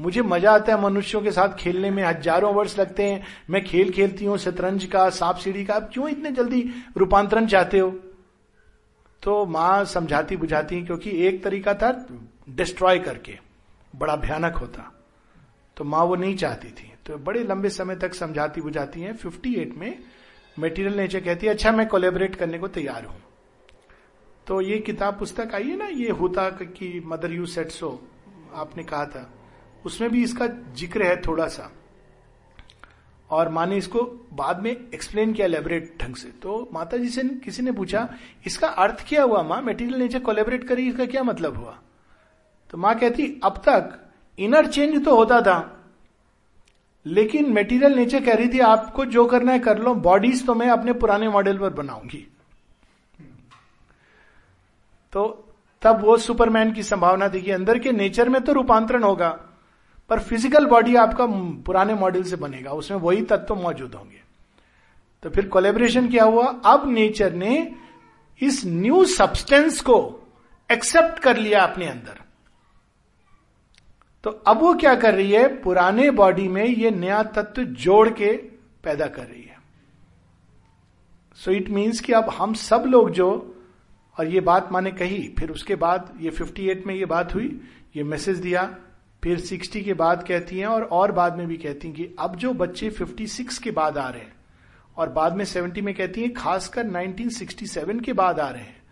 मुझे 0.00 0.22
मज़ा 0.22 0.52
आता 0.52 0.74
है 0.74 0.80
मनुष्यों 0.80 1.20
के 1.22 1.32
साथ 1.32 1.56
खेलने 1.56 1.90
में, 1.90 2.02
हज़ारों 2.04 2.52
वर्ष 2.54 2.78
लगते 2.78 3.02
हैं। 3.02 3.22
मैं 3.50 3.64
खेल 3.64 3.90
खेलती 3.90 4.24
हूँ, 4.24 4.38
शतरंज 4.38 4.84
का, 4.84 5.08
सांप 5.10 5.36
सीढ़ी 5.36 5.64
का। 5.64 5.74
आप 5.74 5.90
क्यों 5.92 6.08
इतने 6.08 6.30
जल्दी 6.30 6.62
रूपांतरण 6.96 7.46
चाहते 7.46 7.78
हो? 7.78 7.90
तो 9.22 9.44
माँ 9.46 9.84
समझाती 9.84 10.36
बुझाती 10.36 10.82
क्योंकि 10.82 11.10
एक 11.26 11.42
तरीका 11.44 11.74
था 11.74 11.92
डिस्ट्रॉय 12.50 12.98
करके। 12.98 13.38
बड़ा 13.96 14.16
भयानक 14.16 14.54
होता। 14.54 14.90
तो 15.76 15.84
माँ 15.84 16.04
वो 16.04 16.16
नहीं 16.16 16.36
चाहती 16.36 16.68
थी। 16.68 16.91
तो 17.06 17.16
बड़े 17.18 17.42
लंबे 17.44 17.68
समय 17.70 17.96
तक 17.96 18.14
समझाती 18.14 18.60
बुझाती 18.60 19.00
हैं। 19.00 19.16
58 19.16 19.76
में 19.76 19.98
मेटीरियल 20.56 20.96
नेचर 20.96 21.20
कहती 21.20 21.46
है 21.46 21.52
अच्छा 21.52 21.72
मैं 21.72 21.86
कोलेबरेट 21.88 22.36
करने 22.36 22.58
को 22.58 22.68
तैयार 22.68 23.04
हूँ। 23.04 23.20
तो 24.46 24.60
ये 24.60 24.78
किताब 24.78 25.18
पुस्तक 25.18 25.54
आई 25.54 25.68
है 25.68 25.76
ना, 25.76 25.86
ये 25.86 26.10
होता 26.10 26.48
कि 26.50 27.02
मदर 27.06 27.32
यू 27.32 27.46
सेट 27.46 27.70
सो 27.70 28.00
आपने 28.54 28.84
कहा 28.84 29.04
था। 29.06 29.30
उसमें 29.84 30.10
भी 30.10 30.22
इसका 30.24 30.46
ज़िक्र 30.76 31.02
है 31.02 31.20
थोड़ा 31.22 31.46
सा 31.48 31.70
और 33.30 33.48
माँ 33.48 33.66
ने 33.66 33.76
इसको 33.76 34.02
बाद 34.32 34.62
में 34.62 34.70
एक्सप्लेन 34.70 35.32
किया 35.32 35.46
लेबरेट 35.46 35.94
ढंग 36.00 36.14
से। 36.16 36.28
तो 36.42 36.68
माता 36.72 36.96
जी 36.96 37.08
से 37.08 37.22
किसी 37.44 37.62
ने 37.62 37.72
पूछा, 37.72 38.08
इसका 38.46 38.68
अर्थ 38.68 39.04
क्या 39.08 39.22
हुआ 39.22 39.42
माँ? 39.42 39.60
मेटीरियल 39.62 39.98
नेचर 39.98 40.18
कोलेबरेट 40.20 40.68
करी, 40.68 40.88
इसका 40.88 41.06
क्या 41.06 41.22
मतलब 41.22 41.56
हुआ? 41.56 41.78
तो 42.70 42.78
माँ 42.78 42.98
कहती, 42.98 43.40
अब 43.44 43.62
तक 43.68 43.98
इनर 44.38 44.66
चेंज 44.66 45.04
तो 45.04 45.16
होता 45.16 45.40
था। 45.40 45.81
लेकिन 47.06 47.52
मेटीरियल 47.52 47.94
नेचर 47.96 48.24
कह 48.24 48.34
रही 48.34 48.48
थी, 48.48 48.58
आपको 48.60 49.04
जो 49.06 49.24
करना 49.26 49.52
है 49.52 49.58
कर 49.58 49.78
लो 49.78 49.94
बॉडीज 49.96 50.44
तो 50.46 50.54
मैं 50.54 50.68
अपने 50.70 50.92
पुराने 50.94 51.28
मॉडल 51.28 51.58
पर 51.58 51.70
बनाऊँगी। 51.72 52.26
तो 55.12 55.24
तब 55.82 56.00
वो 56.00 56.16
सुपरमैन 56.18 56.72
की 56.72 56.82
संभावना 56.82 57.28
थी 57.28 57.40
कि 57.42 57.50
अंदर 57.50 57.78
के 57.78 57.92
नेचर 57.92 58.28
में 58.28 58.40
तो 58.42 58.52
रूपांतरण 58.52 59.02
होगा, 59.02 59.28
पर 60.10 60.18
फ़िज़िकल 60.20 60.66
बॉडी 60.66 60.94
आपका 60.96 61.26
पुराने 61.66 61.94
मॉडल 61.94 62.22
से 62.22 62.36
बनेगा, 62.36 62.70
उसमें 62.72 62.98
वही 62.98 63.22
तत्व 63.24 63.54
मौजूद 63.56 63.94
होंगे। 63.94 64.20
तो 65.22 65.30
फिर 65.30 65.48
कोलेबरेशन 65.48 66.08
क्या 66.08 66.24
हुआ? 66.24 66.46
अब 66.46 66.88
नेचर 66.88 67.32
ने 67.34 67.72
इस 68.40 68.62
न्यू 68.66 69.04
सब्सटेंस 69.06 69.80
को 69.80 69.98
एक्सेप्ट 70.70 71.18
कर 71.18 71.36
लिया 71.36 71.62
अपने 71.62 71.86
अंदर। 71.86 72.20
तो 74.24 74.30
अब 74.30 74.60
वो 74.60 74.74
क्या 74.74 74.94
कर 74.94 75.14
रही 75.14 75.32
है? 75.32 75.60
पुराने 75.60 76.10
बॉडी 76.10 76.48
में 76.48 76.64
ये 76.64 76.90
नया 76.90 77.22
तत्व 77.22 77.62
जोड़ 77.62 78.08
के 78.08 78.36
पैदा 78.84 79.06
कर 79.06 79.22
रही 79.22 79.42
है। 79.42 79.58
सो 81.34 81.50
इट 81.50 81.68
मीन्स 81.68 82.00
कि 82.00 82.12
अब 82.12 82.30
हम 82.30 82.54
सब 82.54 82.84
लोग 82.86 83.10
जो, 83.10 83.56
और 84.18 84.26
ये 84.26 84.40
बात 84.40 84.72
माने 84.72 84.90
कही, 84.90 85.34
फिर 85.38 85.50
उसके 85.50 85.74
बाद 85.74 86.18
ये 86.20 86.30
58 86.30 86.86
में 86.86 86.94
ये 86.94 87.04
बात 87.04 87.34
हुई, 87.34 87.60
ये 87.96 88.02
मैसेज 88.02 88.38
दिया, 88.38 88.76
फिर 89.24 89.40
60 89.40 89.82
के 89.82 89.94
बाद 89.94 90.24
कहती 90.28 90.58
हैं, 90.58 90.66
और 90.66 90.82
और 90.82 91.12
बाद 91.12 91.36
में 91.36 91.46
भी 91.46 91.56
कहती 91.56 91.88
हैं 91.88 91.96
कि 91.96 92.16
अब 92.18 92.36
जो 92.36 92.52
बच्चे 92.52 92.90
56 92.90 93.58
के 93.58 93.70
बाद 93.70 93.98
आ 93.98 94.08
रहे 94.08 94.22
हैं, 94.22 94.32
और 94.96 95.08
बाद 95.08 95.36
में 95.36 95.44
70 95.44 95.82
में 95.82 95.94
कहती 95.94 96.22
हैं, 96.22 96.34
खासकर 96.34 96.86
1967 96.86 98.00
के 98.00 98.12
बाद 98.12 98.40
आ 98.40 98.48
रहे 98.48 98.62
हैं, 98.62 98.82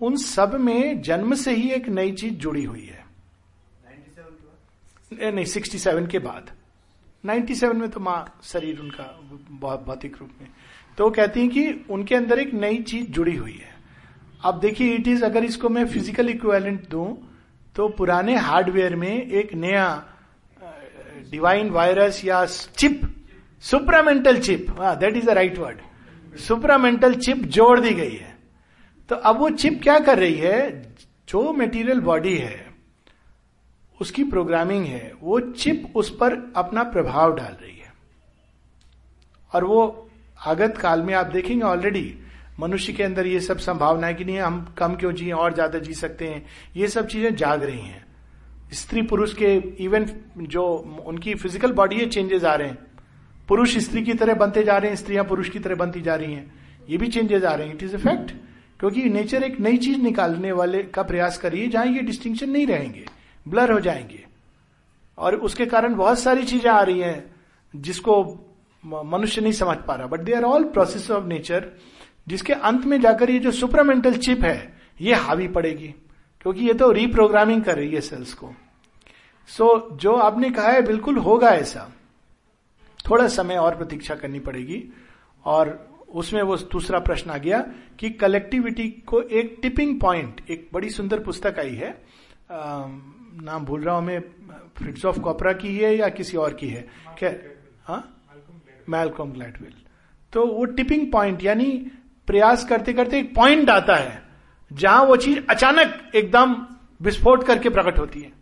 उन 0.00 0.16
सब 0.16 0.54
में 0.54 1.02
जन्म 1.02 1.34
से 1.34 1.54
ही 1.54 1.70
एक 1.70 1.88
नई 1.88 2.12
चीज़ 2.12 2.34
जुड़ी 2.34 2.64
हुई 2.64 2.84
है। 2.84 3.03
नहीं 5.12 5.44
सिक्सटी 5.46 5.78
सेवन 5.78 6.06
के 6.06 6.18
बाद। 6.18 6.50
नाइन्टी 7.24 7.54
सेवन 7.54 7.76
में 7.76 7.88
तो 7.90 8.00
माँ 8.00 8.38
शरीर 8.44 8.80
उनका 8.80 9.04
भौतिक 9.86 10.16
रूप 10.20 10.30
में। 10.40 10.48
तो 10.98 11.04
वो 11.04 11.10
कहती 11.10 11.40
हैं 11.40 11.48
कि 11.50 11.84
उनके 11.90 12.14
अंदर 12.14 12.38
एक 12.38 12.52
नई 12.54 12.82
चीज़ 12.82 13.06
जुड़ी 13.08 13.36
हुई 13.36 13.52
है। 13.52 13.72
अब 14.40 14.58
देखिए 14.60 14.94
इट 14.94 15.08
इज़ 15.08 15.24
अगर 15.24 15.44
इसको 15.44 15.68
मैं 15.68 15.84
फ़िज़िकल 15.86 16.28
इक्वेलेंट 16.28 16.88
दू 16.90 17.06
तो 17.76 17.88
पुराने 17.90 18.36
हार्डवेयर 18.38 18.96
में 18.96 19.22
एक 19.22 19.54
नया 19.54 19.86
डिवाइन 21.30 21.70
वायरस 21.70 22.24
या 22.24 22.44
chip 22.46 23.00
supramental 23.64 24.38
chip 24.40 24.70
that 25.00 25.16
is 25.16 25.26
the 25.26 25.30
right 25.30 25.58
word 25.58 26.38
supramental 26.38 27.14
chip 27.16 27.44
जोड़ 27.48 27.80
दी 27.80 27.94
गई 27.94 28.10
है। 28.10 28.36
तो 29.08 29.16
अब 29.16 29.38
वो 29.38 29.48
चिप 29.52 29.80
क्या 29.82 29.98
कर 30.00 30.18
रही 30.18 30.34
है? 30.34 30.70
जो 31.28 31.52
मेटीरियल 31.52 32.00
बॉडी 32.00 32.36
है 32.36 32.73
उसकी 33.98 34.24
प्रोग्रामिंग 34.24 34.84
है, 34.86 35.12
वो 35.22 35.40
चिप 35.40 35.92
उस 35.96 36.10
पर 36.16 36.32
अपना 36.56 36.82
प्रभाव 36.84 37.34
डाल 37.34 37.56
रही 37.62 37.76
है। 37.76 37.92
और 39.52 39.64
वो 39.64 40.08
आगत 40.46 40.76
काल 40.78 41.02
में 41.02 41.14
आप 41.14 41.26
देखेंगे 41.26 41.62
ऑलरेडी 41.64 42.14
मनुष्य 42.60 42.92
के 42.92 43.02
अंदर 43.02 43.26
ये 43.26 43.40
सब 43.40 43.58
संभावना 43.58 44.06
है 44.06 44.14
कि 44.14 44.24
नहीं, 44.24 44.38
हम 44.38 44.74
कम 44.78 44.94
क्यों 44.94 45.12
जिए, 45.12 45.32
और 45.32 45.54
ज़्यादा 45.54 45.78
जी 45.78 45.94
सकते 45.94 46.26
हैं, 46.26 46.44
ये 46.76 46.88
सब 46.88 47.06
चीज़ें 47.06 47.34
जाग 47.36 47.62
रही 47.62 47.80
हैं। 47.80 48.04
स्त्री 48.72 49.02
पुरुष 49.02 49.34
के 49.34 49.54
इवन 49.84 50.06
जो 50.38 50.64
उनकी 51.06 51.34
फ़िज़िकल 51.34 51.72
बॉडी 51.72 51.96
है 51.96 52.08
चेंजेस 52.08 52.44
आ 52.44 52.54
रहे 52.54 52.68
हैं। 52.68 52.78
पुरुष 53.48 53.76
स्त्री 53.78 54.02
की 54.02 54.14
तरह 54.14 54.34
बनते 54.34 54.62
जा 54.64 54.76
रहे 54.76 54.90
हैं, 54.90 54.96
स्त्रियाँ 54.96 55.24
पुरुष 55.24 55.48
की 55.48 55.58
तरह 55.58 55.74
बनती 55.74 56.00
जा 56.00 56.14
रही 56.14 56.32
हैं। 56.32 56.52
ये 56.88 56.96
भी 56.96 57.08
चेंजेस 57.08 57.44
आ 57.44 57.54
रहे 57.54 57.66
हैं। 57.66 57.74
इट 57.74 57.82
इज़ 57.82 57.94
ए 57.94 57.98
फैक्ट 57.98 58.32
क्योंकि 58.80 59.02
नेचर 59.10 59.42
एक 59.42 59.58
नई 59.60 59.76
चीज़ 59.78 60.00
निकालने 60.00 60.52
वाले 60.52 60.82
का 60.84 61.02
प्रयास 61.02 61.38
करिए 61.38 61.68
जहाँ 61.68 61.86
ये 61.86 62.00
डिस्टिंक्शन 62.02 62.50
नहीं 62.50 62.66
रहेंगे। 62.66 63.04
ब्लर 63.46 63.72
हो 63.72 63.80
जाएँगे। 63.80 64.24
और 65.18 65.34
उसके 65.36 65.66
कारण 65.66 65.94
बहुत 65.94 66.18
सारी 66.18 66.44
चीज़ें 66.44 66.70
आ 66.70 66.80
रही 66.82 67.00
हैं 67.00 67.34
जिसको 67.74 68.22
मनुष्य 68.84 69.40
नहीं 69.40 69.52
समझ 69.52 69.76
पा 69.78 69.94
रहा। 69.94 70.06
But 70.06 70.20
they 70.20 70.32
are 70.32 70.42
all 70.42 70.64
process 70.64 71.10
of 71.10 71.24
nature 71.24 71.70
जिसके 72.28 72.52
अंत 72.52 72.84
में 72.84 73.00
जाकर 73.00 73.30
ये 73.30 73.38
जो 73.38 73.50
सुपरामेंटल 73.50 74.16
चिप 74.16 74.44
है 74.44 74.76
ये 75.00 75.14
हावी 75.14 75.48
पड़ेगी। 75.48 75.94
क्योंकि 76.40 76.66
ये 76.66 76.74
तो 76.74 76.90
रीप्रोग्रामिंग 76.90 77.62
कर 77.64 77.76
रही 77.76 77.94
है 77.94 78.00
सेल्स 78.00 78.34
को। 78.34 78.50
सो 79.48 79.90
so, 79.90 79.98
जो 79.98 80.12
आपने 80.12 80.50
कहा 80.50 80.68
है 80.68 80.82
बिल्कुल 80.82 81.18
होगा 81.18 81.48
ऐसा। 81.48 81.90
थोड़ा 83.10 83.26
समय 83.28 83.56
और 83.56 83.76
प्रतीक्षा 83.76 84.14
करनी 84.14 84.38
पड़ेगी। 84.40 84.82
और 85.44 85.88
उसमें 86.14 86.42
वो 86.42 86.56
दूसरा 86.56 86.98
प्रश्न 86.98 87.30
आ 87.30 87.36
गया 87.38 87.58
कि 87.98 88.10
कलेक्टिविटी 88.10 88.88
को 89.06 89.20
एक 89.20 89.58
टिपिंग 89.62 90.00
पॉइंट 90.00 90.40
एक 90.50 90.68
बड़ी 90.72 90.90
सुंदर 90.90 91.20
पुस्तक 91.20 91.58
आई 91.58 91.74
है 91.74 91.90
नाम 93.42 93.64
भूल 93.64 93.82
रहा 93.82 93.94
हूँ 93.94 94.04
मैं 94.04 94.20
फ्रिट्स 94.76 95.04
ऑफ़ 95.04 95.18
कॉपरा 95.20 95.52
की 95.52 95.76
है 95.78 95.94
या 95.96 96.08
किसी 96.08 96.36
और 96.36 96.54
की 96.54 96.68
है? 96.68 96.86
क्या 97.18 97.30
हाँ? 97.84 98.02
मैलकॉम 98.88 99.32
ग्लैडविल 99.32 99.72
तो 100.32 100.46
वो 100.46 100.64
टिपिंग 100.64 101.10
पॉइंट 101.12 101.42
यानी 101.42 101.70
प्रयास 102.26 102.64
करते 102.64 102.92
करते 102.92 103.18
एक 103.18 103.34
पॉइंट 103.34 103.70
आता 103.70 103.96
है 103.96 104.22
जहाँ 104.72 105.04
वो 105.04 105.16
चीज़ 105.16 105.38
अचानक 105.50 106.10
एकदम 106.14 106.54
विस्फोट 107.02 107.44
करके 107.46 107.68
प्रकट 107.68 107.98
होती 107.98 108.20
है। 108.20 108.32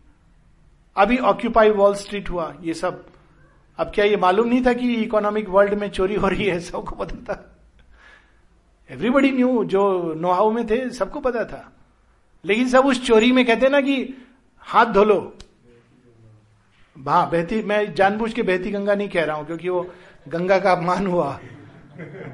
अभी 0.97 1.17
ऑक्यूपाई 1.17 1.71
वॉल 1.71 1.95
स्ट्रीट 1.95 2.31
हुआ 2.31 2.53
ये 2.63 2.75
सब। 2.75 3.05
अब 3.79 3.93
क्या 3.95 4.05
ये 4.05 4.17
मालूम 4.17 4.49
नहीं 4.49 4.65
था 4.67 4.73
कि 4.73 4.95
इकोनॉमिक 4.95 5.49
वर्ल्ड 5.49 5.75
में 5.75 5.89
चोरी 5.91 6.15
हो 6.15 6.29
रही 6.29 6.45
है 6.45 6.59
सबको 6.61 6.97
पता 6.97 7.17
था। 7.17 7.57
एवरीबडी 8.91 9.31
न्यू 9.31 9.65
जो 9.65 10.15
नोहाउ 10.15 10.51
में 10.51 10.67
थे 10.71 10.91
सबको 10.91 11.21
पता 11.21 11.45
था। 11.45 11.73
लेकिन 12.45 12.69
सब 12.69 12.87
उस 12.87 13.07
चोरी 13.07 13.33
में 13.33 13.45
कहते 13.47 13.69
ना 13.69 13.81
कि 13.81 13.97
हाथ 14.63 14.87
धो 14.87 15.05
लो। 15.05 15.37
हाँ 16.97 17.31
बहती 17.31 17.63
मैं 17.63 17.95
जानबूझ 17.95 18.33
के 18.33 18.43
बहती 18.43 18.71
गंगा 18.71 18.95
नहीं 18.95 19.09
कह 19.09 19.25
रहा 19.25 19.37
हूँ, 19.37 19.47
क्योंकि 19.47 19.69
वो 19.69 19.93
गंगा 20.29 20.59
का 20.59 20.73
अपमान 20.73 21.07
हुआ। 21.07 21.41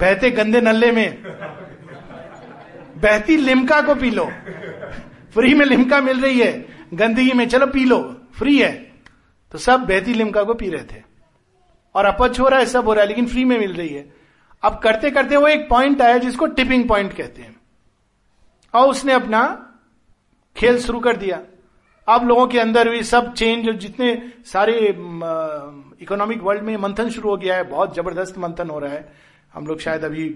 बहते 0.01 0.31
गंदे 0.31 0.61
नल्ले 0.61 0.93
में। 0.93 1.23
बहती 2.97 3.37
लिमका 3.37 3.81
को 3.83 3.95
पी 3.95 4.11
लो। 4.11 4.25
फ्री 5.35 5.55
में 5.55 5.67
लिमका 5.67 6.01
मिल 6.01 6.21
रही 6.21 6.41
है, 6.41 6.67
गंदगी 6.95 7.33
में, 7.33 7.49
चलो 7.49 7.67
पी 7.67 7.85
लो, 7.85 8.17
फ्री 8.39 8.59
है। 8.59 8.73
तो 9.53 9.59
सब 9.59 9.81
बहती 9.81 10.15
लिमका 10.15 10.43
को 10.45 10.55
पी 10.55 10.71
रहे 10.71 10.83
थे। 10.83 11.03
और 11.95 12.05
अपच 12.05 12.41
हो 12.41 12.49
रहा 12.49 12.61
है, 12.61 12.67
सब 12.67 12.85
हो 12.85 12.93
रहा 12.93 13.03
है, 13.03 13.09
लेकिन 13.09 13.27
फ्री 13.27 13.45
में 13.45 13.59
मिल 13.59 13.75
रही 13.75 13.89
है। 13.89 14.15
अब 14.63 14.79
करते 14.79 15.11
करते 15.11 15.37
वो 15.37 15.47
एक 15.47 15.69
पॉइंट 15.69 16.03
आया 16.03 16.19
जिसको 16.19 16.47
टिपिंग 16.47 16.89
पॉइंट 16.89 17.13
कहते 17.13 17.43
हैं। 17.43 17.57
और 18.75 18.89
उसने 18.89 19.13
अपना 19.13 19.71
खेल 20.57 20.81
शुरू 20.81 21.01
कर 21.01 21.17
दिया। 21.17 21.41
अब 22.09 22.27
लोगों 22.29 22.47
के 22.47 22.59
अंदर 22.59 22.89
भी 22.89 23.03
सब 23.05 23.33
चेंज 23.35 23.69
जितने 23.71 24.11
सारे 24.47 24.73
इकोनॉमिक 26.03 26.43
वर्ल्ड 26.43 26.63
में 26.63 26.77
मंथन 26.77 27.09
शुरू 27.11 27.31
हो 27.31 27.37
गया 27.37 27.57
है, 27.57 27.65
बहुत 27.65 27.95
ज़बरदस्त 27.97 28.39
मंथन 28.39 28.71
हो 28.71 28.79
रहा 28.79 28.93
है। 28.93 29.13
हम 29.55 29.67
लोग 29.67 29.81
शायद 29.81 30.05
अभी 30.05 30.29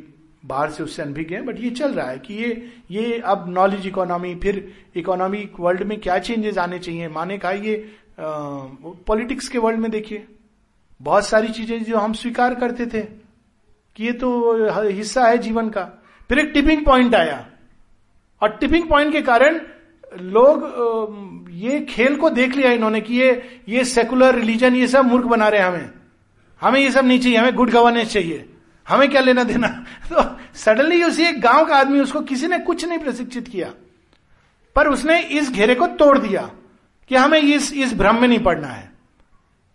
बाहर 0.45 0.71
से 0.71 0.83
उससे 0.83 1.03
अनभिज्ञ 1.03 1.35
हैं 1.35 1.45
बट 1.47 1.61
ये 1.61 1.71
चल 1.71 1.93
रहा 1.95 2.07
है 2.11 2.19
कि 2.19 2.35
ये 2.35 2.71
ये 2.91 3.19
अब 3.25 3.45
नॉलेज 3.49 3.87
इकोनॉमी 3.87 4.35
फिर 4.35 4.57
इकोनॉमिक 4.97 5.61
वर्ल्ड 5.61 5.83
में 5.83 5.99
क्या 6.01 6.19
चेंजेस 6.19 6.59
आने 6.59 6.79
चाहिए? 6.79 7.09
माने 7.09 7.39
कहा 7.39 7.53
ये 7.53 7.95
पॉलिटिक्स 8.21 9.49
के 9.49 9.59
वर्ल्ड 9.59 9.81
में 9.81 9.91
देखिए। 9.91 10.27
बहुत 11.01 11.27
सारी 11.27 11.49
चीज़ें 11.51 11.83
जो 11.85 11.99
हम 11.99 12.13
स्वीकार 12.15 12.55
करते 12.55 12.87
थे 12.87 13.03
कि 13.97 14.05
ये 14.05 14.13
तो 14.15 14.89
हिस्सा 14.89 15.27
है 15.27 15.39
जीवन 15.39 15.69
का। 15.71 15.85
फिर 16.31 16.39
एक 16.39 16.51
टिपिंग 16.55 16.85
पॉइंट 16.85 17.15
आया। 17.15 17.47
और 18.43 18.57
टिपिंग 18.57 18.89
पॉइंट 18.89 19.13
के 19.13 19.23
कारण 19.23 19.61
लोग 20.21 21.49
ये 21.51 21.81
खेल 21.81 22.17
को 22.17 22.31
देख 22.31 22.57
लिया 22.57 22.73
इन्होंने 22.73 23.01
कि 23.01 23.15
ये 23.15 23.61
ये 23.69 23.85
सेकुलर 23.85 24.35
रिलीजन 24.35 24.75
ये 24.75 24.89
सब 24.89 25.05
मूर्ख 25.05 25.25
बना 25.25 25.49
रहे 25.49 25.61
हैं 25.61 25.69
हमें। 25.69 25.91
हमें 26.61 26.81
ये 26.81 26.91
सब 26.91 27.05
नहीं 27.05 27.21
चाहिए, 27.21 27.39
हमें 27.39 27.55
गुड 27.55 27.71
गवर्नेंस 27.71 28.13
चाहिए। 28.13 28.49
हमें 28.89 29.11
क्या 29.11 29.21
लेना 29.21 29.45
देना? 29.45 29.69
तो 30.13 30.37
सडनली 30.55 31.03
उसी 31.03 31.23
एक 31.23 31.41
गाँव 31.41 31.67
का 31.67 31.77
आदमी, 31.77 32.01
उसको 32.01 32.21
किसी 32.21 32.47
ने 32.47 32.59
कुछ 32.59 32.85
नहीं 32.85 32.99
प्रशिक्षित 32.99 33.49
किया। 33.49 33.73
पर 34.77 34.89
उसने 34.89 35.21
इस 35.21 35.51
घेरे 35.51 35.75
को 35.75 35.87
तोड़ 35.87 36.19
दिया 36.19 36.51
कि 37.09 37.17
हमें 37.17 37.41
इस 37.41 37.73
इस 37.73 37.95
भ्रम 37.95 38.21
में 38.21 38.29
नहीं 38.29 38.39
पड़ना 38.39 38.69
है। 38.69 38.93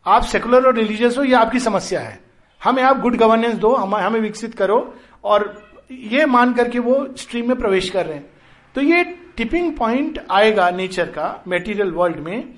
आप 0.06 0.22
सेकुलर 0.22 0.66
और 0.66 0.76
रिलीजियस 0.76 1.18
हो 1.18 1.24
यह 1.24 1.40
आपकी 1.40 1.60
समस्या 1.60 2.00
है। 2.00 2.24
हमें 2.64 2.84
आप 2.84 3.00
गुड 3.00 3.16
गवर्नेंस 3.18 3.56
दो, 3.56 3.76
हमें 3.76 4.04
हमें 4.04 4.20
विकसित 4.20 4.56
करो 4.56 4.98
और 5.24 5.68
ये 5.92 6.26
मान 6.26 6.54
करके 6.54 6.80
वो 6.80 7.08
स्ट्रीम 7.18 7.48
में 7.48 7.58
प्रवेश 7.58 7.90
कर 7.90 8.06
रहे 8.06 8.16
हैं। 8.16 8.30
तो 8.76 8.82
ये 8.82 9.27
टिपिंग 9.38 9.76
पॉइंट 9.78 10.20
आएगा 10.32 10.70
नेचर 10.72 11.06
का 11.08 11.44
मेटीरियल 11.48 11.92
वर्ल्ड 11.92 12.20
में, 12.20 12.54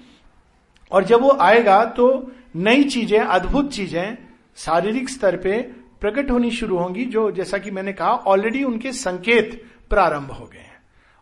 और 0.91 1.03
जब 1.03 1.21
वो 1.21 1.31
आएगा 1.31 1.83
तो 1.87 2.31
नई 2.55 2.83
चीज़ें, 2.83 3.19
अद्भुत 3.19 3.71
चीज़ें 3.71 4.17
शारीरिक 4.57 5.09
स्तर 5.09 5.37
पे 5.37 5.61
प्रकट 6.01 6.31
होनी 6.31 6.51
शुरू 6.51 6.77
होंगी, 6.77 7.05
जो 7.05 7.31
जैसा 7.31 7.57
कि 7.57 7.71
मैंने 7.71 7.93
कहा 7.93 8.11
ऑलरेडी 8.11 8.63
उनके 8.63 8.91
संकेत 8.93 9.61
प्रारंभ 9.89 10.31
हो 10.31 10.45
गए 10.45 10.59
हैं। 10.59 10.77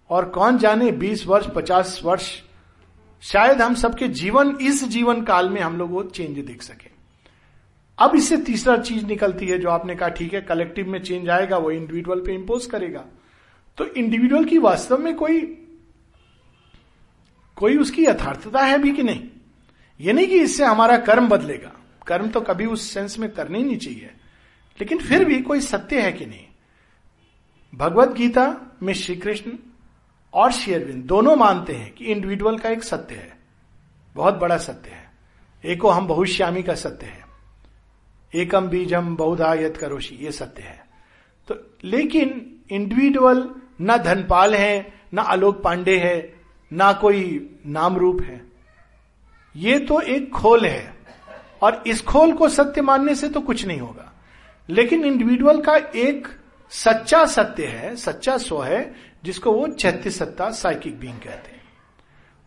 और 0.09 0.25
कौन 0.29 0.57
जाने 0.57 0.91
20 0.93 1.25
वर्ष 1.27 1.47
50 1.47 1.99
वर्ष, 2.03 2.31
शायद 3.23 3.61
हम 3.61 3.75
सबके 3.75 4.07
जीवन, 4.07 4.55
इस 4.61 4.83
जीवन 4.83 5.21
काल 5.21 5.49
में 5.49 5.61
हम 5.61 5.77
लोग 5.77 5.91
वो 5.91 6.03
चेंज 6.03 6.37
देख 6.39 6.61
सके। 6.61 6.89
अब 7.99 8.15
इससे 8.15 8.37
तीसरा 8.37 8.77
चीज़ 8.77 9.05
निकलती 9.05 9.47
है, 9.47 9.57
जो 9.57 9.69
आपने 9.69 9.95
कहा, 9.95 10.09
ठीक 10.09 10.33
है 10.33 10.41
कलेक्टिव 10.41 10.89
में 10.89 11.01
चेंज 11.01 11.29
आएगा, 11.29 11.57
वो 11.57 11.71
इंडिविजुअल 11.71 12.19
पे 12.19 12.33
इंपोज 12.33 12.65
करेगा। 12.65 13.05
तो 13.77 13.85
इंडिविजुअल 13.85 14.45
की 14.45 14.57
वास्तव 14.57 14.97
में 14.97 15.15
कोई 15.15 15.63
कोई 17.55 17.77
उसकी 17.77 18.05
यथार्थता 18.05 18.59
है 18.59 18.77
भी 18.77 18.91
कि 18.91 19.03
नहीं? 19.03 19.29
ये 19.99 20.13
नहीं 20.13 20.27
कि 20.27 20.39
इससे 20.39 20.65
हमारा 20.65 20.97
कर्म 20.97 21.29
बदलेगा। 21.29 21.71
कर्म 22.07 22.29
तो 22.29 22.41
कभी 22.41 22.65
उस 22.65 22.91
सेंस 22.91 23.19
में 23.19 23.31
करने 23.31 23.63
नहीं 23.63 23.77
चाहिए। 23.77 24.05
लेकिन 24.79 24.97
फिर 24.97 25.25
भी 25.25 25.41
कोई 25.41 25.61
सत्य 25.61 26.01
है 26.01 26.11
कि 26.11 26.25
नहीं? 26.25 26.47
भगवत 27.75 28.09
गीता 28.09 28.77
में 28.83 28.93
श्री 28.93 29.15
कृष्ण 29.15 29.51
और 30.33 30.51
शेयरविंद 30.51 31.03
दोनों 31.03 31.35
मानते 31.35 31.73
हैं 31.73 31.93
कि 31.93 32.05
इंडिविजुअल 32.05 32.57
का 32.57 32.69
एक 32.69 32.83
सत्य 32.83 33.15
है। 33.15 33.37
बहुत 34.15 34.33
बड़ा 34.33 34.57
सत्य 34.57 34.89
है। 34.89 35.11
एको 35.65 35.89
हम 35.89 36.07
बहुश्यामी 36.07 36.63
का 36.63 36.75
सत्य 36.75 37.05
है। 37.05 37.25
एकम 38.35 38.67
बीजम 38.67 39.15
बहुधा 39.15 39.53
यद 39.53 39.77
करोशी 39.77 40.15
ये 40.15 40.31
सत्य 40.31 40.61
है। 40.61 40.87
तो 41.47 41.75
लेकिन 41.83 42.59
इंडिविजुअल 42.71 43.55
न 43.81 43.97
धनपाल 43.97 44.55
है, 44.55 44.93
न 45.13 45.19
आलोक 45.19 45.61
पांडे 45.63 45.97
है, 45.97 46.33
ना 46.73 46.91
कोई 46.93 47.59
नाम 47.65 47.97
रूप 47.97 48.21
है। 48.21 48.41
ये 49.55 49.79
तो 49.79 49.99
एक 50.01 50.31
खोल 50.31 50.65
है, 50.65 50.95
और 51.61 51.83
इस 51.87 52.01
खोल 52.01 52.31
को 52.31 52.49
सत्य 52.49 52.81
मानने 52.81 53.15
से 53.15 53.29
तो 53.29 53.41
कुछ 53.41 53.65
नहीं 53.65 53.79
होगा। 53.79 54.11
लेकिन 54.69 55.05
इंडिविजुअल 55.05 55.61
का 55.61 55.75
एक 55.95 56.27
सच्चा 56.69 57.25
सत्य 57.25 57.65
है, 57.65 57.95
सच्चा 57.95 58.37
स्व 58.37 58.63
है, 58.63 58.95
जिसको 59.23 59.51
वो 59.51 59.67
चैत्य 59.67 60.09
सत्ता 60.09 60.49
साइकिक 60.49 60.99
बींग 60.99 61.19
कहते 61.19 61.51
हैं। 61.51 61.61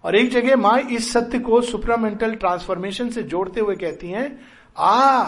और 0.04 0.16
एक 0.16 0.30
जगह 0.30 0.56
माँ 0.56 0.78
इस 0.80 1.12
सत्य 1.12 1.38
को 1.38 1.60
सुपरामेंटल 1.60 2.34
ट्रांसफॉर्मेशन 2.34 3.10
से 3.10 3.22
जोड़ते 3.22 3.60
हुए 3.60 3.76
कहती 3.76 4.10
हैं, 4.10 4.40
आ 4.78 5.24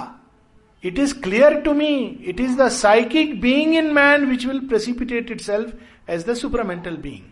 it 0.85 0.99
is 0.99 1.21
clear 1.21 1.61
to 1.61 1.73
me 1.73 1.97
it 2.05 2.41
is 2.41 2.57
the 2.57 2.69
psychic 2.69 3.41
being 3.41 3.75
in 3.75 3.95
man 3.95 4.27
which 4.27 4.47
will 4.47 4.61
precipitate 4.61 5.31
itself 5.41 5.79
as 6.11 6.27
the 6.27 6.35
supramental 6.35 6.97
being 6.97 7.23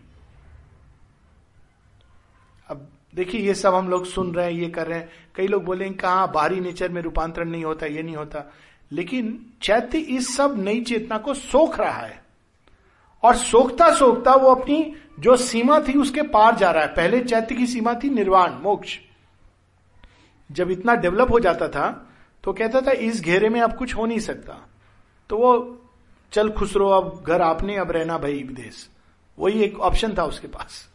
अब 2.68 2.88
देखिए, 3.14 3.40
ये 3.40 3.54
सब 3.54 3.74
हम 3.74 3.88
लोग 3.88 4.06
सुन 4.06 4.34
रहे 4.34 4.44
हैं, 4.44 4.52
ये 4.52 4.68
कर 4.68 4.86
रहे 4.86 4.98
हैं। 4.98 5.08
कई 5.34 5.46
लोग 5.46 5.64
बोलेंगे 5.64 5.98
कहा, 5.98 6.26
बाहरी 6.26 6.60
नेचर 6.60 6.88
में 6.88 7.02
रूपांतरण 7.02 7.50
नहीं 7.50 7.64
होता, 7.64 7.86
ये 7.86 8.02
नहीं 8.02 8.16
होता। 8.16 8.52
लेकिन 8.92 9.46
चैत्य 9.62 9.98
इस 9.98 10.36
सब 10.36 10.54
नई 10.58 10.80
चेतना 10.80 11.18
को 11.18 11.34
सोख 11.34 11.80
रहा 11.80 12.00
है। 12.00 12.24
और 13.22 13.36
सोखता 13.36 13.94
सोखता 13.94 14.34
वो 14.34 14.54
अपनी 14.54 14.94
जो 15.20 15.36
सीमा 15.36 15.80
थी 15.80 15.98
उसके 15.98 16.22
पार 16.22 16.56
जा 16.56 16.70
रहा 16.70 16.84
है। 16.84 16.94
पहले 16.94 17.20
चैत्य 17.20 17.54
की 17.54 17.66
सीमा 17.66 17.94
थी 17.94 18.10
निर्वाण, 18.10 18.52
मोक्ष। 18.52 18.98
जब 20.52 20.70
इतना 20.70 20.94
डेवलप 20.94 21.30
हो 21.30 21.40
जाता 21.40 21.68
था 21.68 22.09
तो 22.44 22.52
कहता 22.52 22.80
था, 22.80 22.90
इस 22.90 23.22
घेरे 23.22 23.48
में 23.48 23.60
अब 23.60 23.76
कुछ 23.76 23.96
हो 23.96 24.06
नहीं 24.06 24.18
सकता। 24.18 24.68
तो 25.30 25.36
वो, 25.36 25.80
चल 26.32 26.50
खुसरो, 26.50 26.88
अब 26.88 27.24
घर 27.26 27.42
आपने, 27.42 27.76
अब 27.76 27.90
रहना 27.90 28.18
भाई 28.18 28.32
विदेश। 28.32 28.88
वही 29.38 29.62
एक 29.62 29.80
ऑप्शन 29.80 30.14
था 30.18 30.24
उसके 30.24 30.46
पास। 30.46 30.88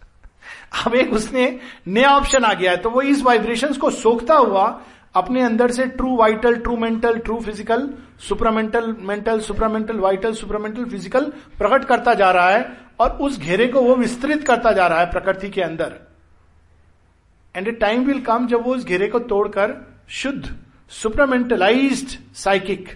अब 0.85 0.95
एक 0.95 1.13
उसने 1.13 1.59
नया 1.87 2.09
ऑप्शन 2.09 2.43
आ 2.43 2.53
गया 2.53 2.71
है। 2.71 2.77
तो 2.77 2.89
वो 2.89 3.01
इस 3.01 3.21
वाइब्रेशन 3.21 3.73
को 3.73 3.89
सोखता 3.89 4.35
हुआ, 4.35 4.81
अपने 5.15 5.41
अंदर 5.41 5.71
से 5.71 5.85
true 5.85 6.15
vital 6.17 6.55
true 6.55 6.77
mental 6.77 7.17
true 7.17 7.39
physical 7.39 7.89
supramental 8.19 8.95
mental 8.99 9.39
supramental 9.39 9.99
vital 9.99 10.33
supramental 10.33 10.85
physical 10.85 11.25
प्रकट 11.57 11.85
करता 11.85 12.13
जा 12.13 12.31
रहा 12.31 12.49
है 12.49 12.77
और 12.99 13.09
उस 13.09 13.39
घेरे 13.39 13.67
को 13.67 13.81
वो 13.81 13.95
विस्तृत 13.95 14.43
करता 14.47 14.71
जा 14.71 14.87
रहा 14.87 14.99
है 14.99 15.11
प्रकृति 15.11 15.49
के 15.49 15.61
अंदर। 15.61 15.95
And 17.55 17.67
a 17.67 17.71
time 17.71 18.03
will 18.03 18.21
come 18.21 18.47
जब 18.47 18.63
वो 18.63 18.75
उस 18.75 18.85
घेरे 18.85 19.07
को 19.07 19.19
तोड़कर 19.19 19.75
शुद्ध 20.09 20.55
सुपरामेंटलाइज्ड 20.91 22.17
साइकिक 22.35 22.89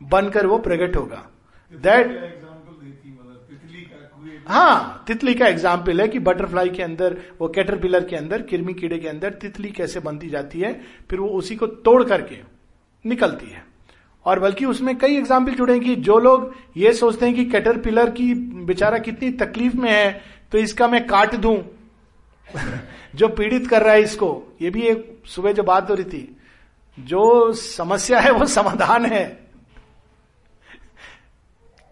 बनकर 0.00 0.46
वो 0.46 0.58
प्रकट 0.58 0.96
होगा। 0.96 1.26
दैट 1.72 2.38
हाँ 4.46 5.04
तितली 5.06 5.34
का 5.34 5.46
एग्ज़ाम्पल 5.46 6.00
है 6.00 6.06
कि 6.08 6.18
बटरफ्लाई 6.18 6.68
के 6.68 6.82
अंदर 6.82 7.16
वो 7.40 7.48
कैटरपिलर 7.48 8.04
के 8.04 8.16
अंदर 8.16 8.42
किरमी 8.42 8.74
कीड़े 8.74 8.98
के 8.98 9.08
अंदर 9.08 9.32
तितली 9.42 9.70
कैसे 9.70 10.00
बनती 10.00 10.28
जाती 10.28 10.60
है 10.60 10.72
फिर 11.10 11.20
वो 11.20 11.28
उसी 11.38 11.56
को 11.56 11.66
तोड़ 11.66 12.02
करके 12.04 12.38
निकलती 13.04 13.46
है। 13.46 13.62
और 14.26 14.40
बल्कि 14.40 14.64
उसमें 14.64 14.96
कई 14.98 15.16
एग्ज़ाम्पल 15.16 15.54
जुड़े 15.54 15.78
कि 15.80 15.94
जो 15.98 16.18
लोग 16.18 16.52
ये 16.76 16.92
सोचते 16.94 17.26
हैं 17.26 17.34
कि 17.34 17.44
कैटरपिलर 17.44 18.10
की 18.10 18.32
बेचारा 18.64 18.98
कितनी 18.98 19.30
तकलीफ़ 19.38 19.76
में 19.76 19.90
है 19.90 20.20
तो 20.52 20.58
इसका 20.58 20.88
मैं 20.88 21.06
काट 21.06 21.34
दूँ। 21.36 21.56
जो 23.16 23.28
पीड़ित 23.28 23.66
कर 23.68 23.82
रहा 23.82 23.94
है 23.94 24.02
इसको 24.02 24.30
ये 24.62 24.70
भी 24.70 24.82
एक 24.88 25.22
सुबह 25.26 25.52
जो 25.52 25.62
बात 25.62 25.90
हो 25.90 25.94
रही 25.94 26.04
थी 26.04 26.22
जो 26.98 27.52
समस्या 27.52 28.20
है 28.20 28.30
वो 28.30 28.46
समाधान 28.46 29.06
है। 29.06 29.46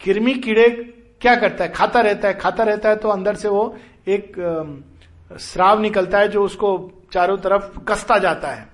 किरमी 0.00 0.34
कीड़े 0.34 0.70
क्या 1.20 1.34
करता 1.36 1.64
है? 1.64 1.72
खाता 1.72 2.00
रहता 2.00 2.28
है, 2.28 2.34
खाता 2.34 2.62
रहता 2.62 2.88
है 2.88 2.96
तो 2.96 3.08
अंदर 3.08 3.34
से 3.34 3.48
वो 3.48 3.76
एक 4.08 4.32
श्राव 5.40 5.80
निकलता 5.80 6.18
है 6.18 6.28
जो 6.28 6.44
उसको 6.44 6.90
चारों 7.12 7.36
तरफ़ 7.38 7.78
कसता 7.78 8.18
जाता 8.18 8.48
है। 8.48 8.68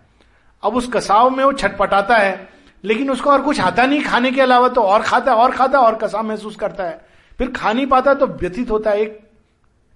अब 0.62 0.77
उस 0.77 0.89
कसाव 0.93 1.31
में 1.31 1.45
वो 1.45 1.53
छटपटाता 1.53 2.16
है, 2.16 2.49
लेकिन 2.85 3.11
उसको 3.11 3.31
और 3.31 3.43
कुछ 3.43 3.61
आता 3.61 3.87
नहीं 3.87 4.05
खाने 4.05 4.31
के 4.33 4.41
अलावा 4.41 4.68
तो 4.68 4.81
और 4.81 5.03
खाता 5.03 5.33
है 5.33 5.39
और 5.39 5.51
खाता 5.51 5.79
है 5.79 5.85
और 5.85 5.95
कसाव 5.95 6.22
महसूस 6.22 6.57
करता 6.57 6.85
है। 6.85 7.07
फिर 7.39 7.51
खा 7.51 7.72
नहीं 7.72 7.87
पाता 7.87 8.14
तो 8.14 8.27
व्यतीत 8.27 8.70
होता 8.70 8.91
है 8.91 9.01
एक 9.01 9.31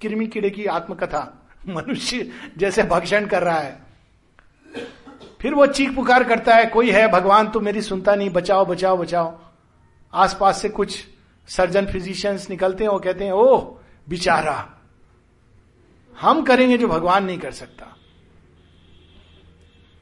कृमि 0.03 0.27
कीड़े 0.27 0.51
की 0.51 0.67
आत्मकथा। 0.67 1.49
मनुष्य 1.69 2.31
जैसे 2.59 2.83
भक्षण 2.83 3.27
कर 3.27 3.43
रहा 3.43 3.59
है। 3.59 3.83
फिर 5.41 5.55
वो 5.55 5.67
चीख 5.67 5.95
पुकार 5.95 6.25
करता 6.25 6.55
है, 6.55 6.67
कोई 6.67 6.91
है? 6.91 7.09
भगवान 7.09 7.49
तो 7.49 7.61
मेरी 7.61 7.83
सुनता 7.83 8.15
नहीं। 8.15 8.31
बचाओ 8.31 8.67
बचाओ 8.67 8.97
बचाओ। 8.97 9.41
आसपास 10.15 10.63
से 10.63 10.69
कुछ 10.69 11.05
सर्जन 11.49 11.87
फिजिशियंस 11.87 12.51
निकलते 12.51 12.85
हैं, 12.85 12.91
वो 12.91 12.99
कहते 12.99 13.25
हैं, 13.25 13.33
ओह, 13.33 13.79
बिचारा, 14.09 14.75
हम 16.21 16.43
करेंगे 16.43 16.79
जो 16.79 16.89
भगवान 16.89 17.25
नहीं 17.25 17.39
कर 17.39 17.53
सकता। 17.53 17.97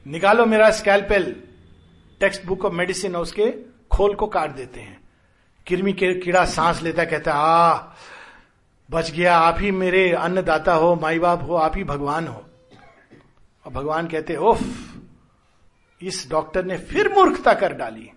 निकालो 0.07 0.45
मेरा 0.45 0.71
scalpel 0.71 1.43
text 2.19 2.45
book 2.45 2.65
of 2.65 2.73
medicine 2.73 3.15
उसके 3.15 3.51
खोल 3.91 4.15
को 4.15 4.27
काट 4.27 4.51
देते 4.51 4.79
हैं। 4.79 5.09
किरमी 5.67 5.93
के 5.93 6.13
कीड़ा 6.13 6.45
सांस 6.45 6.81
लेता 6.81 7.05
कहता 7.05 7.33
आ, 7.33 7.93
बच 8.91 9.11
गया, 9.11 9.37
आप 9.37 9.55
ही 9.59 9.71
मेरे 9.71 10.11
अन्नदाता 10.11 10.73
हो, 10.73 10.95
माई 10.95 11.19
बाप 11.19 11.43
हो, 11.43 11.55
आप 11.55 11.77
ही 11.77 11.83
भगवान 11.83 12.27
हो। 12.27 12.45
और 13.65 13.71
भगवान 13.71 14.07
कहते 14.07 14.35
ओफ 14.35 14.61
इस 16.01 16.27
डॉक्टर 16.29 16.65
ने 16.65 16.77
फिर 16.77 17.13
मूर्खता 17.13 17.53
कर 17.53 17.73
डाली। 17.73 18.11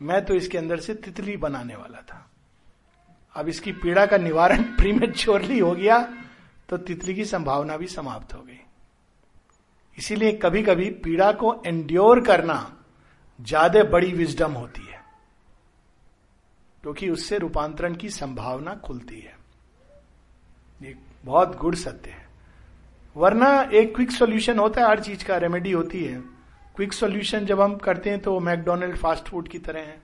मैं 0.00 0.24
तो 0.24 0.34
इसके 0.34 0.58
अंदर 0.58 0.80
से 0.80 0.94
तितली 0.94 1.36
बनाने 1.36 1.76
वाला 1.76 2.00
था। 2.00 2.24
अब 3.36 3.48
इसकी 3.48 3.72
पीड़ा 3.72 4.06
का 4.06 4.16
निवारण 4.16 4.62
प्रीमेच्योरली 4.78 5.58
हो 5.58 5.72
गया 5.72 5.98
तो 6.68 6.76
तितली 6.76 7.14
की 7.14 7.24
संभावना 7.24 7.76
भी 7.76 7.86
समाप्त 7.86 8.34
हो 8.34 8.42
गई। 8.42 8.60
इसीलिए 9.98 10.32
कभी 10.32 10.62
कभी 10.62 10.90
पीड़ा 11.04 11.32
को 11.32 11.62
एंड्योर 11.66 12.20
करना 12.20 12.56
ज़्यादा 13.40 13.82
बड़ी 13.84 14.12
विजडम 14.12 14.52
होती 14.52 14.82
है 14.82 15.00
क्योंकि 16.82 17.06
तो 17.06 17.12
उससे 17.12 17.38
रूपांतरण 17.38 17.94
की 17.94 18.10
संभावना 18.10 18.74
खुलती 18.74 19.20
है। 19.20 19.36
ये 20.80 20.94
बहुत 21.24 21.56
गुड़ 21.56 21.74
सत्य 21.74 22.10
है। 22.10 22.26
वरना 23.16 23.48
एक 23.62 23.94
क्विक 23.94 24.10
सॉल्यूशन 24.10 24.58
होता 24.58 24.80
है 24.80 24.88
हर 24.88 25.00
चीज़ 25.00 25.24
का 25.24 25.36
रेमेडी 25.36 25.72
होती 25.72 26.04
है। 26.04 26.37
क्विक 26.78 26.92
सॉल्यूशन 26.92 27.46
जब 27.46 27.60
हम 27.60 27.76
करते 27.76 28.10
हैं 28.10 28.20
तो 28.20 28.32
वो 28.32 28.40
मैकडोनल्ड 28.40 28.96
फास्ट 28.96 29.24
फ़ूड 29.24 29.48
की 29.48 29.58
तरह 29.58 29.80
है। 29.80 30.02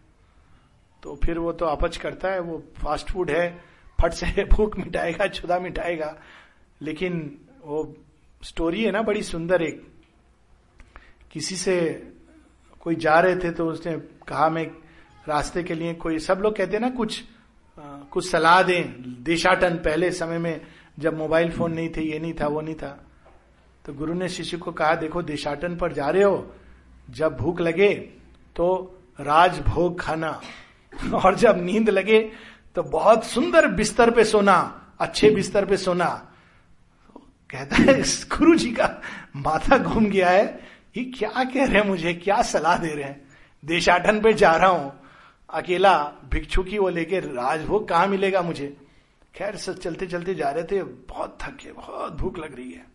तो 1.03 1.21
फिर 1.25 1.39
वो 1.39 1.53
तो 1.53 1.67
अपच 1.67 1.97
करता 1.97 2.29
है 2.29 2.41
वो 2.41 2.65
फास्ट 2.83 3.11
फ़ूड 3.11 3.31
है 3.31 3.65
फट 4.01 4.13
से 4.13 4.45
भूख 4.53 4.79
मिटाएगा 4.79 5.27
छुदा 5.27 5.59
मिटाएगा। 5.59 6.19
लेकिन 6.83 7.39
वो 7.65 7.95
स्टोरी 8.43 8.85
है 8.85 8.91
ना 8.91 9.03
बड़ी 9.03 9.23
सुंदर 9.23 9.63
एक। 9.63 9.87
किसी 11.31 11.57
से 11.57 12.03
कोई 12.81 12.95
जा 12.95 13.21
रहे 13.21 13.37
थे 13.37 13.51
तो 13.51 13.67
उसने 13.67 13.97
कहा 14.29 14.49
मैं 14.49 14.67
रास्ते 15.29 15.63
के 15.63 15.75
लिए 15.75 15.95
कोई 15.95 16.19
सब 16.19 16.39
लोग 16.39 16.57
कहते 16.57 16.73
हैं 16.73 16.81
ना 16.81 16.91
कुछ 16.91 17.23
आ, 17.79 17.99
कुछ 18.11 18.31
सलाह 18.31 18.63
दें। 18.63 18.85
देशाटन 19.23 19.77
पहले 19.77 20.11
समय 20.11 20.39
में 20.39 20.61
जब 20.99 21.19
मोबाइल 21.19 21.51
फ़ोन 21.51 21.73
नहीं 21.73 21.89
थे 21.89 22.03
ये 22.03 22.19
नहीं 22.19 22.35
था 22.35 22.47
वो 22.47 22.61
नहीं 22.61 22.75
था। 22.75 23.07
तो 23.85 23.95
गुरु 23.95 24.15
ने 24.15 24.29
शिष्य 24.29 24.57
को 24.57 24.73
कहा 24.73 24.95
देखो 24.95 25.23
देशाटन 25.23 25.77
पर 25.77 25.93
जा 25.93 26.11
रहे 26.11 26.23
हो 26.23 26.55
जब 27.09 27.37
भूख 27.37 27.61
लगे 27.61 27.95
तो 28.57 28.67
राजभोग 29.21 30.01
खाना, 30.01 30.41
और 31.15 31.35
जब 31.35 31.63
नींद 31.65 31.91
लगे 31.91 32.21
तो 32.77 32.83
बहुत 32.83 33.25
सुंदर 33.25 33.67
बिस्तर 33.69 34.11
पे 34.11 34.25
सोना, 34.25 34.57
अच्छे 35.01 35.31
बिस्तर 35.31 35.65
पे 35.65 35.77
सोना। 35.77 36.09
कहता 37.51 37.77
है 37.77 38.03
गुरु 38.31 38.55
जी 38.55 38.71
का 38.73 38.89
माथा 39.37 39.79
घूम 39.79 40.07
गया 40.07 40.31
है 40.31 40.45
ये 40.97 41.05
क्या 41.11 41.45
कह 41.45 41.65
रहे 41.65 41.81
हैं 41.81 41.87
मुझे, 41.87 42.15
क्या 42.15 42.41
सलाह 42.43 42.77
दे 42.79 42.89
रहे 42.89 43.05
हैं? 43.05 43.21
देशाटन 43.63 44.21
पे 44.21 44.33
जा 44.33 44.55
रहा 44.57 44.69
हूँ। 44.69 44.93
अकेला 45.49 45.97
भिक्षु 46.31 46.63
की 46.63 46.79
वो 46.79 46.89
लेके 46.89 47.21
राजभोग 47.21 47.89
कहा 47.89 48.07
मिलेगा 48.07 48.43
मुझे? 48.43 48.77
खैर, 49.35 49.57
सब 49.57 49.79
चलते 49.79 50.07
चलते 50.07 50.35
जा 50.35 50.51
रहे 50.51 50.65
थे, 50.65 50.83
बहुत 50.83 51.39
थके 51.43 51.73
बहुत 51.73 52.13
भूख 52.13 52.39
लग 52.39 52.55
रही 52.57 52.73
है। 52.73 52.87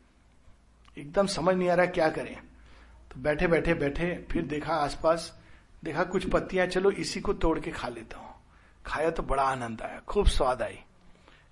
एकदम 0.98 1.28
समझ 1.28 1.56
नहीं 1.56 1.70
आ 1.70 1.74
रहा 1.74 1.86
क्या 1.88 2.10
करें। 2.10 2.36
तो 3.12 3.22
बैठे 3.22 3.48
बैठे 3.48 3.74
बैठे, 3.74 4.14
फिर 4.32 4.44
देखा 4.44 4.74
आसपास, 4.74 5.34
देखा 5.84 6.04
कुछ 6.04 6.30
पत्तियाँ, 6.30 6.66
चलो 6.68 6.92
इसी 6.92 7.20
को 7.20 7.34
तोड़ 7.34 7.60
के 7.60 7.72
खा 7.72 7.88
लेता 7.88 8.18
हूँ। 8.18 8.34
खाया 8.86 9.10
तो 9.10 9.24
बड़ा 9.24 9.44
आनंद 9.44 9.82
आया, 9.82 10.02
खूब 10.08 10.28
स्वाद 10.28 10.62
आई। 10.62 10.80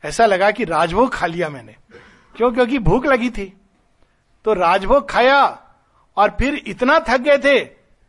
ऐसा 0.04 0.26
लगा 0.26 0.50
कि 0.52 0.64
राजभोग 0.64 1.14
खा 1.14 1.26
लिया 1.26 1.50
मैंने। 1.50 1.76
क्यों? 2.36 2.52
क्योंकि 2.52 2.80
भूख 2.80 3.06
लगी 3.06 3.30
थी। 3.30 3.54
तो 4.46 4.54
राजभोग 4.54 5.10
खाया 5.10 5.44
और 6.18 6.36
फिर 6.40 6.56
इतना 6.68 7.00
थक 7.00 7.22
गए 7.22 7.38
थे 7.38 7.60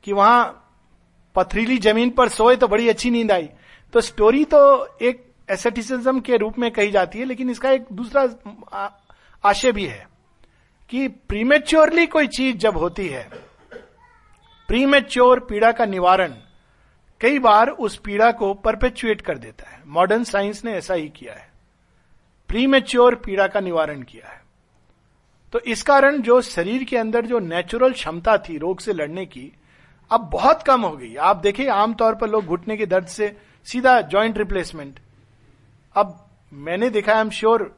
कि 0.05 0.13
वहाँ 0.13 0.65
पथरीली 1.37 1.79
ज़मीन 1.79 2.11
पर 2.11 2.29
सोए 2.29 2.57
तो 2.57 2.69
बड़ी 2.69 2.89
अच्छी 2.89 3.11
नींद 3.11 3.33
आई। 3.33 3.49
तो 3.95 4.01
स्टोरी 4.01 4.45
तो 4.45 4.61
एक 5.03 5.25
एसेटिसिज्म 5.51 6.21
के 6.21 6.37
रूप 6.37 6.59
में 6.59 6.71
कही 6.71 6.91
जाती 6.91 7.19
है, 7.19 7.25
लेकिन 7.25 7.51
इसका 7.51 7.71
एक 7.71 7.87
दूसरा 7.93 8.29
आशय 9.45 9.73
भी 9.73 9.87
है। 9.87 10.07
कि 10.91 11.09
प्रीमेच्योरली 11.09 12.07
कोई 12.07 12.27
चीज़ 12.27 12.57
जब 12.57 12.77
होती 12.77 13.07
है 13.09 13.29
प्रीमेच्योर 14.69 15.41
पीड़ा 15.41 15.73
का 15.73 15.85
निवारण 15.87 16.35
कई 17.21 17.39
बार 17.39 17.69
उस 17.69 17.97
पीड़ा 17.97 18.31
को 18.33 18.55
परपेचुएट 18.55 19.21
कर 19.21 19.39
देता 19.39 19.71
है। 19.71 19.83
मॉडर्न 19.87 20.25
साइंस 20.25 20.65
ने 20.65 20.73
ऐसा 20.73 20.95
ही 20.95 21.09
किया 21.09 21.35
है। 21.35 21.49
प्रीमेच्योर 22.49 23.15
पीड़ा 23.15 23.47
का 23.47 23.61
निवारण 23.61 24.03
किया 24.03 24.29
है। 24.29 24.43
तो 25.53 25.61
इस 25.61 25.83
कारण 25.83 26.23
जो 26.23 26.41
शरीर 26.41 26.85
के 26.85 26.97
अंदर 26.97 27.27
जो 27.27 27.39
नेचुरल 27.39 27.93
क्षमता 27.93 28.37
थी 28.39 28.59
रोग 28.59 28.81
से 28.81 28.93
लड़ने 28.93 29.27
की, 29.27 29.53
अब 30.11 30.31
बहुत 30.33 30.63
कम 30.63 30.81
हो 30.81 30.97
गई। 30.97 31.15
आप 31.17 31.37
देखिए 31.37 31.69
आमतौर 31.69 32.15
पर 32.15 32.29
लोग 32.29 32.45
घुटने 32.45 32.77
के 32.77 32.87
दर्द 32.87 33.07
से 33.07 33.37
सीधा 33.67 34.01
जॉइंट 34.01 34.39
रिप्लेसमेंट 34.39 35.01
अब 35.97 36.29
मैंने 36.53 36.91
देखा 36.91 37.15
आई 37.15 37.21
एम 37.21 37.31
श्योर 37.31 37.77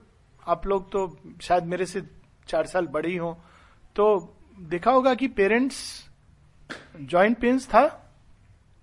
आप 0.49 0.67
लोग 0.67 0.91
तो 0.93 1.19
शायद 1.43 1.65
मेरे 1.65 1.87
से 1.87 2.03
चार 2.51 2.67
साल 2.67 2.87
बड़े 2.89 3.09
ही। 3.09 3.19
तो 3.97 4.37
देखा 4.65 4.91
होगा 4.91 5.15
कि 5.15 5.29
पेरेंट्स 5.29 5.79
जॉइंट 7.01 7.39
पेन्स 7.39 7.67
था 7.69 7.83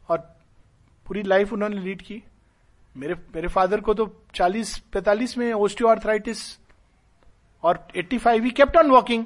और 0.10 0.18
पूरी 1.06 1.24
लाइफ 1.24 1.54
उन्होंने 1.54 1.80
लीड 1.80 2.02
की। 2.02 2.24
मेरे 2.96 3.16
मेरे 3.36 3.48
फादर 3.48 3.82
को 3.82 3.94
तो 3.94 4.06
40 4.36 4.78
45 4.94 5.38
में 5.38 5.52
ओस्टियोआर्थराइटिस 5.54 6.40
और 7.64 7.88
85 7.96 8.44
ही 8.44 8.50
केप्ट 8.52 8.78
ऑन 8.78 8.90
वॉकिंग 8.92 9.26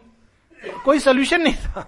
कोई 0.85 0.99
सोल्यूशन 0.99 1.41
नहीं 1.41 1.55
था। 1.55 1.87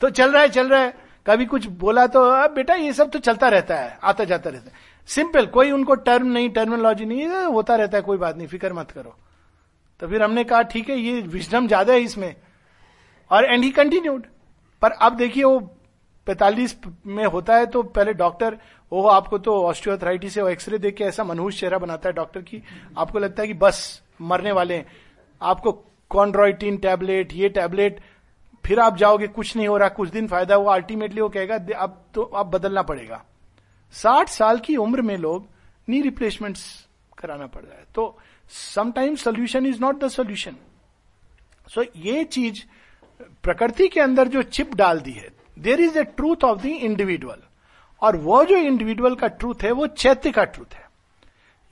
तो 0.00 0.10
चल 0.10 0.32
रहा 0.32 0.42
है, 0.42 0.48
चल 0.48 0.68
रहा 0.68 0.80
है। 0.80 0.94
कभी 1.26 1.46
कुछ 1.46 1.66
बोला 1.66 2.06
तो 2.06 2.22
अब 2.24 2.54
बेटा, 2.54 2.74
ये 2.74 2.92
सब 2.92 3.10
तो 3.10 3.18
चलता 3.18 3.48
रहता 3.48 3.76
है, 3.76 3.98
आता 4.02 4.24
जाता 4.24 4.50
रहता 4.50 4.70
है। 4.70 4.76
सिंपल 5.08 5.46
कोई 5.46 5.70
उनको 5.70 5.94
टर्म 5.94 6.26
नहीं 6.26 6.50
टर्मिनोलॉजी 6.50 7.04
नहीं, 7.04 7.26
होता 7.28 7.76
रहता 7.76 7.96
है, 7.98 8.02
कोई 8.02 8.18
बात 8.18 8.36
नहीं, 8.36 8.46
फ़िक्र 8.48 8.72
मत 8.72 8.90
करो। 8.90 9.16
तो 10.00 10.08
फिर 10.08 10.22
हमने 10.22 10.44
कहा, 10.44 10.62
ठीक 10.64 10.88
है, 10.90 10.96
ये 10.96 11.20
विजडम 11.22 11.66
ज़्यादा 11.66 11.92
है 11.92 12.00
इसमें. 12.00 12.34
और 13.30 13.44
एंड 13.44 13.64
ही 13.64 13.70
कंटिन्यूड 13.72 14.26
पर 14.82 14.90
अब 14.92 15.16
देखिए, 15.16 15.44
वो 15.44 15.58
पैतालीस 16.26 16.76
में 17.06 17.24
होता 17.26 17.56
है 17.56 17.66
तो 17.66 17.82
पहले 17.84 18.12
डॉक्टर 18.14 18.58
वो 18.92 19.06
आपको 19.08 19.38
तो 19.38 19.54
ऑस्टियोथराइटिस 19.64 20.36
है 20.38 20.44
एक्सरे 20.50 20.78
देख 20.78 20.94
के 20.96 21.04
ऐसा 21.04 21.24
मनहूस 21.24 21.58
चेहरा 21.60 21.78
बनाता 21.78 22.08
है 22.08 22.14
डॉक्टर 22.14 22.40
की। 22.42 22.62
आपको 22.98 23.18
लगता 23.18 23.42
है 23.42 23.48
कि 23.48 23.54
बस, 23.54 24.02
मरने 24.22 24.52
वाले 24.52 24.74
हैं। 24.74 24.86
आपको 25.40 25.72
कॉन्ड्रॉइटिन 26.10 26.76
टैबलेट 26.78 27.32
ये 27.34 27.48
टैबलेट 27.50 28.00
फिर 28.64 28.80
आप 28.80 28.96
जाओगे, 28.96 29.26
कुछ 29.28 29.56
नहीं 29.56 29.68
हो 29.68 29.76
रहा, 29.76 29.88
कुछ 29.90 30.08
दिन 30.10 30.26
फ़ायदा 30.28 30.54
हुआ 30.54 30.74
अल्टीमेटली 30.74 31.20
वो 31.20 31.28
कहेगा 31.28 31.56
अब 31.76 32.02
तो 32.14 32.22
अब 32.22 32.50
बदलना 32.50 32.82
पड़ेगा। 32.84 33.22
साठ 33.94 34.28
साल 34.28 34.58
की 34.58 34.76
उम्र 34.78 35.02
में 35.02 35.16
लोग 35.18 35.46
नी 35.88 36.00
रिप्लेसमेंट्स 36.02 36.64
कराना 37.18 37.46
पड़ 37.46 37.62
रहा 37.62 37.78
है। 37.78 37.86
तो 37.94 38.18
sometimes 38.50 39.22
solution 39.24 39.66
is 39.66 39.80
not 39.80 40.02
the 40.04 40.08
solution 40.08 40.56
so 41.66 41.84
ये 41.96 42.24
चीज़ 42.26 42.62
प्रकृति 43.44 43.88
के 43.88 44.00
अंदर 44.00 44.28
जो 44.28 44.42
चिप 44.42 44.74
डाल 44.74 45.00
दी 45.00 45.12
है 45.12 45.28
there 45.56 45.80
is 45.80 45.98
a 45.98 46.04
truth 46.06 46.44
of 46.44 46.62
the 46.62 46.66
individual 46.66 47.42
और 48.02 48.16
वो 48.16 48.44
जो 48.44 48.56
इंडिविजुअल 48.56 49.14
का 49.14 49.26
ट्रूथ 49.28 49.62
है 49.62 49.72
वो 49.72 49.86
चैत्य 49.86 50.30
का 50.30 50.44
ट्रूथ 50.46 50.74
है 50.74 50.86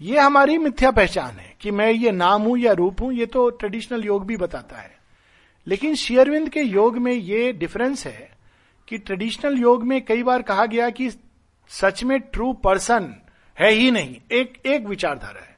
ये 0.01 0.19
हमारी 0.19 0.57
मिथ्या 0.59 0.91
पहचान 0.91 1.39
है 1.39 1.55
कि 1.61 1.71
मैं 1.71 1.91
ये 1.91 2.11
नाम 2.13 2.43
हूँ 2.43 2.59
या 2.59 2.73
रूप 2.73 3.01
हूँ 3.03 3.13
ये 3.13 3.27
तो 3.27 3.49
ट्रेडिशनल 3.51 4.05
योग 4.05 4.27
भी 4.27 4.37
बताता 4.37 4.77
है 4.77 4.95
लेकिन 5.67 5.95
शेयरविंद 5.95 6.49
के 6.49 6.63
योग 6.63 6.99
में 6.99 7.13
ये 7.13 7.53
डिफरेंस 7.53 8.07
है 8.07 8.31
कि 8.89 8.99
ट्रेडिशनल 8.99 9.59
योग 9.59 9.85
में 9.85 10.01
कई 10.05 10.23
बार 10.23 10.43
कहा 10.43 10.67
गया 10.67 10.91
कि 10.91 11.11
सच 11.71 12.03
में 12.05 12.19
ट्रू 12.21 12.53
पर्सन 12.65 13.15
है 13.59 13.71
ही 13.71 13.91
नहीं 13.91 14.17
एक 14.33 14.61
एक 14.67 14.87
विचारधारा 14.87 15.41
है 15.41 15.56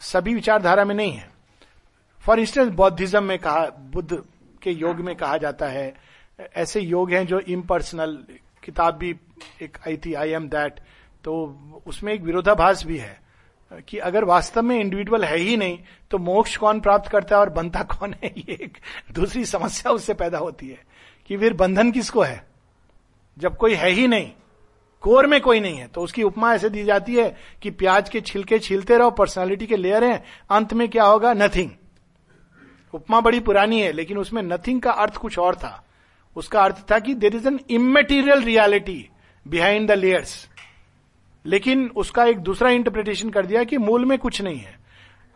सभी 0.00 0.34
विचारधारा 0.34 0.84
में 0.84 0.94
नहीं 0.94 1.12
है। 1.12 1.28
फॉर 2.20 2.40
इंस्टेंस 2.40 2.68
बौद्धिज्म 2.68 3.22
में 3.24 3.38
कहा 3.38 3.64
बुद्ध 3.92 4.22
के 4.62 4.70
योग 4.70 5.00
में 5.00 5.14
कहा 5.16 5.36
जाता 5.36 5.66
है, 5.66 5.94
ऐसे 6.56 6.80
योग 6.80 7.12
हैं 7.12 7.26
जो 7.26 7.38
इम्पर्सनल 7.40 8.18
किताब 8.62 8.94
भी 8.94 9.14
एक 9.62 9.78
आई 9.88 9.96
थी 9.96 10.14
आई 10.14 10.30
एम 10.30 10.48
दैट 10.48 10.80
तो 11.24 11.82
उसमें 11.86 12.12
एक 12.12 12.22
विरोधाभास 12.22 12.84
भी 12.86 12.96
है, 12.98 13.18
कि 13.88 13.98
अगर 13.98 14.24
वास्तव 14.24 14.62
में 14.62 14.78
इंडिविजुअल 14.78 15.24
है 15.24 15.36
ही 15.36 15.56
नहीं 15.56 15.78
तो 16.10 16.18
मोक्ष 16.18 16.56
कौन 16.56 16.80
प्राप्त 16.80 17.10
करता 17.10 17.36
है 17.36 17.40
और 17.40 17.50
बनता 17.50 17.82
कौन 17.84 18.14
है? 18.14 18.32
ये 18.38 18.52
एक 18.54 18.78
दूसरी 19.12 19.44
समस्या 19.44 19.92
उससे 19.92 20.14
पैदा 20.14 20.38
होती 20.38 20.68
है, 20.68 20.78
कि 21.26 21.36
फिर 21.36 21.54
बंधन 21.54 21.92
किसको 21.92 22.22
है? 22.22 22.44
जब 23.36 23.56
कोई 23.56 23.74
है 23.74 23.90
ही 23.90 24.06
नहीं 24.08 24.30
कोर 25.00 25.26
में 25.26 25.40
कोई 25.40 25.60
नहीं 25.60 25.76
है। 25.76 25.86
तो 25.86 26.00
उसकी 26.00 26.22
उपमा 26.22 26.54
ऐसे 26.54 26.68
दी 26.68 26.84
जाती 26.84 27.14
है 27.14 27.36
कि 27.62 27.70
प्याज 27.70 28.08
के 28.08 28.20
छिलके 28.20 28.58
छिलते 28.58 28.98
रहो 28.98 29.10
पर्सनालिटी 29.10 29.66
के 29.66 29.76
लेयर 29.76 30.04
हैं, 30.04 30.24
अंत 30.50 30.72
में 30.72 30.88
क्या 30.88 31.04
होगा? 31.04 31.32
नथिंग 31.32 31.70
उपमा 32.94 33.20
बड़ी 33.20 33.40
पुरानी 33.40 33.80
है, 33.80 33.92
लेकिन 33.92 34.18
उसमें 34.18 34.42
नथिंग 34.42 34.80
का 34.80 34.90
अर्थ 34.90 35.16
कुछ 35.16 35.38
और 35.38 35.54
था। 35.54 35.86
उसका 36.36 36.60
अर्थ 36.60 36.90
था 36.90 36.98
कि 36.98 37.14
there 37.14 37.36
is 37.36 37.46
an 37.46 37.60
immaterial 37.70 38.42
reality 38.42 39.08
behind 39.48 39.88
the 39.88 39.92
layers 39.92 40.48
लेकिन 41.44 41.90
उसका 41.96 42.24
एक 42.24 42.38
दूसरा 42.38 42.70
इंटरप्रिटेशन 42.70 43.30
कर 43.30 43.46
दिया 43.46 43.64
कि 43.64 43.76
मूल 43.78 44.04
में 44.04 44.18
कुछ 44.18 44.42
नहीं 44.42 44.58
है। 44.58 44.78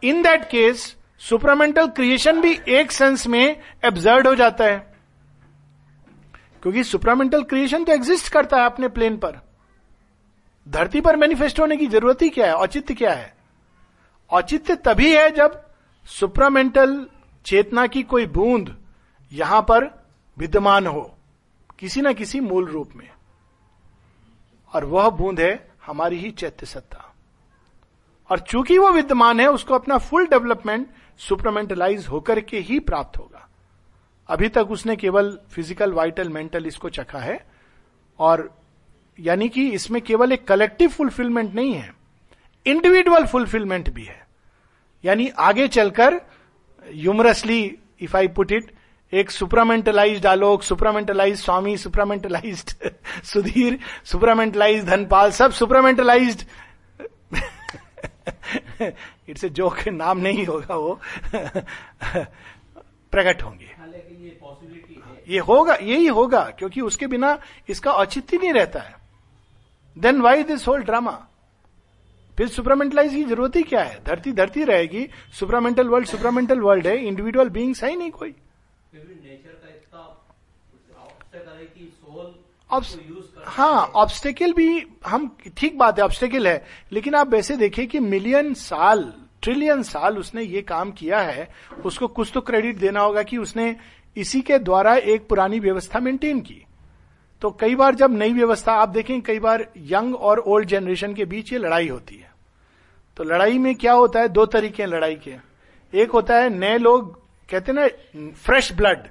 In 0.03 0.23
that 0.23 0.45
case 0.45 0.97
supramental 1.19 1.87
creation 1.87 2.41
भी 2.41 2.59
एक 2.69 2.93
सेंस 2.93 3.27
में 3.27 3.57
एब्जर्ड 3.85 4.27
हो 4.27 4.35
जाता 4.35 4.65
है। 4.65 4.95
क्योंकि 6.63 6.85
सुपरामेंटल 6.85 7.43
क्रिएशन 7.43 7.85
तो 7.85 7.93
एग्जिस्ट 7.93 8.33
करता 8.33 8.57
है 8.57 8.67
अपने 8.67 8.89
प्लेन 8.89 9.17
पर। 9.17 9.44
धरती 10.67 11.01
पर 11.01 11.17
मैनिफेस्ट 11.17 11.61
होने 11.61 11.77
की 11.77 11.87
ज़रूरत 11.87 12.23
ही 12.23 12.29
क्या 12.29 12.47
है? 12.47 12.55
औचित्य 12.55 12.95
क्या 12.95 13.13
है? 13.13 13.35
औचित्य 14.31 14.75
तभी 14.77 15.15
है 15.17 15.31
जब 15.31 15.61
सुपरामेंटल 16.07 17.07
चेतना 17.47 17.87
की 17.87 18.03
कोई 18.03 18.27
बूंद 18.27 18.77
यहाँ 19.33 19.61
पर 19.63 19.85
विद्यमान 20.37 20.87
हो, 20.87 21.03
किसी 21.79 22.01
ना 22.01 22.13
किसी 22.13 22.41
मूल 22.41 22.67
रूप 22.67 22.91
में। 22.97 23.09
और 24.73 24.85
वह 24.85 25.09
बूंद 25.11 25.41
है 25.41 25.69
हमारी 25.87 26.19
ही 26.19 26.31
चैत्य 26.31 26.67
सत्ता। 26.67 27.11
और 28.31 28.39
चूँकि 28.39 28.79
वो 28.79 28.91
विद्यमान 28.93 29.41
है, 29.41 29.47
उसको 29.47 29.75
अपना 29.75 29.99
फुल 29.99 30.27
डेवलपमेंट 30.27 30.89
सुपरमेंटलाइज 31.19 32.07
होकर 32.07 32.41
के 32.41 32.59
ही 32.59 32.79
प्राप्त 32.81 33.19
होगा। 33.19 33.49
अभी 34.29 34.49
तक 34.49 34.71
उसने 34.71 34.97
केवल 34.97 35.39
फ़िज़िकल 35.51 35.93
वाइटल 35.93 36.29
मेंटल 36.29 36.67
इसको 36.67 36.89
चखा 36.89 37.19
है। 37.19 37.39
और 38.19 38.51
यानी 39.21 39.49
कि 39.49 39.69
इसमें 39.71 40.03
केवल 40.03 40.33
एक 40.33 40.47
कलेक्टिव 40.49 40.89
फुलफिलमेंट 40.89 41.55
नहीं 41.55 41.75
है 41.75 41.93
इंडिविजुअल 42.67 43.27
फुलफिलमेंट 43.27 43.91
भी 43.91 44.05
है। 44.05 44.27
यानी 45.05 45.29
आगे 45.29 45.69
चलकर 45.69 46.21
humorously 46.93 47.79
if 48.01 48.17
I 48.17 48.29
put 48.29 48.53
it 48.53 48.71
एक 49.13 49.31
सुपरामेंटलाइज 49.31 50.27
आलोक 50.27 50.63
सुपरामेंटलाइज 50.63 51.39
स्वामी 51.39 51.77
सुपरामेंटलाइज 51.77 52.65
सुधीर 53.25 53.79
सुपरामेंटलाइज 54.05 54.85
धनपाल 54.85 55.31
सब 55.31 55.53
सुपरामेंटलाइज 55.53 56.47
इट्स 59.29 59.45
ए 59.45 59.49
जोक 59.49 59.89
नाम 59.89 60.19
नहीं 60.19 60.47
होगा 60.47 60.77
वो। 60.77 61.01
प्रकट 63.13 63.43
होंगे। 63.43 63.71
हाँ, 63.79 63.87
ये, 63.89 64.39
ये 65.29 65.39
होगा 65.39 65.75
यही 65.75 66.07
होगा 66.07 66.45
क्योंकि 66.59 66.81
उसके 66.81 67.07
बिना 67.07 67.39
इसका 67.69 67.93
औचित्य 67.93 68.37
नहीं 68.37 68.53
रहता 68.53 68.81
है। 68.81 69.04
Then 69.97 70.21
why 70.21 70.43
this 70.43 70.67
whole 70.69 70.83
drama 70.83 71.13
फिर 72.39 72.49
सुपरामेंटलाइज 72.49 73.15
की 73.15 73.25
ज़रूरत 73.25 73.57
ही 73.57 73.63
क्या 73.63 73.83
है? 73.83 74.03
धरती 74.05 74.33
धरती 74.33 74.65
रहेगी। 74.65 75.07
सुपरामेंटल 75.33 75.89
वर्ल्ड 75.89 76.07
सुपरामेंटल 76.09 76.61
वर्ल्ड 76.61 76.87
है। 76.87 76.97
इंडिविजुअल 77.07 77.49
बींग्स 77.49 77.85
है 77.85 77.91
ही 77.91 77.97
नहीं 77.97 78.11
कोई। 78.11 78.35
हाँ 83.47 83.85
ऑब्स्टेकल 83.87 84.53
भी 84.53 84.87
हम 85.07 85.37
ठीक 85.57 85.79
बात 85.79 85.99
है 85.99 86.05
ऑब्स्टेकल 86.05 86.49
है। 86.49 86.65
लेकिन 86.93 87.15
आप 87.15 87.29
वैसे 87.29 87.57
देखिए 87.57 87.87
कि 87.87 87.99
मिलियन 87.99 88.55
साल 88.55 89.13
ट्रिलियन 89.43 89.83
साल 89.83 90.19
उसने 90.19 90.43
ये 90.43 90.63
काम 90.63 90.93
किया 90.93 91.21
है। 91.21 91.49
उसको 91.85 92.09
कुछ 92.09 92.31
तो 92.35 92.41
क्रेडिट 92.41 92.79
देना 92.79 93.01
होगा 93.01 93.23
कि 93.23 93.39
उसने 93.39 93.77
इसी 94.17 94.41
के 94.41 94.59
द्वारा 94.59 94.95
एक 94.95 95.29
पुरानी 95.29 95.59
व्यवस्था 95.61 96.01
मेंटेन 96.01 96.41
की। 96.41 96.64
तो 97.45 97.51
कई 97.51 97.75
बार 97.75 97.95
जब 97.95 98.13
नई 98.13 98.33
व्यवस्था, 98.33 98.73
आप 98.73 98.89
देखें 98.89 99.21
कई 99.23 99.39
बार 99.39 99.67
यंग 99.77 100.15
और 100.17 100.39
ओल्ड 100.39 100.69
जनरेशन 100.69 101.15
के 101.15 101.25
बीच 101.25 101.53
ये 101.53 101.59
लड़ाई 101.59 101.89
होती 101.89 102.17
है। 102.17 102.31
तो 103.17 103.25
लड़ाई 103.25 103.59
में 103.59 103.75
क्या 103.75 103.93
होता 103.93 104.21
है? 104.21 104.29
दो 104.29 104.45
तरीके 104.47 104.83
हैं 104.83 104.89
लड़ाई 104.91 105.15
के। 105.15 105.35
एक 105.93 106.11
होता 106.11 106.37
है 106.37 106.49
नए 106.51 106.79
लोग, 106.79 107.13
कहते 107.49 107.73
हैं 107.73 107.79
ना 107.81 108.31
फ्रेश 108.37 108.73
ब्लड 108.73 109.07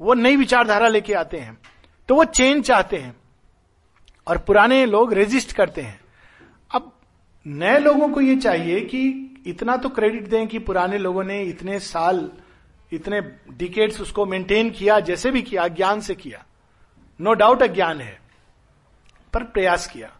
वो 0.00 0.14
नई 0.14 0.36
विचारधारा 0.36 0.88
लेके 0.88 1.12
आते 1.12 1.36
हैं। 1.36 1.56
तो 2.08 2.14
वो 2.14 2.24
चेंज 2.24 2.64
चाहते 2.64 2.96
हैं 2.96 3.14
और 4.26 4.38
पुराने 4.38 4.84
लोग 4.86 5.12
रेजिस्ट 5.12 5.52
करते 5.52 5.80
हैं। 5.80 6.00
अब 6.70 6.92
नए 7.46 7.78
लोगों 7.78 8.08
को 8.08 8.20
ये 8.20 8.36
चाहिए 8.36 8.80
कि 8.80 9.00
इतना 9.46 9.76
तो 9.76 9.88
क्रेडिट 9.88 10.28
दें 10.28 10.46
कि 10.46 10.58
पुराने 10.58 10.98
लोगों 10.98 11.24
ने 11.24 11.42
इतने 11.42 11.78
साल, 11.78 12.30
इतने 12.92 13.20
डिकेट्स 13.56 14.00
उसको 14.00 14.26
मेंटेन 14.26 14.70
किया, 14.70 15.00
जैसे 15.00 15.30
भी 15.30 15.42
किया, 15.42 15.68
ज्ञान 15.68 16.00
से 16.00 16.14
किया। 16.14 16.44
नो 17.20 17.32
डाउट 17.34 17.62
अज्ञान 17.62 18.00
है, 18.00 18.18
पर 19.32 19.42
प्रयास 19.44 19.86
किया। 19.86 20.10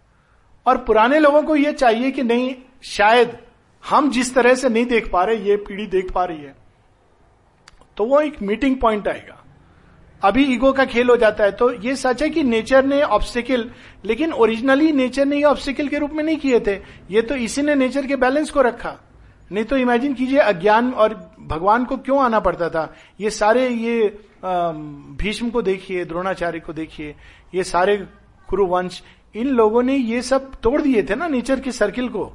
और 0.66 0.78
पुराने 0.78 1.18
लोगों 1.18 1.42
को 1.42 1.56
यह 1.56 1.72
चाहिए 1.72 2.10
कि 2.10 2.22
नहीं, 2.22 2.54
शायद 2.82 3.36
हम 3.84 4.10
जिस 4.10 4.34
तरह 4.34 4.54
से 4.54 4.68
नहीं 4.68 4.86
देख 4.86 5.10
पा 5.10 5.24
रहे, 5.24 5.36
ये 5.38 5.56
पीढ़ी 5.58 5.86
देख 5.86 6.10
पा 6.12 6.24
रही 6.24 6.38
है। 6.38 6.54
तो 7.96 8.04
वो 8.04 8.20
एक 8.20 8.40
मीटिंग 8.42 8.76
पॉइंट 8.76 9.08
आएगा। 9.08 9.34
अभी 10.22 10.44
ईगो 10.44 10.72
का 10.72 10.84
खेल 10.84 11.08
हो 11.10 11.16
जाता 11.16 11.44
है 11.44 11.52
तो 11.52 11.70
ये 11.72 11.94
सच 11.96 12.22
है 12.22 12.28
कि 12.30 12.42
नेचर 12.42 12.84
ने 12.84 13.00
ऑब्स्टिकल 13.02 13.70
लेकिन 14.04 14.32
ओरिजिनली 14.32 14.92
नेचर 14.92 15.26
ने 15.26 15.36
ये 15.36 15.42
ऑब्स्टिकल 15.42 15.88
के 15.88 15.98
रूप 15.98 16.12
में 16.12 16.22
नहीं 16.24 16.36
किए 16.36 16.60
थे। 16.60 16.74
ये 17.10 17.22
तो 17.22 17.34
इसी 17.36 17.62
ने 17.62 17.74
नेचर 17.74 18.06
के 18.06 18.16
बैलेंस 18.16 18.50
को 18.50 18.62
रखा। 18.62 18.96
नहीं 19.52 19.64
तो 19.64 19.76
इमेजिन 19.76 20.14
कीजिए, 20.14 20.38
अज्ञान 20.38 20.90
और 20.92 21.14
भगवान 21.40 21.84
को 21.84 21.96
क्यों 21.96 22.22
आना 22.22 22.40
पड़ता 22.40 22.68
था? 22.68 22.94
ये 23.20 23.30
सारे 23.30 23.68
ये 23.68 24.27
भीष्म 24.44 25.50
को 25.50 25.62
देखिए, 25.62 26.04
द्रोणाचार्य 26.04 26.60
को 26.60 26.72
देखिए, 26.72 27.14
ये 27.54 27.64
सारे 27.64 27.96
कुरुवंश, 28.48 29.02
इन 29.34 29.46
लोगों 29.46 29.82
ने 29.82 29.96
ये 29.96 30.22
सब 30.22 30.54
तोड़ 30.54 30.80
दिए 30.82 31.02
थे 31.02 31.14
ना 31.14 31.28
नेचर 31.28 31.60
के 31.60 31.72
सर्किल 31.72 32.08
को। 32.08 32.32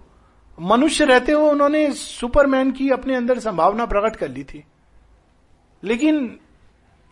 मनुष्य 0.62 1.06
रहते 1.06 1.32
हुए 1.32 1.50
उन्होंने 1.50 1.92
सुपरमैन 1.92 2.72
की 2.72 2.90
अपने 2.90 3.16
अंदर 3.16 3.40
संभावना 3.40 3.86
प्रकट 3.86 4.16
कर 4.16 4.30
ली 4.30 4.44
थी। 4.44 4.64
लेकिन, 5.84 6.38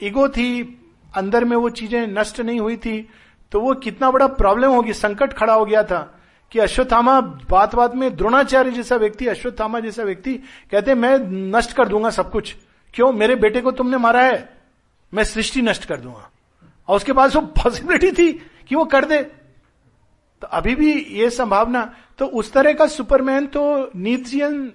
ईगो 0.03 0.27
थी, 0.29 0.77
अंदर 1.15 1.45
में 1.45 1.57
वो 1.57 1.69
चीज़ें 1.69 2.07
नष्ट 2.07 2.41
नहीं 2.41 2.59
हुई 2.59 2.77
थी 2.77 3.09
तो 3.51 3.59
वो 3.59 3.73
कितना 3.73 4.11
बड़ा 4.11 4.27
प्रॉब्लम 4.27 4.69
होगी, 4.69 4.93
संकट 4.93 5.33
खड़ा 5.33 5.53
हो 5.53 5.65
गया 5.65 5.83
था 5.83 5.99
कि 6.51 6.59
अश्वत्थामा 6.59 7.19
बात 7.21 7.75
बात 7.75 7.95
में 7.95 8.15
द्रोणाचार्य 8.15 8.71
जैसा 8.71 8.95
व्यक्ति, 8.95 9.27
अश्वत्थामा 9.27 9.79
जैसा 9.79 10.03
व्यक्ति 10.03 10.33
कहते, 10.71 10.95
मैं 10.95 11.17
नष्ट 11.57 11.73
कर 11.73 11.87
दूँगा 11.87 12.09
सब 12.09 12.31
कुछ। 12.31 12.55
क्यों? 12.93 13.11
मेरे 13.13 13.35
बेटे 13.35 13.61
को 13.61 13.71
तुमने 13.71 13.97
मारा 13.97 14.21
है। 14.21 14.60
मैं 15.13 15.23
सृष्टि 15.23 15.61
नष्ट 15.61 15.85
कर 15.85 15.99
दूँगा। 15.99 16.29
और 16.87 16.95
उसके 16.95 17.13
पास 17.13 17.35
वो 17.35 17.41
पॉसिबिलिटी 17.41 18.11
थी 18.11 18.31
कि 18.67 18.75
वो 18.75 18.85
कर 18.85 19.05
दे। 19.05 19.21
तो 19.21 20.47
अभी 20.47 20.75
भी 20.75 20.93
ये 20.93 21.29
संभावना 21.29 21.83
तो 22.19 22.25
उस 22.27 22.51
तरह 22.53 22.73
का 22.73 22.87
सुपरमैन 22.87 23.45
तो 23.47 23.91
नीथियन 23.95 24.71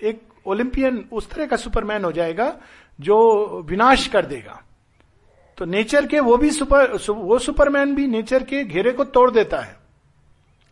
एक 0.00 0.22
ओलंपियन, 0.46 1.04
उस 1.12 1.30
तरह 1.30 1.46
का 1.46 1.56
सुपरमैन 1.56 2.04
हो 2.04 2.12
जाएगा 2.12 2.54
जो 2.98 3.64
विनाश 3.68 4.06
कर 4.06 4.26
देगा। 4.26 4.62
तो 5.58 5.64
नेचर 5.64 6.06
के 6.06 6.20
वो 6.20 6.36
भी 6.36 6.50
सुपर 6.50 6.96
वो 7.08 7.38
सुपरमैन 7.38 7.94
भी 7.94 8.06
नेचर 8.06 8.42
के 8.42 8.64
घेरे 8.64 8.92
को 8.92 9.04
तोड़ 9.04 9.30
देता 9.30 9.60
है। 9.60 9.76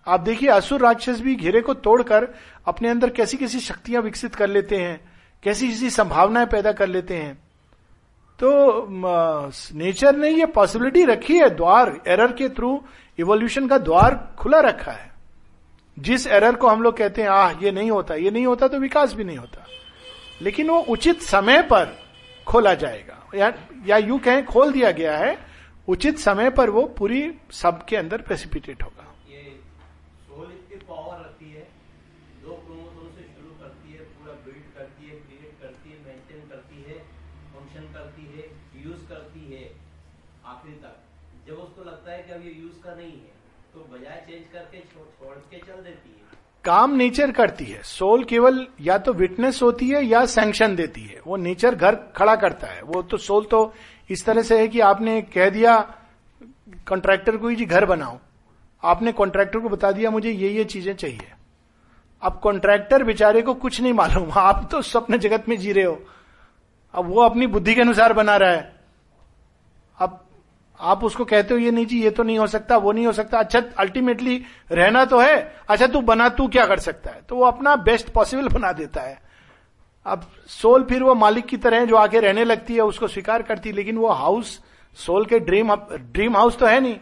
आप 0.06 0.20
देखिए, 0.20 0.48
असुर 0.48 0.80
राक्षस 0.80 1.20
भी 1.20 1.34
घेरे 1.34 1.60
को 1.60 1.74
तोड़कर 1.74 2.28
अपने 2.66 2.88
अंदर 2.88 3.10
कैसी 3.10 3.36
कैसी 3.36 3.60
शक्तियाँ 3.60 4.02
विकसित 4.02 4.34
कर 4.34 4.48
लेते 4.48 4.76
हैं 4.76 5.00
कैसी 5.42 5.68
कैसी 5.68 5.90
संभावनाएँ 5.90 6.46
पैदा 6.46 6.72
कर 6.72 6.88
लेते 6.88 7.16
हैं। 7.16 7.38
तो 8.38 8.86
नेचर 9.74 10.16
ने 10.16 10.30
ये 10.30 10.46
पॉसिबिलिटी 10.46 11.04
रखी 11.04 11.36
है 11.38 11.48
द्वार 11.50 12.00
एरर 12.08 12.32
के 12.32 12.48
थ्रू 12.48 12.82
इवोल्यूशन 13.18 13.68
का 13.68 13.78
द्वार 13.78 14.34
खुला 14.38 14.60
रखा 14.60 14.92
है। 14.92 15.12
जिस 15.98 16.26
एरर 16.26 16.54
को 16.54 16.68
हम 16.68 16.82
लोग 16.82 16.96
कहते 16.96 17.22
हैं 17.22 17.28
आह 17.28 17.64
ये 17.64 17.70
नहीं 17.70 17.90
होता 17.90 18.14
ये 18.14 18.30
नहीं 18.30 18.46
होता 18.46 18.68
तो 18.68 18.78
विकास 18.78 19.14
भी 19.14 19.24
नहीं 19.24 19.38
होता। 19.38 19.64
लेकिन 20.42 20.70
वो 20.70 20.78
उचित 20.78 21.22
समय 21.22 21.62
पर 21.62 21.96
खोला 22.46 22.74
जाएगा। 22.74 23.18
या, 23.34 23.52
या 23.86 23.96
यू 23.96 24.18
कहें 24.18 24.44
खोल 24.44 24.72
दिया 24.72 24.90
गया 24.90 25.16
है 25.18 25.38
उचित 25.88 26.18
समय 26.18 26.50
पर 26.50 26.70
वो 26.70 26.82
पूरी 26.82 27.30
सबके 27.50 27.96
अंदर 27.96 28.20
प्रेसिपिटेट 28.20 28.82
होगा। 28.82 29.13
काम 46.64 46.94
नेचर 46.94 47.32
करती 47.32 47.64
है। 47.64 47.82
सोल 47.82 48.24
केवल 48.24 48.66
या 48.80 48.98
तो 48.98 49.12
विटनेस 49.12 49.62
होती 49.62 49.88
है 49.88 50.04
या 50.04 50.26
सैंक्शन 50.26 50.76
देती 50.76 51.00
है। 51.00 51.20
वो 51.26 51.36
नेचर 51.36 51.74
घर 51.74 51.94
खड़ा 51.94 52.36
करता 52.36 52.66
है। 52.66 52.82
वो 52.82 53.02
तो 53.02 53.16
सोल 53.16 53.44
तो 53.44 53.74
इस 54.10 54.24
तरह 54.24 54.42
से 54.42 54.58
है 54.58 54.68
कि 54.68 54.80
आपने 54.80 55.22
कह 55.22 55.50
दिया 55.50 55.94
कॉन्ट्रैक्टर 56.88 57.36
को 57.36 57.52
जी 57.52 57.64
घर 57.64 57.84
बनाओ। 57.84 58.18
आपने 58.84 59.12
कॉन्ट्रैक्टर 59.12 59.58
को 59.58 59.68
बता 59.68 59.92
दिया, 59.92 60.10
मुझे 60.10 60.30
ये 60.30 60.48
ये 60.48 60.64
चीज़ें 60.64 60.94
चाहिए। 60.94 61.32
अब 62.22 62.40
कॉन्ट्रैक्टर 62.42 63.04
बेचारे 63.04 63.42
को 63.42 63.54
कुछ 63.54 63.80
नहीं 63.80 63.92
मालूम। 63.92 64.30
आप 64.36 64.68
तो 64.70 64.82
स्वप्न 64.82 65.18
जगत 65.18 65.48
में 65.48 65.58
जी 65.58 65.72
रहे 65.72 65.84
हो। 65.84 66.02
अब 66.94 67.06
वो 67.06 67.20
अपनी 67.20 67.46
बुद्धि 67.46 67.74
के 67.74 67.80
अनुसार 67.80 68.12
बना 68.12 68.36
रहा 68.36 68.50
है। 68.50 68.73
आप 70.80 71.04
उसको 71.04 71.24
कहते 71.24 71.54
हो, 71.54 71.60
ये 71.60 71.70
नहीं 71.70 71.86
जी, 71.86 72.02
ये 72.02 72.10
तो 72.10 72.22
नहीं 72.22 72.38
हो 72.38 72.46
सकता, 72.46 72.76
वो 72.76 72.92
नहीं 72.92 73.06
हो 73.06 73.12
सकता। 73.12 73.38
अच्छा 73.38 73.62
अल्टीमेटली 73.78 74.44
रहना 74.72 75.04
तो 75.04 75.18
है। 75.18 75.56
अच्छा 75.68 75.86
तू 75.86 76.00
बना, 76.00 76.28
तू 76.28 76.48
क्या 76.48 76.66
कर 76.66 76.78
सकता 76.78 77.10
है? 77.10 77.22
तो 77.28 77.36
वो 77.36 77.44
अपना 77.44 77.76
बेस्ट 77.76 78.08
पॉसिबल 78.08 78.48
बना 78.48 78.72
देता 78.72 79.00
है। 79.00 79.22
अब 80.06 80.30
सोल 80.46 80.82
फिर 80.82 81.02
वो 81.02 81.14
मालिक 81.14 81.46
की 81.46 81.56
तरह 81.56 81.78
है 81.78 81.86
जो 81.86 81.96
आके 81.96 82.20
रहने 82.20 82.44
लगती 82.44 82.74
है, 82.74 82.80
उसको 82.80 83.08
स्वीकार 83.08 83.42
करती 83.42 83.68
है, 83.68 83.74
लेकिन 83.74 83.96
वो 83.96 84.08
हाउस 84.08 84.60
सोल 84.94 85.24
के 85.24 85.38
ड्रीम 85.38 85.74
ड्रीम 85.92 86.36
हाउस 86.36 86.58
तो 86.58 86.66
है 86.66 86.80
नहीं। 86.80 86.98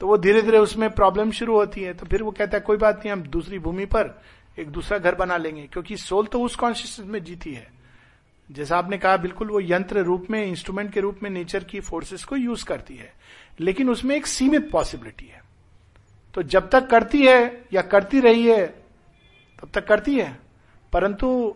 तो 0.00 0.06
वो 0.06 0.18
धीरे 0.18 0.42
धीरे 0.42 0.58
उसमें 0.58 0.90
प्रॉब्लम 0.90 1.30
शुरू 1.30 1.54
होती 1.54 1.82
है। 1.82 1.94
तो 1.94 2.06
फिर 2.06 2.22
वो 2.22 2.30
कहता 2.30 2.56
है, 2.56 2.60
कोई 2.60 2.76
बात 2.76 2.96
नहीं, 2.98 3.12
हम 3.12 3.22
दूसरी 3.22 3.58
भूमि 3.58 3.84
पर 3.84 4.22
एक 4.58 4.68
दूसरा 4.70 4.98
घर 4.98 5.14
बना 5.14 5.36
लेंगे। 5.36 5.62
क्योंकि 5.62 5.96
सोल 5.96 6.26
तो 6.26 6.40
उस 6.40 6.56
कॉन्शियसनेस 6.56 7.08
में 7.08 7.24
जीती 7.24 7.54
है। 7.54 7.79
जैसा 8.50 8.78
आपने 8.78 8.98
कहा, 8.98 9.16
बिल्कुल 9.16 9.50
वो 9.50 9.60
यंत्र 9.60 10.00
रूप 10.00 10.26
में 10.30 10.44
इंस्ट्रूमेंट 10.44 10.92
के 10.92 11.00
रूप 11.00 11.20
में 11.22 11.30
नेचर 11.30 11.64
की 11.64 11.80
फोर्सेस 11.80 12.24
को 12.24 12.36
यूज़ 12.36 12.64
करती 12.64 12.96
है। 12.96 13.14
लेकिन 13.60 13.90
उसमें 13.90 14.16
एक 14.16 14.26
सीमित 14.26 14.70
पॉसिबिलिटी 14.70 15.26
है। 15.26 15.44
तो 16.34 16.42
जब 16.42 16.70
तक 16.70 16.86
करती 16.86 17.26
है 17.26 17.64
या 17.72 17.82
करती 17.82 18.20
रही 18.20 18.46
है, 18.46 18.66
तब 19.62 19.70
तक 19.74 19.88
करती 19.88 20.18
है। 20.18 20.38
परंतु 20.92 21.54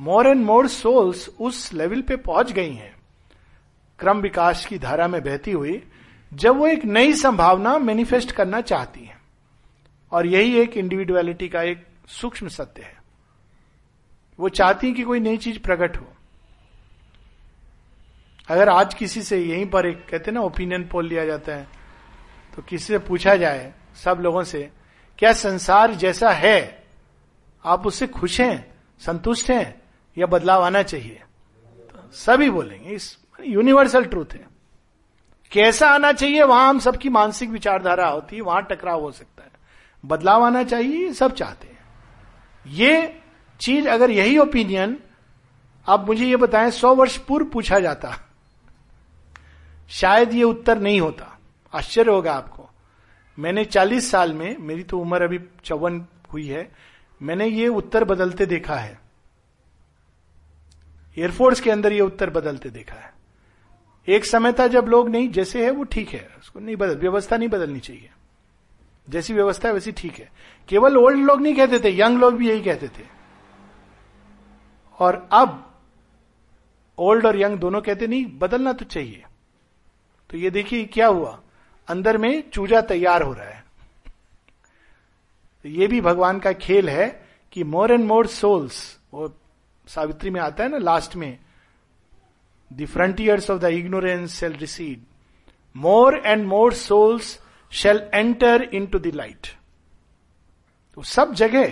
मोर 0.00 0.26
एंड 0.26 0.44
मोर 0.44 0.68
सोल्स 0.68 1.28
उस 1.40 1.72
लेवल 1.72 2.02
पे 2.02 2.16
पहुँच 2.16 2.52
गई 2.52 2.74
हैं। 2.74 2.96
क्रम 3.98 4.20
विकास 4.20 4.66
की 4.66 4.78
धारा 4.78 5.08
में 5.08 5.24
बहती 5.24 5.50
हुई, 5.50 5.82
जब 6.34 6.56
वो 6.56 6.66
एक 6.66 6.84
नई 6.84 7.12
संभावना 7.12 7.78
मैनिफेस्ट 7.78 8.32
करना 8.32 8.60
चाहती 8.60 9.04
है। 9.04 9.18
और 10.12 10.26
यही 10.26 10.56
एक 10.56 10.76
इंडिविजुअलिटी 10.76 11.48
का 11.48 11.62
एक 11.62 11.86
सूक्ष्म 12.08 12.48
सत्य 12.48 12.82
है। 12.82 13.02
वो 14.38 14.48
चाहती 14.48 14.86
है 14.86 14.92
कि 14.92 15.02
कोई 15.02 15.20
नई 15.20 15.36
चीज़ 15.36 15.58
प्रकट 15.58 15.96
हो। 15.96 16.15
अगर 18.48 18.68
आज 18.68 18.94
किसी 18.94 19.22
से 19.22 19.38
यहीं 19.38 19.66
पर 19.66 19.86
एक, 19.86 20.06
कहते 20.08 20.30
ना 20.30 20.40
ओपिनियन 20.40 20.88
पोल 20.88 21.06
लिया 21.06 21.24
जाता 21.26 21.54
है 21.54 21.68
तो 22.56 22.62
किसी 22.62 22.84
से 22.84 22.98
पूछा 22.98 23.36
जाए, 23.36 23.72
सब 24.04 24.18
लोगों 24.20 24.42
से, 24.42 24.70
क्या 25.18 25.32
संसार 25.32 25.94
जैसा 25.94 26.30
है? 26.30 26.84
आप 27.64 27.86
उससे 27.86 28.06
खुश 28.06 28.40
हैं? 28.40 28.74
संतुष्ट 28.98 29.50
हैं? 29.50 29.82
या 30.18 30.26
बदलाव 30.26 30.62
आना 30.62 30.82
चाहिए? 30.82 31.22
तो 31.90 32.10
सभी 32.12 32.50
बोलेंगे, 32.50 32.90
इस 32.90 33.18
यूनिवर्सल 33.44 34.04
ट्रूथ 34.04 34.32
है। 34.32 34.46
कैसा 35.52 35.90
आना 35.90 36.12
चाहिए, 36.12 36.42
वहाँ 36.42 36.68
हम 36.68 36.78
सबकी 36.78 37.08
मानसिक 37.08 37.50
विचारधारा 37.50 38.08
होती 38.08 38.36
है, 38.36 38.42
वहाँ 38.42 38.62
टकराव 38.62 39.00
हो 39.00 39.12
सकता 39.12 39.42
है। 39.44 39.50
बदलाव 40.04 40.44
आना 40.44 40.62
चाहिए, 40.62 41.12
सब 41.12 41.34
चाहते 41.34 41.66
हैं। 41.66 41.78
ये 42.66 43.20
चीज़, 43.60 43.88
अगर 43.88 44.10
यही 44.10 44.38
ओपिनियन 44.38 44.98
आप 45.88 46.06
मुझे 46.06 46.26
ये 46.26 46.36
बताएँ, 46.36 46.70
सौ 46.70 46.94
वर्ष 46.94 47.16
पूर्व 47.16 47.46
पूछा 47.46 47.80
जाता। 47.80 48.25
शायद 49.88 50.34
ये 50.34 50.42
उत्तर 50.42 50.78
नहीं 50.78 51.00
होता। 51.00 51.38
आश्चर्य 51.74 52.10
होगा 52.10 52.32
आपको। 52.32 52.70
मैंने 53.38 53.64
40 53.64 54.10
साल 54.10 54.32
में, 54.32 54.56
मेरी 54.58 54.82
तो 54.82 54.98
उम्र 54.98 55.22
अभी 55.22 55.40
चौवन 55.64 56.06
हुई 56.32 56.46
है, 56.46 56.72
मैंने 57.22 57.46
ये 57.46 57.68
उत्तर 57.68 58.04
बदलते 58.04 58.46
देखा 58.46 58.76
है। 58.76 59.00
एयरफोर्स 61.18 61.60
के 61.60 61.70
अंदर 61.70 61.92
ये 61.92 62.00
उत्तर 62.00 62.30
बदलते 62.30 62.70
देखा 62.70 62.96
है। 62.96 63.14
एक 64.08 64.24
समय 64.24 64.52
था 64.52 64.66
जब 64.66 64.84
लोग 64.84 65.08
नहीं, 65.08 65.30
जैसे 65.30 65.64
है 65.64 65.70
वो 65.70 65.84
ठीक 65.84 66.08
है, 66.08 66.30
उसको 66.38 66.60
नहीं 66.60 66.76
बदल, 66.76 66.96
व्यवस्था 66.96 67.36
नहीं 67.36 67.48
बदलनी 67.48 67.80
चाहिए। 67.80 68.10
जैसी 69.10 69.34
व्यवस्था 69.34 69.68
है 69.68 69.74
वैसी 69.74 69.92
ठीक 69.92 70.14
है। 70.14 70.30
केवल 70.68 70.96
ओल्ड 70.96 71.18
लोग 71.18 71.40
नहीं 71.40 71.54
कहते 71.54 71.78
थे, 71.78 72.00
यंग 72.00 72.18
लोग 72.18 72.34
भी 72.34 72.48
यही 72.48 72.62
कहते 72.62 72.88
थे। 72.88 73.06
और 74.98 75.28
अब 75.32 75.80
ओल्ड 76.98 77.26
और 77.26 77.40
यंग 77.40 77.58
दोनों 77.58 77.80
कहते 77.80 78.06
नहीं, 78.06 78.38
बदलना 78.38 78.72
तो 78.72 78.84
चाहिए। 78.84 79.24
तो 80.30 80.38
ये 80.38 80.50
देखिए 80.50 80.84
क्या 80.84 81.06
हुआ? 81.06 81.40
अंदर 81.88 82.18
में 82.18 82.50
चूजा 82.50 82.80
तैयार 82.80 83.22
हो 83.22 83.32
रहा 83.32 83.44
है। 83.44 83.64
तो 85.64 85.68
ये 85.68 85.86
भी 85.86 86.00
भगवान 86.00 86.38
का 86.38 86.52
खेल 86.52 86.88
है 86.88 87.08
कि 87.52 87.64
मोर 87.64 87.92
एंड 87.92 88.04
मोर 88.04 88.26
सोल्स 88.26 88.98
वो 89.14 89.28
सावित्री 89.86 90.30
में 90.30 90.40
आता 90.40 90.64
है 90.64 90.70
ना 90.70 90.78
लास्ट 90.78 91.16
में 91.16 91.38
the 92.70 92.86
frontiers 92.86 93.50
of 93.50 93.60
the 93.60 93.64
ignorance 93.64 94.38
shall 94.40 94.52
recede 94.52 95.02
more 95.76 96.22
and 96.26 96.46
more 96.46 96.72
souls 96.72 97.38
shall 97.72 98.10
enter 98.14 98.62
into 98.86 98.98
the 98.98 99.12
light 99.14 99.46
तो 100.96 101.02
सब 101.02 101.34
जगह 101.34 101.66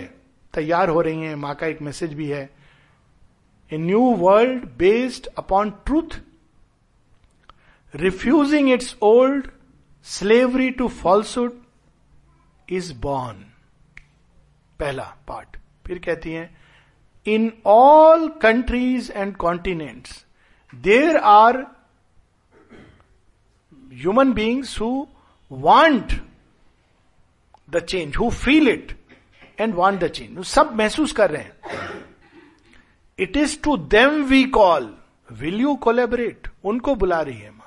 तैयार 0.55 0.89
हो 0.89 1.01
रही 1.01 1.21
हैं, 1.21 1.35
माँ 1.35 1.55
का 1.55 1.67
एक 1.67 1.83
मैसेज 1.83 2.15
भी 2.15 2.29
है। 2.29 2.51
A 3.73 3.79
new 3.79 4.01
world 4.01 4.65
based 4.77 5.27
upon 5.39 5.71
truth 5.71 6.21
refusing 7.95 8.69
its 8.69 8.97
old 9.01 9.49
slavery 10.03 10.73
to 10.73 10.89
falsehood 10.89 11.53
is 12.69 12.93
born. 13.05 13.37
पहला 14.79 15.05
पार्ट 15.29 15.57
फिर 15.87 15.99
कहती 16.05 16.31
हैं 16.33 16.49
in 17.27 17.51
all 17.67 18.29
countries 18.43 19.11
and 19.13 19.37
continents 19.37 20.25
there 20.73 21.17
are 21.17 21.57
human 23.93 24.33
beings 24.33 24.81
who 24.81 24.91
want 25.51 26.13
the 27.71 27.85
change 27.85 28.17
who 28.17 28.31
feel 28.31 28.69
it 28.69 28.97
and 29.61 29.75
want 29.75 30.01
the 30.01 30.09
change 30.09 30.45
सब 30.47 30.75
महसूस 30.79 31.13
कर 31.13 31.31
रहे 31.31 31.43
हैं। 31.43 31.53
It 33.19 33.37
is 33.37 33.59
to 33.65 33.77
them 33.97 34.23
we 34.31 34.45
call 34.59 34.95
will 35.29 35.61
you 35.61 35.75
collaborate 35.85 36.49
उनको 36.65 36.95
बुला 36.95 37.21
रही 37.21 37.39
है 37.39 37.51
माँ। 37.51 37.64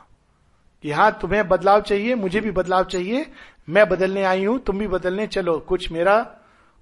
कि 0.87 0.91
हाँ 0.91 1.19
तुम्हें 1.21 1.47
बदलाव 1.47 1.81
चाहिए, 1.81 2.15
मुझे 2.15 2.41
भी 2.41 2.51
बदलाव 2.51 2.83
चाहिए, 2.85 3.31
मैं 3.69 3.89
बदलने 3.89 4.23
आई 4.23 4.45
हूँ, 4.45 4.59
तुम 4.59 4.77
भी 4.79 4.87
बदलने 4.87 5.27
चलो, 5.27 5.59
कुछ 5.59 5.91
मेरा 5.91 6.37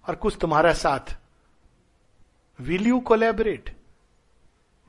और 0.08 0.16
कुछ 0.16 0.38
तुम्हारा 0.42 0.74
साथ। 0.74 1.18
विल 2.60 2.88
यू 2.88 3.00
कोलेबरेट 3.00 3.78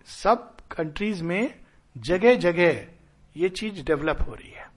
सब 0.07 0.57
कंट्रीज़ 0.71 1.23
में 1.23 1.55
जगह 1.99 2.35
जगह 2.35 2.87
ये 3.37 3.49
चीज़ 3.49 3.83
डेवलप 3.83 4.19
हो 4.29 4.35
रही 4.35 4.51
है। 4.51 4.71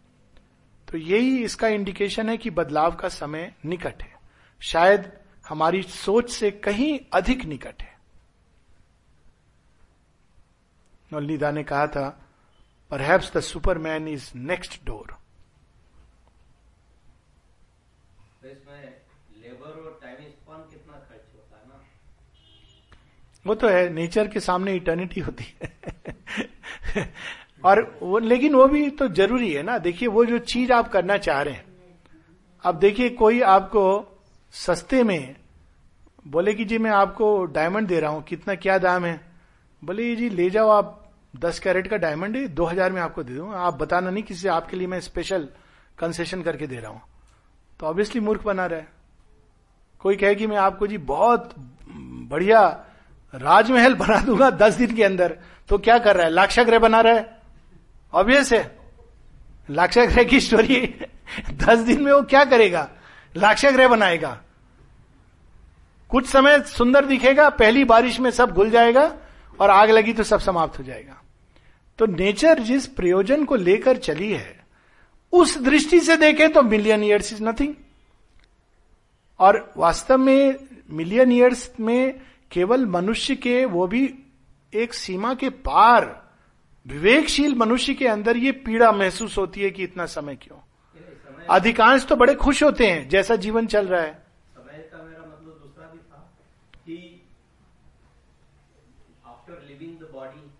तो 0.91 0.97
यही 0.97 1.43
इसका 1.43 1.67
इंडिकेशन 1.67 2.29
है 2.29 2.37
कि 2.37 2.49
बदलाव 2.49 2.95
का 2.95 3.09
समय 3.09 3.53
निकट 3.65 4.03
है। 4.03 4.15
शायद 4.61 5.11
हमारी 5.49 5.83
सोच 5.83 6.31
से 6.31 6.51
कहीं 6.51 6.99
अधिक 7.13 7.45
निकट 7.45 7.81
है। 7.81 7.99
नौलिदा 11.13 11.51
ने 11.51 11.63
कहा 11.63 11.87
था 11.87 12.25
perhaps 12.91 13.31
the 13.37 13.39
superman 13.39 14.07
is 14.07 14.31
next 14.35 14.85
door 14.85 15.17
वो 23.45 23.55
तो 23.55 23.67
है 23.67 23.89
नेचर 23.89 24.27
के 24.27 24.39
सामने 24.39 24.73
इटर्निटी 24.75 25.21
होती 25.21 25.45
है। 25.63 27.13
और 27.63 27.99
वो 28.03 28.19
लेकिन 28.19 28.55
वो 28.55 28.65
भी 28.67 28.89
तो 28.89 29.07
ज़रूरी 29.07 29.51
है 29.53 29.63
ना। 29.63 29.77
देखिए 29.77 30.07
वो 30.07 30.25
जो 30.25 30.39
चीज़ 30.39 30.71
आप 30.73 30.89
करना 30.91 31.17
चाह 31.17 31.41
रहे 31.41 31.53
हैं। 31.53 31.65
अब 32.63 32.79
देखिए 32.79 33.09
कोई 33.09 33.41
आपको 33.41 33.83
सस्ते 34.53 35.03
में 35.03 35.35
बोले 36.27 36.53
कि 36.53 36.65
जी 36.65 36.77
मैं 36.77 36.91
आपको 36.91 37.45
डायमंड 37.45 37.87
दे 37.87 37.99
रहा 37.99 38.11
हूँ। 38.11 38.23
कितना 38.23 38.55
क्या 38.55 38.77
दाम 38.77 39.05
है? 39.05 39.21
बोले 39.83 40.15
जी 40.15 40.29
ले 40.29 40.49
जाओ 40.49 40.69
आप 40.69 41.09
दस 41.34 41.59
कैरेट 41.59 41.88
का 41.88 41.97
डायमंड 41.97 42.47
दो 42.49 42.65
हज़ार 42.65 42.91
में 42.91 43.01
आपको 43.01 43.23
दे 43.23 43.34
दूँगा। 43.34 43.57
आप 43.57 43.73
बताना 43.73 44.09
नहीं 44.09 44.23
किसी 44.23 44.47
आपके 44.47 44.77
लिए 44.77 44.88
मैं 44.88 44.99
स्पेशल 44.99 45.47
कंसेशन 45.97 46.41
करके 46.41 46.67
दे 46.67 46.75
रहा 46.75 46.91
हूँ। 46.91 47.01
तो 47.80 47.86
ऑब्वियसली 47.86 48.21
मूर्ख 48.21 48.43
बना 48.43 48.65
रहा 48.65 48.80
है। 48.80 48.88
कोई 49.99 50.15
कहे 50.15 50.36
कि 50.36 50.47
मैं 50.47 50.57
आपको 50.57 50.88
जी 50.88 50.97
बहुत 50.97 51.53
बढ़िया 52.30 52.86
राजमहल 53.34 53.95
बना 53.95 54.19
दूँगा 54.19 54.49
दस 54.49 54.73
दिन 54.73 54.95
के 54.95 55.03
अंदर 55.03 55.38
तो 55.69 55.77
क्या 55.77 55.97
कर 55.97 56.15
रहा 56.15 56.25
है? 56.25 56.32
लाक्षाग्रह 56.32 56.80
बना 56.80 57.01
रहा 57.01 57.13
है? 57.13 57.38
ऑब्वियस 58.13 58.53
है। 58.53 58.77
लाक्षाग्रह 59.69 60.23
की 60.23 60.39
स्टोरी 60.39 60.95
दस 61.53 61.80
दिन 61.80 62.01
में 62.03 62.11
वो 62.11 62.21
क्या 62.21 62.43
करेगा? 62.45 62.89
लाक्षाग्रह 63.36 63.88
बनाएगा। 63.88 64.41
कुछ 66.09 66.27
समय 66.27 66.59
सुंदर 66.61 67.05
दिखेगा, 67.05 67.49
पहली 67.49 67.84
बारिश 67.84 68.19
में 68.19 68.32
सब 68.32 68.51
घुल 68.51 68.69
जाएगा 68.69 69.07
और 69.60 69.70
आग 69.70 69.89
लगी 69.89 70.14
तो 70.14 70.24
सब 70.24 70.39
समाप्त 70.39 70.80
हो 70.80 70.84
जाएगा। 70.84 71.22
तो 71.99 72.05
नेचर 72.05 72.60
जिस 72.60 72.88
प्रयोजन 72.88 73.45
को 73.45 73.55
लेकर 73.55 73.97
चली 73.97 74.32
है 74.34 74.66
उस 75.34 75.57
दृष्टि 75.57 75.99
से 75.99 76.18
देखें 76.18 76.53
तो 76.53 76.62
मिलियन 76.62 77.03
ईयर्स 77.03 77.34
इज़ 77.34 77.43
नथिंग 77.43 77.76
और 79.39 79.74
वास्तव 79.78 80.18
में 80.18 80.55
मिलियन 80.89 81.32
ईयर्स 81.32 81.72
में 81.80 82.22
केवल 82.51 82.86
मनुष्य 82.86 83.36
के 83.36 83.66
वो 83.66 83.88
भी 83.88 84.20
एक 84.74 84.93
सीमा 84.93 85.34
के 85.34 85.49
पार 85.49 86.30
विवेकशील 86.88 87.55
मनुष्य 87.55 87.93
के 87.93 88.07
अंदर 88.07 88.38
ये 88.38 88.51
पीड़ा 88.51 88.91
महसूस 88.91 89.38
होती 89.38 89.62
है 89.62 89.70
कि 89.70 89.84
इतना 89.84 90.05
समय 90.05 90.36
क्यों? 90.36 90.57
अधिकांश 91.49 92.05
तो 92.05 92.16
बड़े 92.16 92.36
खुश 92.36 92.64
होते 92.64 92.88
हैं 92.88 93.10
जैसा 93.10 93.36
जीवन 93.36 93.68
चल 93.68 93.88
रहा 93.88 94.01
है 94.01 94.14
समय 94.55 94.89
का 94.93 95.03
मेरा 95.03 95.20
मतलब 95.20 95.60
दूसरा 95.64 95.88
भी 95.88 95.97
था 95.97 96.32
कि 96.86 96.97
आफ्टर 99.28 99.66
लिविंग 99.68 99.99
द 99.99 100.03
बॉडी 100.14 100.51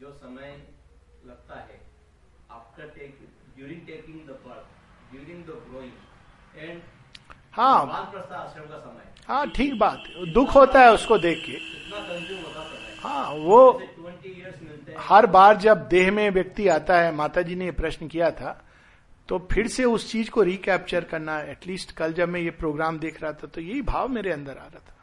जो 0.00 0.12
समय 0.12 0.66
लगता 1.26 1.60
है 1.60 1.80
after 2.50 2.84
taking 2.84 3.28
during 3.56 3.80
taking 3.80 4.20
the 4.20 4.30
birth 4.30 4.64
during 5.12 5.44
the 5.44 5.50
growing 5.70 5.92
and 6.53 6.53
हाँ। 7.52 7.86
हाँ 9.28 9.46
ठीक 9.50 9.78
बात। 9.78 10.04
दुख 10.34 10.54
होता 10.54 10.80
है 10.80 10.92
उसको 10.92 11.18
देख 11.18 11.44
के। 11.46 11.58
हाँ 13.02 13.30
वो 13.30 13.70
हर 14.98 15.26
बार 15.26 15.56
जब 15.56 15.86
देह 15.88 16.10
में 16.12 16.30
व्यक्ति 16.30 16.68
आता 16.68 16.96
है 16.96 17.12
माता 17.14 17.42
जी 17.42 17.54
ने 17.54 17.64
ये 17.64 17.70
प्रश्न 17.70 18.08
किया 18.08 18.30
था 18.30 18.60
तो 19.28 19.38
फिर 19.52 19.68
से 19.68 19.84
उस 19.84 20.10
चीज़ 20.12 20.30
को 20.30 20.42
रिकैप्चर 20.42 21.04
करना 21.04 21.38
एटलीस्ट 21.40 21.92
कल 21.92 22.12
जब 22.12 22.28
मैं 22.28 22.40
ये 22.40 22.50
प्रोग्राम 22.50 22.98
देख 22.98 23.22
रहा 23.22 23.32
था 23.32 23.46
तो 23.46 23.60
यही 23.60 23.82
भाव 23.82 24.08
मेरे 24.08 24.32
अंदर 24.32 24.52
आ 24.52 24.64
रहा 24.64 24.68
था। 24.68 24.94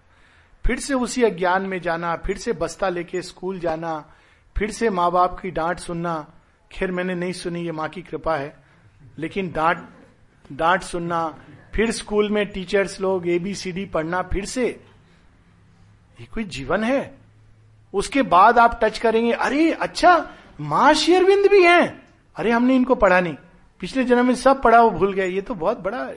फिर 0.66 0.80
से 0.80 0.94
उसी 0.94 1.24
अज्ञान 1.24 1.62
में 1.62 1.80
जाना 1.82 2.16
फिर 2.16 2.38
से 2.38 2.54
बस्ता 2.54 2.90
लेके 2.90 3.22
स्कूल 3.22 3.60
जाना 3.60 3.94
फिर 4.58 4.72
से 4.72 4.90
माँ 4.90 5.12
बाप 5.12 5.40
की 5.40 5.52
डांट 5.52 5.80
सुनना 5.80 6.34
खैर 6.72 6.92
मैंने 6.92 7.16
नहीं 7.16 7.34
सुनी 7.34 7.62
ये 7.66 7.72
माँ 7.72 7.90
की 7.90 8.02
कृपा 8.02 8.36
है 8.36 8.56
लेकिन 9.20 9.52
डांट 9.52 9.88
डांट 10.52 10.82
सुनना, 10.82 11.40
फिर 11.74 11.92
स्कूल 11.92 12.30
में 12.30 12.46
टीचर्स 12.46 13.02
लोग 13.02 13.28
एबीसीडी 13.28 13.86
पढ़ना, 13.86 14.22
फिर 14.22 14.46
से। 14.46 14.84
ये 16.20 16.26
कोई 16.26 16.44
जीवन 16.44 16.84
है? 16.84 17.18
उसके 17.94 18.22
बाद 18.22 18.60
आप 18.60 18.80
टच 18.84 19.00
करेंगे, 19.00 19.32
अरे 19.32 19.72
अच्छा 19.72 20.34
माँ 20.60 20.94
भी 21.48 21.64
हैं। 21.64 22.08
अरे 22.36 22.52
हमने 22.52 22.76
इनको 22.76 22.96
पढ़ा 22.96 23.20
नहीं। 23.20 23.36
पिछले 23.80 24.04
जन्म 24.04 24.26
में 24.26 24.36
सब 24.36 24.62
पढ़ा, 24.62 24.82
वो 24.82 24.92
भूल 24.92 25.14
गए। 25.14 25.28
ये 25.28 25.42
तो 25.42 25.54
बहुत 25.54 25.80
बड़ा, 25.80 26.12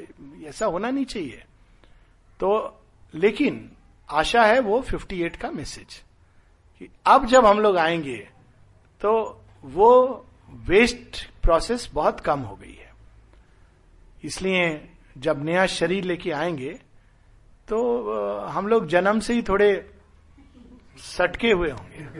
ऐसा 0.44 0.66
होना 0.66 0.90
नहीं 0.90 1.04
चाहिए। 1.04 1.44
तो 2.40 2.80
लेकिन 3.14 3.70
आशा 4.10 4.44
है 4.44 4.60
वो 4.60 4.82
58 4.82 5.36
का 5.36 5.50
मैसेज 5.50 6.02
कि 6.78 6.88
अब 7.06 7.26
जब 7.26 7.46
हम 7.46 7.60
लोग 7.60 7.76
आएँगे 7.76 8.28
तो 9.00 9.40
वो 9.64 10.24
वेस्ट 10.50 11.30
प्रोसेस 11.42 11.90
बहुत 11.94 12.20
कम 12.20 12.40
हो 12.40 12.56
गई 12.56 12.72
है। 12.72 12.83
इसलिए 14.24 14.88
जब 15.18 15.44
नया 15.44 15.66
शरीर 15.66 16.04
लेके 16.04 16.32
आएँगे 16.32 16.78
तो 17.68 18.46
हम 18.46 18.68
लोग 18.68 18.88
जन्म 18.88 19.20
से 19.20 19.34
ही 19.34 19.42
थोड़े 19.42 19.90
सटके 20.98 21.50
हुए 21.50 21.70
होंगे। 21.70 22.04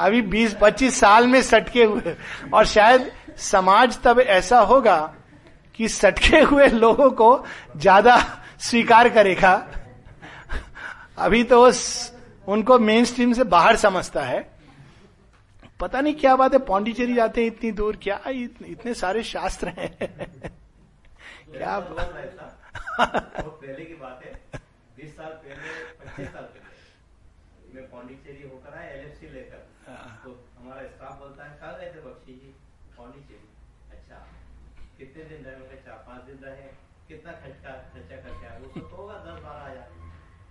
अभी 0.00 0.22
20-25 0.22 0.90
साल 0.90 1.26
में 1.26 1.42
सटके 1.42 1.84
हुए। 1.84 2.16
और 2.54 2.66
शायद 2.66 3.10
समाज 3.36 4.02
तब 4.02 4.20
ऐसा 4.20 4.60
होगा 4.60 5.14
कि 5.74 5.88
सटके 5.88 6.40
हुए 6.40 6.68
लोगों 6.68 7.10
को 7.10 7.44
ज़्यादा 7.76 8.40
स्वीकार 8.60 9.08
करेगा। 9.08 9.68
अभी 11.18 11.44
तो 11.44 11.72
उनको 12.48 12.78
मेन 12.78 13.04
स्ट्रीम 13.04 13.32
से 13.32 13.44
बाहर 13.46 13.76
समझता 13.76 14.22
है। 14.22 14.57
पता 15.80 16.00
नहीं 16.00 16.14
क्या 16.20 16.34
बात 16.36 16.52
है 16.52 16.58
पौंडीचेरी 16.66 17.14
जाते 17.14 17.40
हैं 17.40 17.48
इतनी 17.48 17.70
दूर 17.80 17.96
क्या 18.02 18.20
इतने 18.28 18.94
सारे 18.94 19.22
शास्त्र 19.24 19.68
हैं? 19.76 19.90
क्या 21.50 21.78
पहले 21.78 23.84
की 23.84 23.94
बात 23.94 24.22
है 24.24 24.32
बीस 24.96 25.16
साल 25.16 25.32
पहले 25.42 25.54
पच्चीस 26.00 26.28
साल 26.32 26.44
पहले। 26.44 27.74
मैं 27.74 27.84
पौंडीचेरी 27.90 28.42
होकर 28.48 28.74
आया 28.78 28.90
एलएफसी 28.90 29.28
लेकर। 29.34 29.60
हाँ। 29.86 30.20
तो 30.24 30.30
हमारा 30.58 30.82
स्टाफ 30.88 31.14
बोलता 31.18 31.44
है 31.44 31.50
कल 31.62 31.72
गए 31.80 31.90
थे 31.94 32.00
बख्शी 32.06 32.32
जी? 32.40 32.48
पौंडीचेरी। 32.96 33.48
अच्छा 33.96 34.16
कितने 34.98 35.22
दिन 35.24 35.40
रहे? 35.46 35.76
चार 35.86 35.98
पाँच 36.08 36.20
दिन 36.30 36.38
रहे। 36.44 36.66
कितना 37.08 37.32
खर्चा 37.42 37.70
खर्चा 37.92 38.16
करके 38.24 38.44
उसको 38.66 38.80
तो 38.80 38.84
होगा 38.96 39.16
दस 39.26 39.38
बारह 39.44 39.62
हज़ार। 39.70 39.88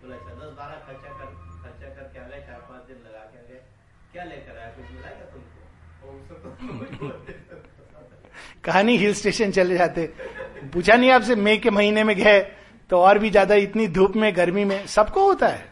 बोला 0.01 0.15
अच्छा 0.15 0.34
दस 0.41 0.51
बारह 0.59 0.78
खर्चा 0.88 1.09
कर 1.19 1.28
खर्चा 1.63 1.88
करके 1.95 2.17
आ 2.19 2.21
गए 2.28 2.39
चार 2.47 2.59
पाँच 2.69 2.84
दिन 2.88 2.97
लगा 3.07 3.23
के 3.34 3.38
आ 3.38 3.39
गए। 3.49 3.59
क्या 4.14 4.24
लेकर 4.24 4.58
आया? 4.58 4.70
कुछ 4.70 4.86
मिला 4.95 5.10
क्या 5.10 5.26
तुमको 5.32 7.08
कहानी 8.64 8.95
हिल 8.97 9.14
स्टेशन 9.14 9.51
चले 9.51 9.78
जाते। 9.78 10.05
पूछा 10.74 10.95
नहीं 10.95 11.12
आपसे 11.12 11.36
मई 11.38 11.58
के 11.58 11.70
महीने 11.70 12.03
में 12.03 12.16
गए 12.18 12.39
तो 12.89 12.99
और 12.99 13.20
भी 13.20 13.30
ज़्यादा 13.30 13.55
इतनी 13.58 13.88
धूप 13.88 14.16
में 14.16 14.36
गर्मी 14.36 14.64
में 14.66 14.86
सबको 14.88 15.26
होता 15.28 15.47
है। 15.47 15.66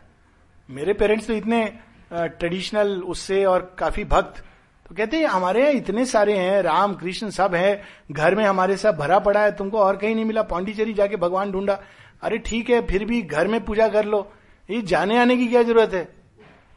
मेरे 0.69 0.93
पेरेंट्स 0.93 1.27
तो 1.27 1.33
इतने 1.33 1.65
ट्रेडिशनल 2.11 3.01
उससे 3.03 3.43
और 3.45 3.75
काफ़ी 3.79 4.03
भक्त। 4.05 4.43
तो 4.85 4.95
कहते 4.95 5.17
हैं 5.17 5.27
हमारे 5.27 5.61
यहाँ 5.61 5.73
इतने 5.73 6.05
सारे 6.05 6.37
हैं 6.37 6.61
राम 6.63 6.93
कृष्ण 6.95 7.29
सब 7.29 7.55
है 7.55 7.81
घर 8.11 8.35
में 8.35 8.43
हमारे 8.45 8.77
सब 8.77 8.97
भरा 8.97 9.19
पड़ा 9.19 9.43
है 9.43 9.51
तुमको 9.55 9.79
और 9.79 9.97
कहीं 9.97 10.15
नहीं 10.15 10.25
मिला 10.25 10.41
पांडिचेरी 10.45 10.93
जाके 10.93 11.15
भगवान 11.17 11.51
ढूंढा। 11.51 11.79
अरे 12.23 12.37
ठीक 12.45 12.69
है 12.69 12.81
फिर 12.87 13.05
भी 13.05 13.21
घर 13.21 13.47
में 13.47 13.63
पूजा 13.65 13.87
कर 13.89 14.05
लो। 14.05 14.31
ये 14.69 14.81
जाने 14.83 15.17
आने 15.19 15.37
की 15.37 15.47
क्या 15.47 15.63
ज़रूरत 15.63 15.93
है? 15.93 16.07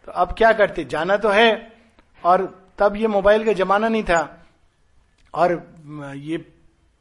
तो 0.09 0.13
अब 0.13 0.33
क्या 0.33 0.53
करते? 0.53 0.85
जाना 0.85 1.17
तो 1.17 1.29
है। 1.29 1.73
और 2.25 2.43
तब 2.79 2.97
ये 2.97 3.07
मोबाइल 3.07 3.45
का 3.45 3.53
जमाना 3.53 3.89
नहीं 3.89 4.03
था। 4.03 4.47
और 5.35 5.53
ये 6.17 6.37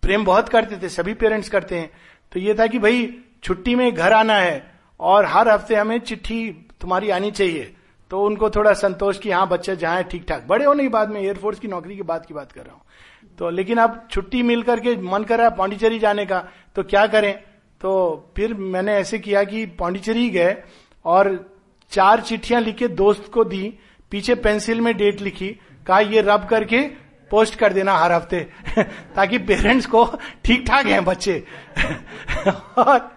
प्रेम 0.03 0.25
बहुत 0.25 0.49
करते 0.49 0.77
थे, 0.77 0.89
सभी 0.89 1.13
पेरेंट्स 1.13 1.49
करते 1.49 1.79
हैं। 1.79 1.91
तो 2.31 2.39
ये 2.39 2.53
था 2.53 2.67
कि 2.67 2.79
भाई, 2.79 3.23
छुट्टी 3.43 3.75
में 3.75 3.95
घर 3.95 4.13
आना 4.13 4.33
है 4.33 4.71
और 4.99 5.25
हर 5.25 5.49
हफ़्ते 5.49 5.75
हमें 5.75 5.99
चिट्ठी 5.99 6.51
तुम्हारी 6.81 7.09
आनी 7.09 7.31
चाहिए। 7.31 7.73
तो 8.11 8.23
उनको 8.23 8.49
थोड़ा 8.49 8.73
संतोष 8.73 9.19
कि 9.19 9.31
हाँ 9.31 9.47
बच्चे 9.47 9.75
जहाँ 9.75 10.03
ठीक 10.03 10.25
ठाक 10.29 10.45
बड़े 10.47 10.65
होने 10.65 10.83
की 10.83 10.89
बाद 10.89 11.09
में 11.09 11.21
एयरफोर्स 11.21 11.59
की 11.59 11.67
नौकरी 11.67 11.95
की 11.95 12.03
बात 12.03 12.25
की 12.25 12.33
बात 12.33 12.51
कर 12.51 12.61
रहा 12.61 12.73
हूँ। 12.73 12.81
तो 13.37 13.49
लेकिन 13.49 13.77
अब 13.77 14.07
छुट्टी 14.11 14.43
मिल 14.43 14.63
करके 14.63 14.97
मन 14.97 15.23
कर 15.23 15.37
रहा 15.37 15.47
है 15.47 15.55
पांडिचेरी 15.55 15.99
जाने 15.99 16.25
का। 16.25 16.47
तो 16.75 16.83
क्या 16.83 17.07
करें? 17.07 17.33
तो 17.81 18.31
फिर 18.35 18.53
मैंने 18.53 18.95
ऐसे 18.95 19.19
किया 19.19 19.43
कि 19.43 19.65
पांडिचेरी 19.65 20.29
गए 20.29 20.63
और 21.05 21.56
चार 21.91 22.21
चिट्ठियाँ 22.21 22.61
लिखे, 22.61 22.87
दोस्त 22.87 23.31
को 23.33 23.43
दी, 23.43 23.73
पीछे 24.11 24.35
पेंसिल 24.35 24.81
में 24.81 24.97
डेट 24.97 25.21
लिखी, 25.21 25.47
कहा 25.87 25.99
ये 25.99 26.21
रब 26.21 26.47
करके 26.49 26.81
पोस्ट 27.31 27.55
कर 27.55 27.73
देना 27.73 27.97
हर 27.97 28.11
हफ़्ते, 28.11 28.47
ताकि 29.15 29.37
पेरेंट्स 29.37 29.85
को 29.85 30.05
ठीक 30.45 30.65
ठाक 30.67 30.85
हैं 30.85 31.05
बच्चे। 31.05 31.43
और, 32.77 33.11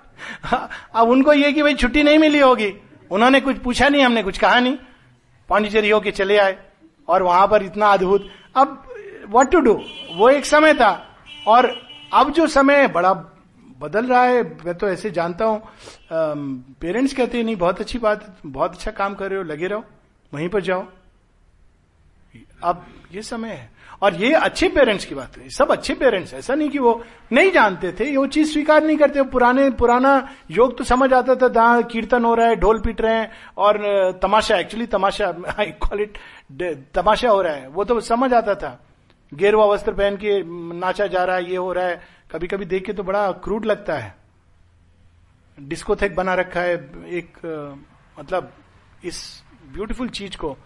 अब 0.94 1.08
उनको 1.08 1.32
ये 1.32 1.52
कि 1.52 1.62
भाई 1.62 1.74
छुट्टी 1.74 2.02
नहीं 2.02 2.18
मिली 2.18 2.38
होगी, 2.38 2.74
उन्होंने 3.10 3.40
कुछ 3.40 3.58
पूछा 3.58 3.88
नहीं, 3.88 4.04
हमने 4.04 4.22
कुछ 4.22 4.38
कहा 4.38 4.60
नहीं। 4.60 4.76
पांडिचेरी 5.48 5.90
होके 5.90 6.10
चले 6.10 6.36
आए, 6.36 6.58
और 7.08 7.22
वहाँ 7.22 7.48
पर 7.48 7.62
इतना 7.62 7.86
अद्भुत। 7.86 8.28
अब 8.56 8.88
व्हाट 9.28 9.50
टू 9.50 9.60
डू 9.60 9.82
वो 10.14 10.28
एक 10.28 10.46
समय 10.46 10.74
था, 10.74 11.16
और 11.46 11.80
अब 12.12 12.30
जो 12.30 12.46
समय 12.46 12.76
है, 12.76 12.88
बड़ा 12.92 13.12
बदल 13.80 14.06
रहा 14.06 14.22
है, 14.22 14.42
मैं 14.66 14.74
तो 14.74 14.88
ऐसे 14.88 15.10
जानता 15.10 15.44
हूँ। 15.44 15.62
पेरेंट्स 16.80 17.14
कहते 17.14 17.38
हैं, 17.38 17.44
नहीं, 17.44 17.56
बहुत 17.56 17.80
अच्छी 17.80 17.98
बात, 17.98 18.34
बहुत 18.46 18.74
अच्छा 18.74 18.90
काम 18.92 19.14
कर 19.14 19.28
रहे 19.28 19.38
हो, 19.38 19.44
लगे 19.44 19.66
रहो, 19.66 19.84
वहीं 20.32 20.48
पर 20.48 20.60
जाओ। 20.60 20.86
अब 22.64 22.84
ये 23.12 23.22
समय 23.22 23.48
है। 23.48 23.68
और 24.02 24.14
ये 24.14 24.32
अच्छे 24.34 24.68
पेरेंट्स 24.68 25.04
की 25.04 25.14
बात 25.14 25.36
है, 25.38 25.48
सब 25.50 25.70
अच्छे 25.72 25.94
पेरेंट्स 25.94 26.34
ऐसा 26.34 26.54
नहीं 26.54 26.68
कि 26.70 26.78
वो 26.78 26.92
नहीं 27.32 27.50
जानते 27.52 27.92
थे, 27.92 28.16
वो 28.16 28.26
चीज़ 28.26 28.52
स्वीकार 28.52 28.84
नहीं 28.84 28.96
करते। 28.96 29.22
पुराने, 29.24 29.68
पुराना 29.70 30.12
योग 30.50 30.76
तो 30.78 30.84
समझ 30.84 31.12
आता 31.12 31.34
था, 31.34 31.48
जहाँ 31.48 31.82
कीर्तन 31.82 32.24
हो 32.24 32.34
रहा 32.34 32.46
है, 32.46 32.56
ढोल 32.56 32.80
पीट 32.80 33.00
रहे 33.00 33.14
हैं, 33.14 33.30
और 33.56 34.18
तमाशा 34.22 34.56
एक्चुअली 34.56 34.86
तमाशा 34.88 35.34
आई 35.58 35.66
कॉल 35.80 36.00
इट 36.00 36.18
तमाशा 36.94 37.30
हो 37.30 37.42
रहा 37.42 37.54
है, 37.54 37.68
वो 37.68 37.84
तो 37.84 38.00
समझ 38.02 38.32
आता 38.34 38.54
था। 38.54 38.78
गेरवा 39.32 39.64
वस्त्र 39.64 39.92
पहन 39.92 40.16
के 40.16 40.42
नाचा 40.78 41.06
जा 41.06 41.24
रहा 41.24 41.36
है, 41.36 41.50
ये 41.50 41.56
हो 41.56 41.72
रहा 41.72 41.84
है 41.84 42.19
कभी 42.30 42.46
कभी 42.46 42.64
देख 42.64 42.84
के 42.84 42.92
तो 42.92 43.02
बड़ा 43.02 43.30
क्रूड 43.44 43.64
लगता 43.64 43.94
है। 43.94 44.14
डिस्कोथेक 45.58 46.14
बना 46.16 46.34
रखा 46.34 46.60
है, 46.60 46.74
एक 47.08 47.38
मतलब 48.20 48.52
इस 49.04 49.22
ब्यूटीफुल 49.72 50.08
चीज़ 50.08 50.36
को। 50.36 50.56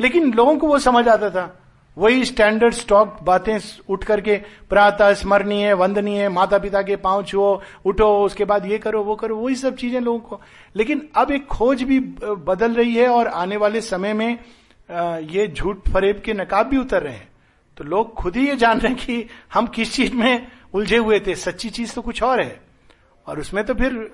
लेकिन 0.00 0.32
लोगों 0.34 0.56
को 0.58 0.66
वो 0.66 0.78
समझ 0.78 1.06
आता 1.08 1.30
था। 1.30 1.60
वही 1.96 2.24
स्टैंडर्ड 2.24 2.74
स्टॉक 2.74 3.18
बातें 3.22 3.58
उठ 3.88 4.04
करके, 4.04 4.36
प्रातः 4.68 5.12
स्मरणीय, 5.14 5.72
वंदनीय 5.72 6.28
माता 6.28 6.58
पिता 6.58 6.82
के 6.82 6.96
पाँव 6.96 7.22
छुओ, 7.24 7.60
उठो, 7.84 8.06
उसके 8.24 8.44
बाद 8.44 8.66
ये 8.66 8.78
करो, 8.78 9.02
वो 9.04 9.14
करो, 9.16 9.36
वही 9.36 9.54
सब 9.56 9.76
चीज़ें 9.76 10.00
लोगों 10.00 10.18
को। 10.20 10.40
लेकिन 10.76 11.08
अब 11.16 11.30
एक 11.30 11.46
खोज 11.46 11.82
भी 11.82 12.00
बदल 12.20 12.74
रही 12.74 12.94
है 12.94 13.08
और 13.08 13.26
आने 13.26 13.56
वाले 13.56 13.80
समय 13.80 14.12
में 14.12 14.38
ये 15.30 15.46
झूठ 15.48 15.88
फरेब 15.88 16.20
के 16.24 16.32
नकाब 16.32 16.66
भी 16.66 16.76
उतर 16.76 17.02
रहे 17.02 17.14
हैं। 17.14 17.28
तो 17.76 17.84
लोग 17.84 18.14
खुद 18.14 18.36
ही 18.36 18.46
ये 18.48 18.56
जान 18.56 18.80
रहे 18.80 18.92
हैं 18.92 19.06
कि 19.06 19.26
हम 19.54 19.66
किस 19.66 19.94
चीज़ 19.94 20.14
में 20.14 20.46
उलझे 20.74 20.96
हुए 20.96 21.20
थे, 21.20 21.34
सच्ची 21.34 21.70
चीज़ 21.70 21.94
तो 21.94 22.02
कुछ 22.02 22.22
और 22.22 22.40
है। 22.40 22.60
और 23.26 23.40
उसमें 23.40 23.64
तो 23.64 23.74
फिर 23.74 24.12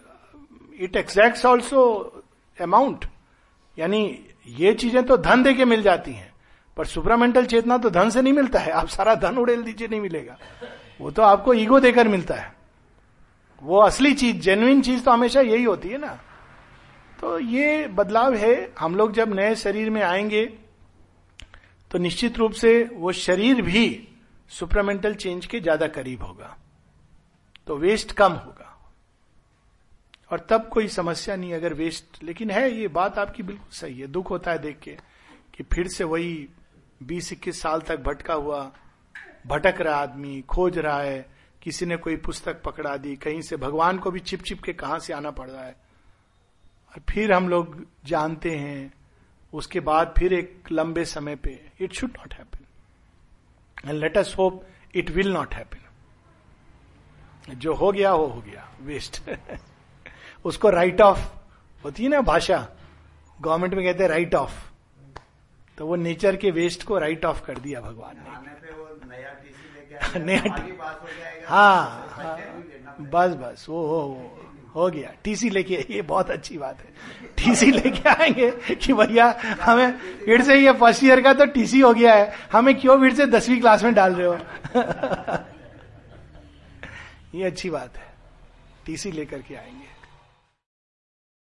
इट 0.81 0.97
एक्सैक्ट 0.97 1.45
ऑल्सो 1.47 1.83
अमाउंट 2.59 3.05
यानी 3.79 4.03
ये 4.49 4.73
चीज़ें 4.75 5.05
तो 5.07 5.17
धन 5.17 5.43
दे 5.43 5.55
के 5.55 5.65
मिल 5.65 5.83
जाती 5.83 6.13
हैं, 6.13 6.33
पर 6.77 6.87
सुपरामेंटल 6.87 7.47
चेतना 7.47 7.79
तो 7.79 7.91
धन 7.91 8.11
से 8.11 8.23
नहीं 8.23 8.33
मिलता 8.33 8.59
है। 8.59 8.71
आप 8.71 8.89
सारा 8.89 9.15
धन 9.15 9.37
उड़ेल 9.37 9.63
दीजिए, 9.63 9.89
नहीं 9.89 10.01
मिलेगा। 10.01 10.39
वो 11.01 11.11
तो 11.11 11.23
आपको 11.23 11.55
ईगो 11.55 11.81
देकर 11.81 12.09
मिलता 12.09 12.35
है। 12.35 12.53
वो 13.63 13.81
असली 13.81 14.13
चीज़ 14.15 14.37
जेन्युइन 14.37 14.83
चीज़ 14.83 15.03
तो 15.03 15.11
हमेशा 15.11 15.41
यही 15.41 15.65
होती 15.65 15.89
है 15.89 15.99
ना। 15.99 16.19
तो 17.21 17.39
ये 17.39 17.87
बदलाव 17.87 18.35
है। 18.35 18.73
हम 18.79 18.95
लोग 18.97 19.13
जब 19.13 19.35
नए 19.35 19.55
शरीर 19.55 19.91
में 19.91 20.03
आएँगे 20.03 20.45
तो 21.91 21.99
निश्चित 21.99 22.39
रूप 22.39 22.53
से 22.53 22.73
वो 22.93 23.13
शरीर 23.13 23.63
भी 23.63 24.09
सुपरामेंटल 24.51 25.15
चेंज 25.15 25.47
के 25.47 25.61
ज़्यादा 25.61 25.87
करीब 25.89 26.23
होगा 26.23 26.57
तो 27.67 27.77
वेस्ट 27.77 28.13
कम 28.13 28.33
होगा। 28.35 28.67
और 30.31 30.47
तब 30.51 30.69
कोई 30.69 30.89
समस्या 30.89 31.37
नहीं, 31.37 31.53
अगर 31.55 31.75
वेस्ट 31.75 32.23
लेकिन 32.23 32.51
है, 32.51 32.71
ये 32.71 32.89
बात 32.89 33.19
आपकी 33.19 33.43
बिल्कुल 33.43 33.71
सही 33.73 34.01
है। 34.01 34.07
दुख 34.07 34.31
होता 34.31 34.51
है 34.51 34.59
देख 34.59 34.79
के, 34.79 34.97
कि 35.55 35.65
फिर 35.65 35.89
से 35.89 36.05
वही 36.05 36.49
बीस 37.03 37.33
इक्कीस 37.33 37.61
साल 37.63 37.81
तक 37.81 38.01
भटका 38.01 38.35
हुआ, 38.35 38.61
भटक 39.47 39.81
रहा 39.81 39.97
आदमी, 39.97 40.41
खोज 40.43 40.79
रहा 40.79 41.01
है, 41.01 41.27
किसी 41.63 41.87
ने 41.87 41.97
कोई 41.97 42.17
पुस्तक 42.19 42.63
पकड़ा 42.63 42.97
दी, 42.97 43.15
कहीं 43.17 43.41
से 43.43 43.57
भगवान 43.57 43.99
को 43.99 44.11
भी 44.11 44.21
छिप 44.21 44.45
छिप 44.45 44.63
के 44.63 44.73
कहाँ 44.75 44.99
से 44.99 45.13
आना 45.13 45.31
पड़ 45.31 45.49
रहा 45.51 45.65
है। 45.65 45.77
और 46.93 47.03
फिर 47.11 47.33
हम 47.33 47.49
लोग 47.49 47.85
जानते 48.07 48.57
हैं, 48.57 48.93
उसके 49.53 49.81
बाद 49.81 50.15
फिर 50.19 50.33
एक 50.33 50.73
लंबे 50.73 51.05
समय 51.07 51.37
पे 51.37 51.61
it 51.81 51.93
should 51.93 52.11
not 52.11 52.35
happen 52.35 52.60
and 53.87 53.99
let 53.99 54.19
us 54.19 54.35
hope 54.39 54.65
it 54.95 55.11
will 55.11 55.33
not 55.33 55.55
happen 55.55 57.55
जो 57.55 57.75
हो 57.75 57.93
गया 57.93 58.15
वो 58.15 58.27
हो 58.27 58.41
गया. 58.41 58.69
वेस्ट 58.81 59.21
उसको 60.45 60.71
राइट 60.71 61.01
ऑफ़ 61.01 61.21
होती 61.85 62.03
है 62.03 62.09
ना 62.09 62.21
भाषा? 62.21 62.69
गवर्नमेंट 63.41 63.75
में 63.75 63.85
कहते 63.85 64.03
हैं 64.03 64.11
राइट 64.11 64.35
ऑफ़ 64.35 64.69
तो 65.79 65.87
वो 65.87 65.97
नेचर 65.97 66.37
के 66.37 66.51
वेस्ट 66.51 66.83
को 66.87 66.99
राइट 66.99 67.25
ऑफ़ 67.25 67.43
कर 67.45 67.59
दिया 67.59 67.81
भगवान 67.81 68.17
ने. 68.17 68.39
नया 70.25 70.43
हाँ, 71.49 72.07
हाँ 72.11 72.37
बस 73.01 73.35
बस. 73.35 73.67
वो 73.69 73.87
हो 73.87 74.01
वो. 74.07 74.50
हो 74.75 74.91
गया। 74.91 75.13
टीसी 75.25 75.51
लेके 75.51 75.87
ये 75.91 76.03
बहुत 76.03 76.31
अच्छी 76.31 76.59
बात 76.59 76.79
है। 76.79 76.87
टीसी 77.37 77.71
लेके 77.71 78.09
आएँगे 78.09 78.75
कि 78.75 78.93
भैया, 78.93 79.39
हमें 79.63 79.99
फिर 80.25 80.43
से 80.43 80.57
ये 80.57 80.73
फ़र्स्ट 80.73 81.05
ईयर 81.05 81.21
का 81.21 81.33
तो 81.33 81.47
टीसी 81.47 81.81
हो 81.81 81.95
गया 81.95 82.15
है। 82.15 82.33
हमें 82.53 82.81
क्यों 82.81 83.01
फिर 83.01 83.15
से 83.15 83.27
दसवीं 83.27 83.61
क्लास 83.61 83.85
में 83.85 83.95
डाल 83.95 84.15
रहे 84.15 84.27
हो? 84.27 84.39
ये 87.35 87.45
अच्छी 87.45 87.71
बात 87.71 87.97
है। 87.97 88.13
टीसी 88.87 89.13
लेकर 89.13 89.39
के 89.39 89.55
आएँगे। 89.55 89.90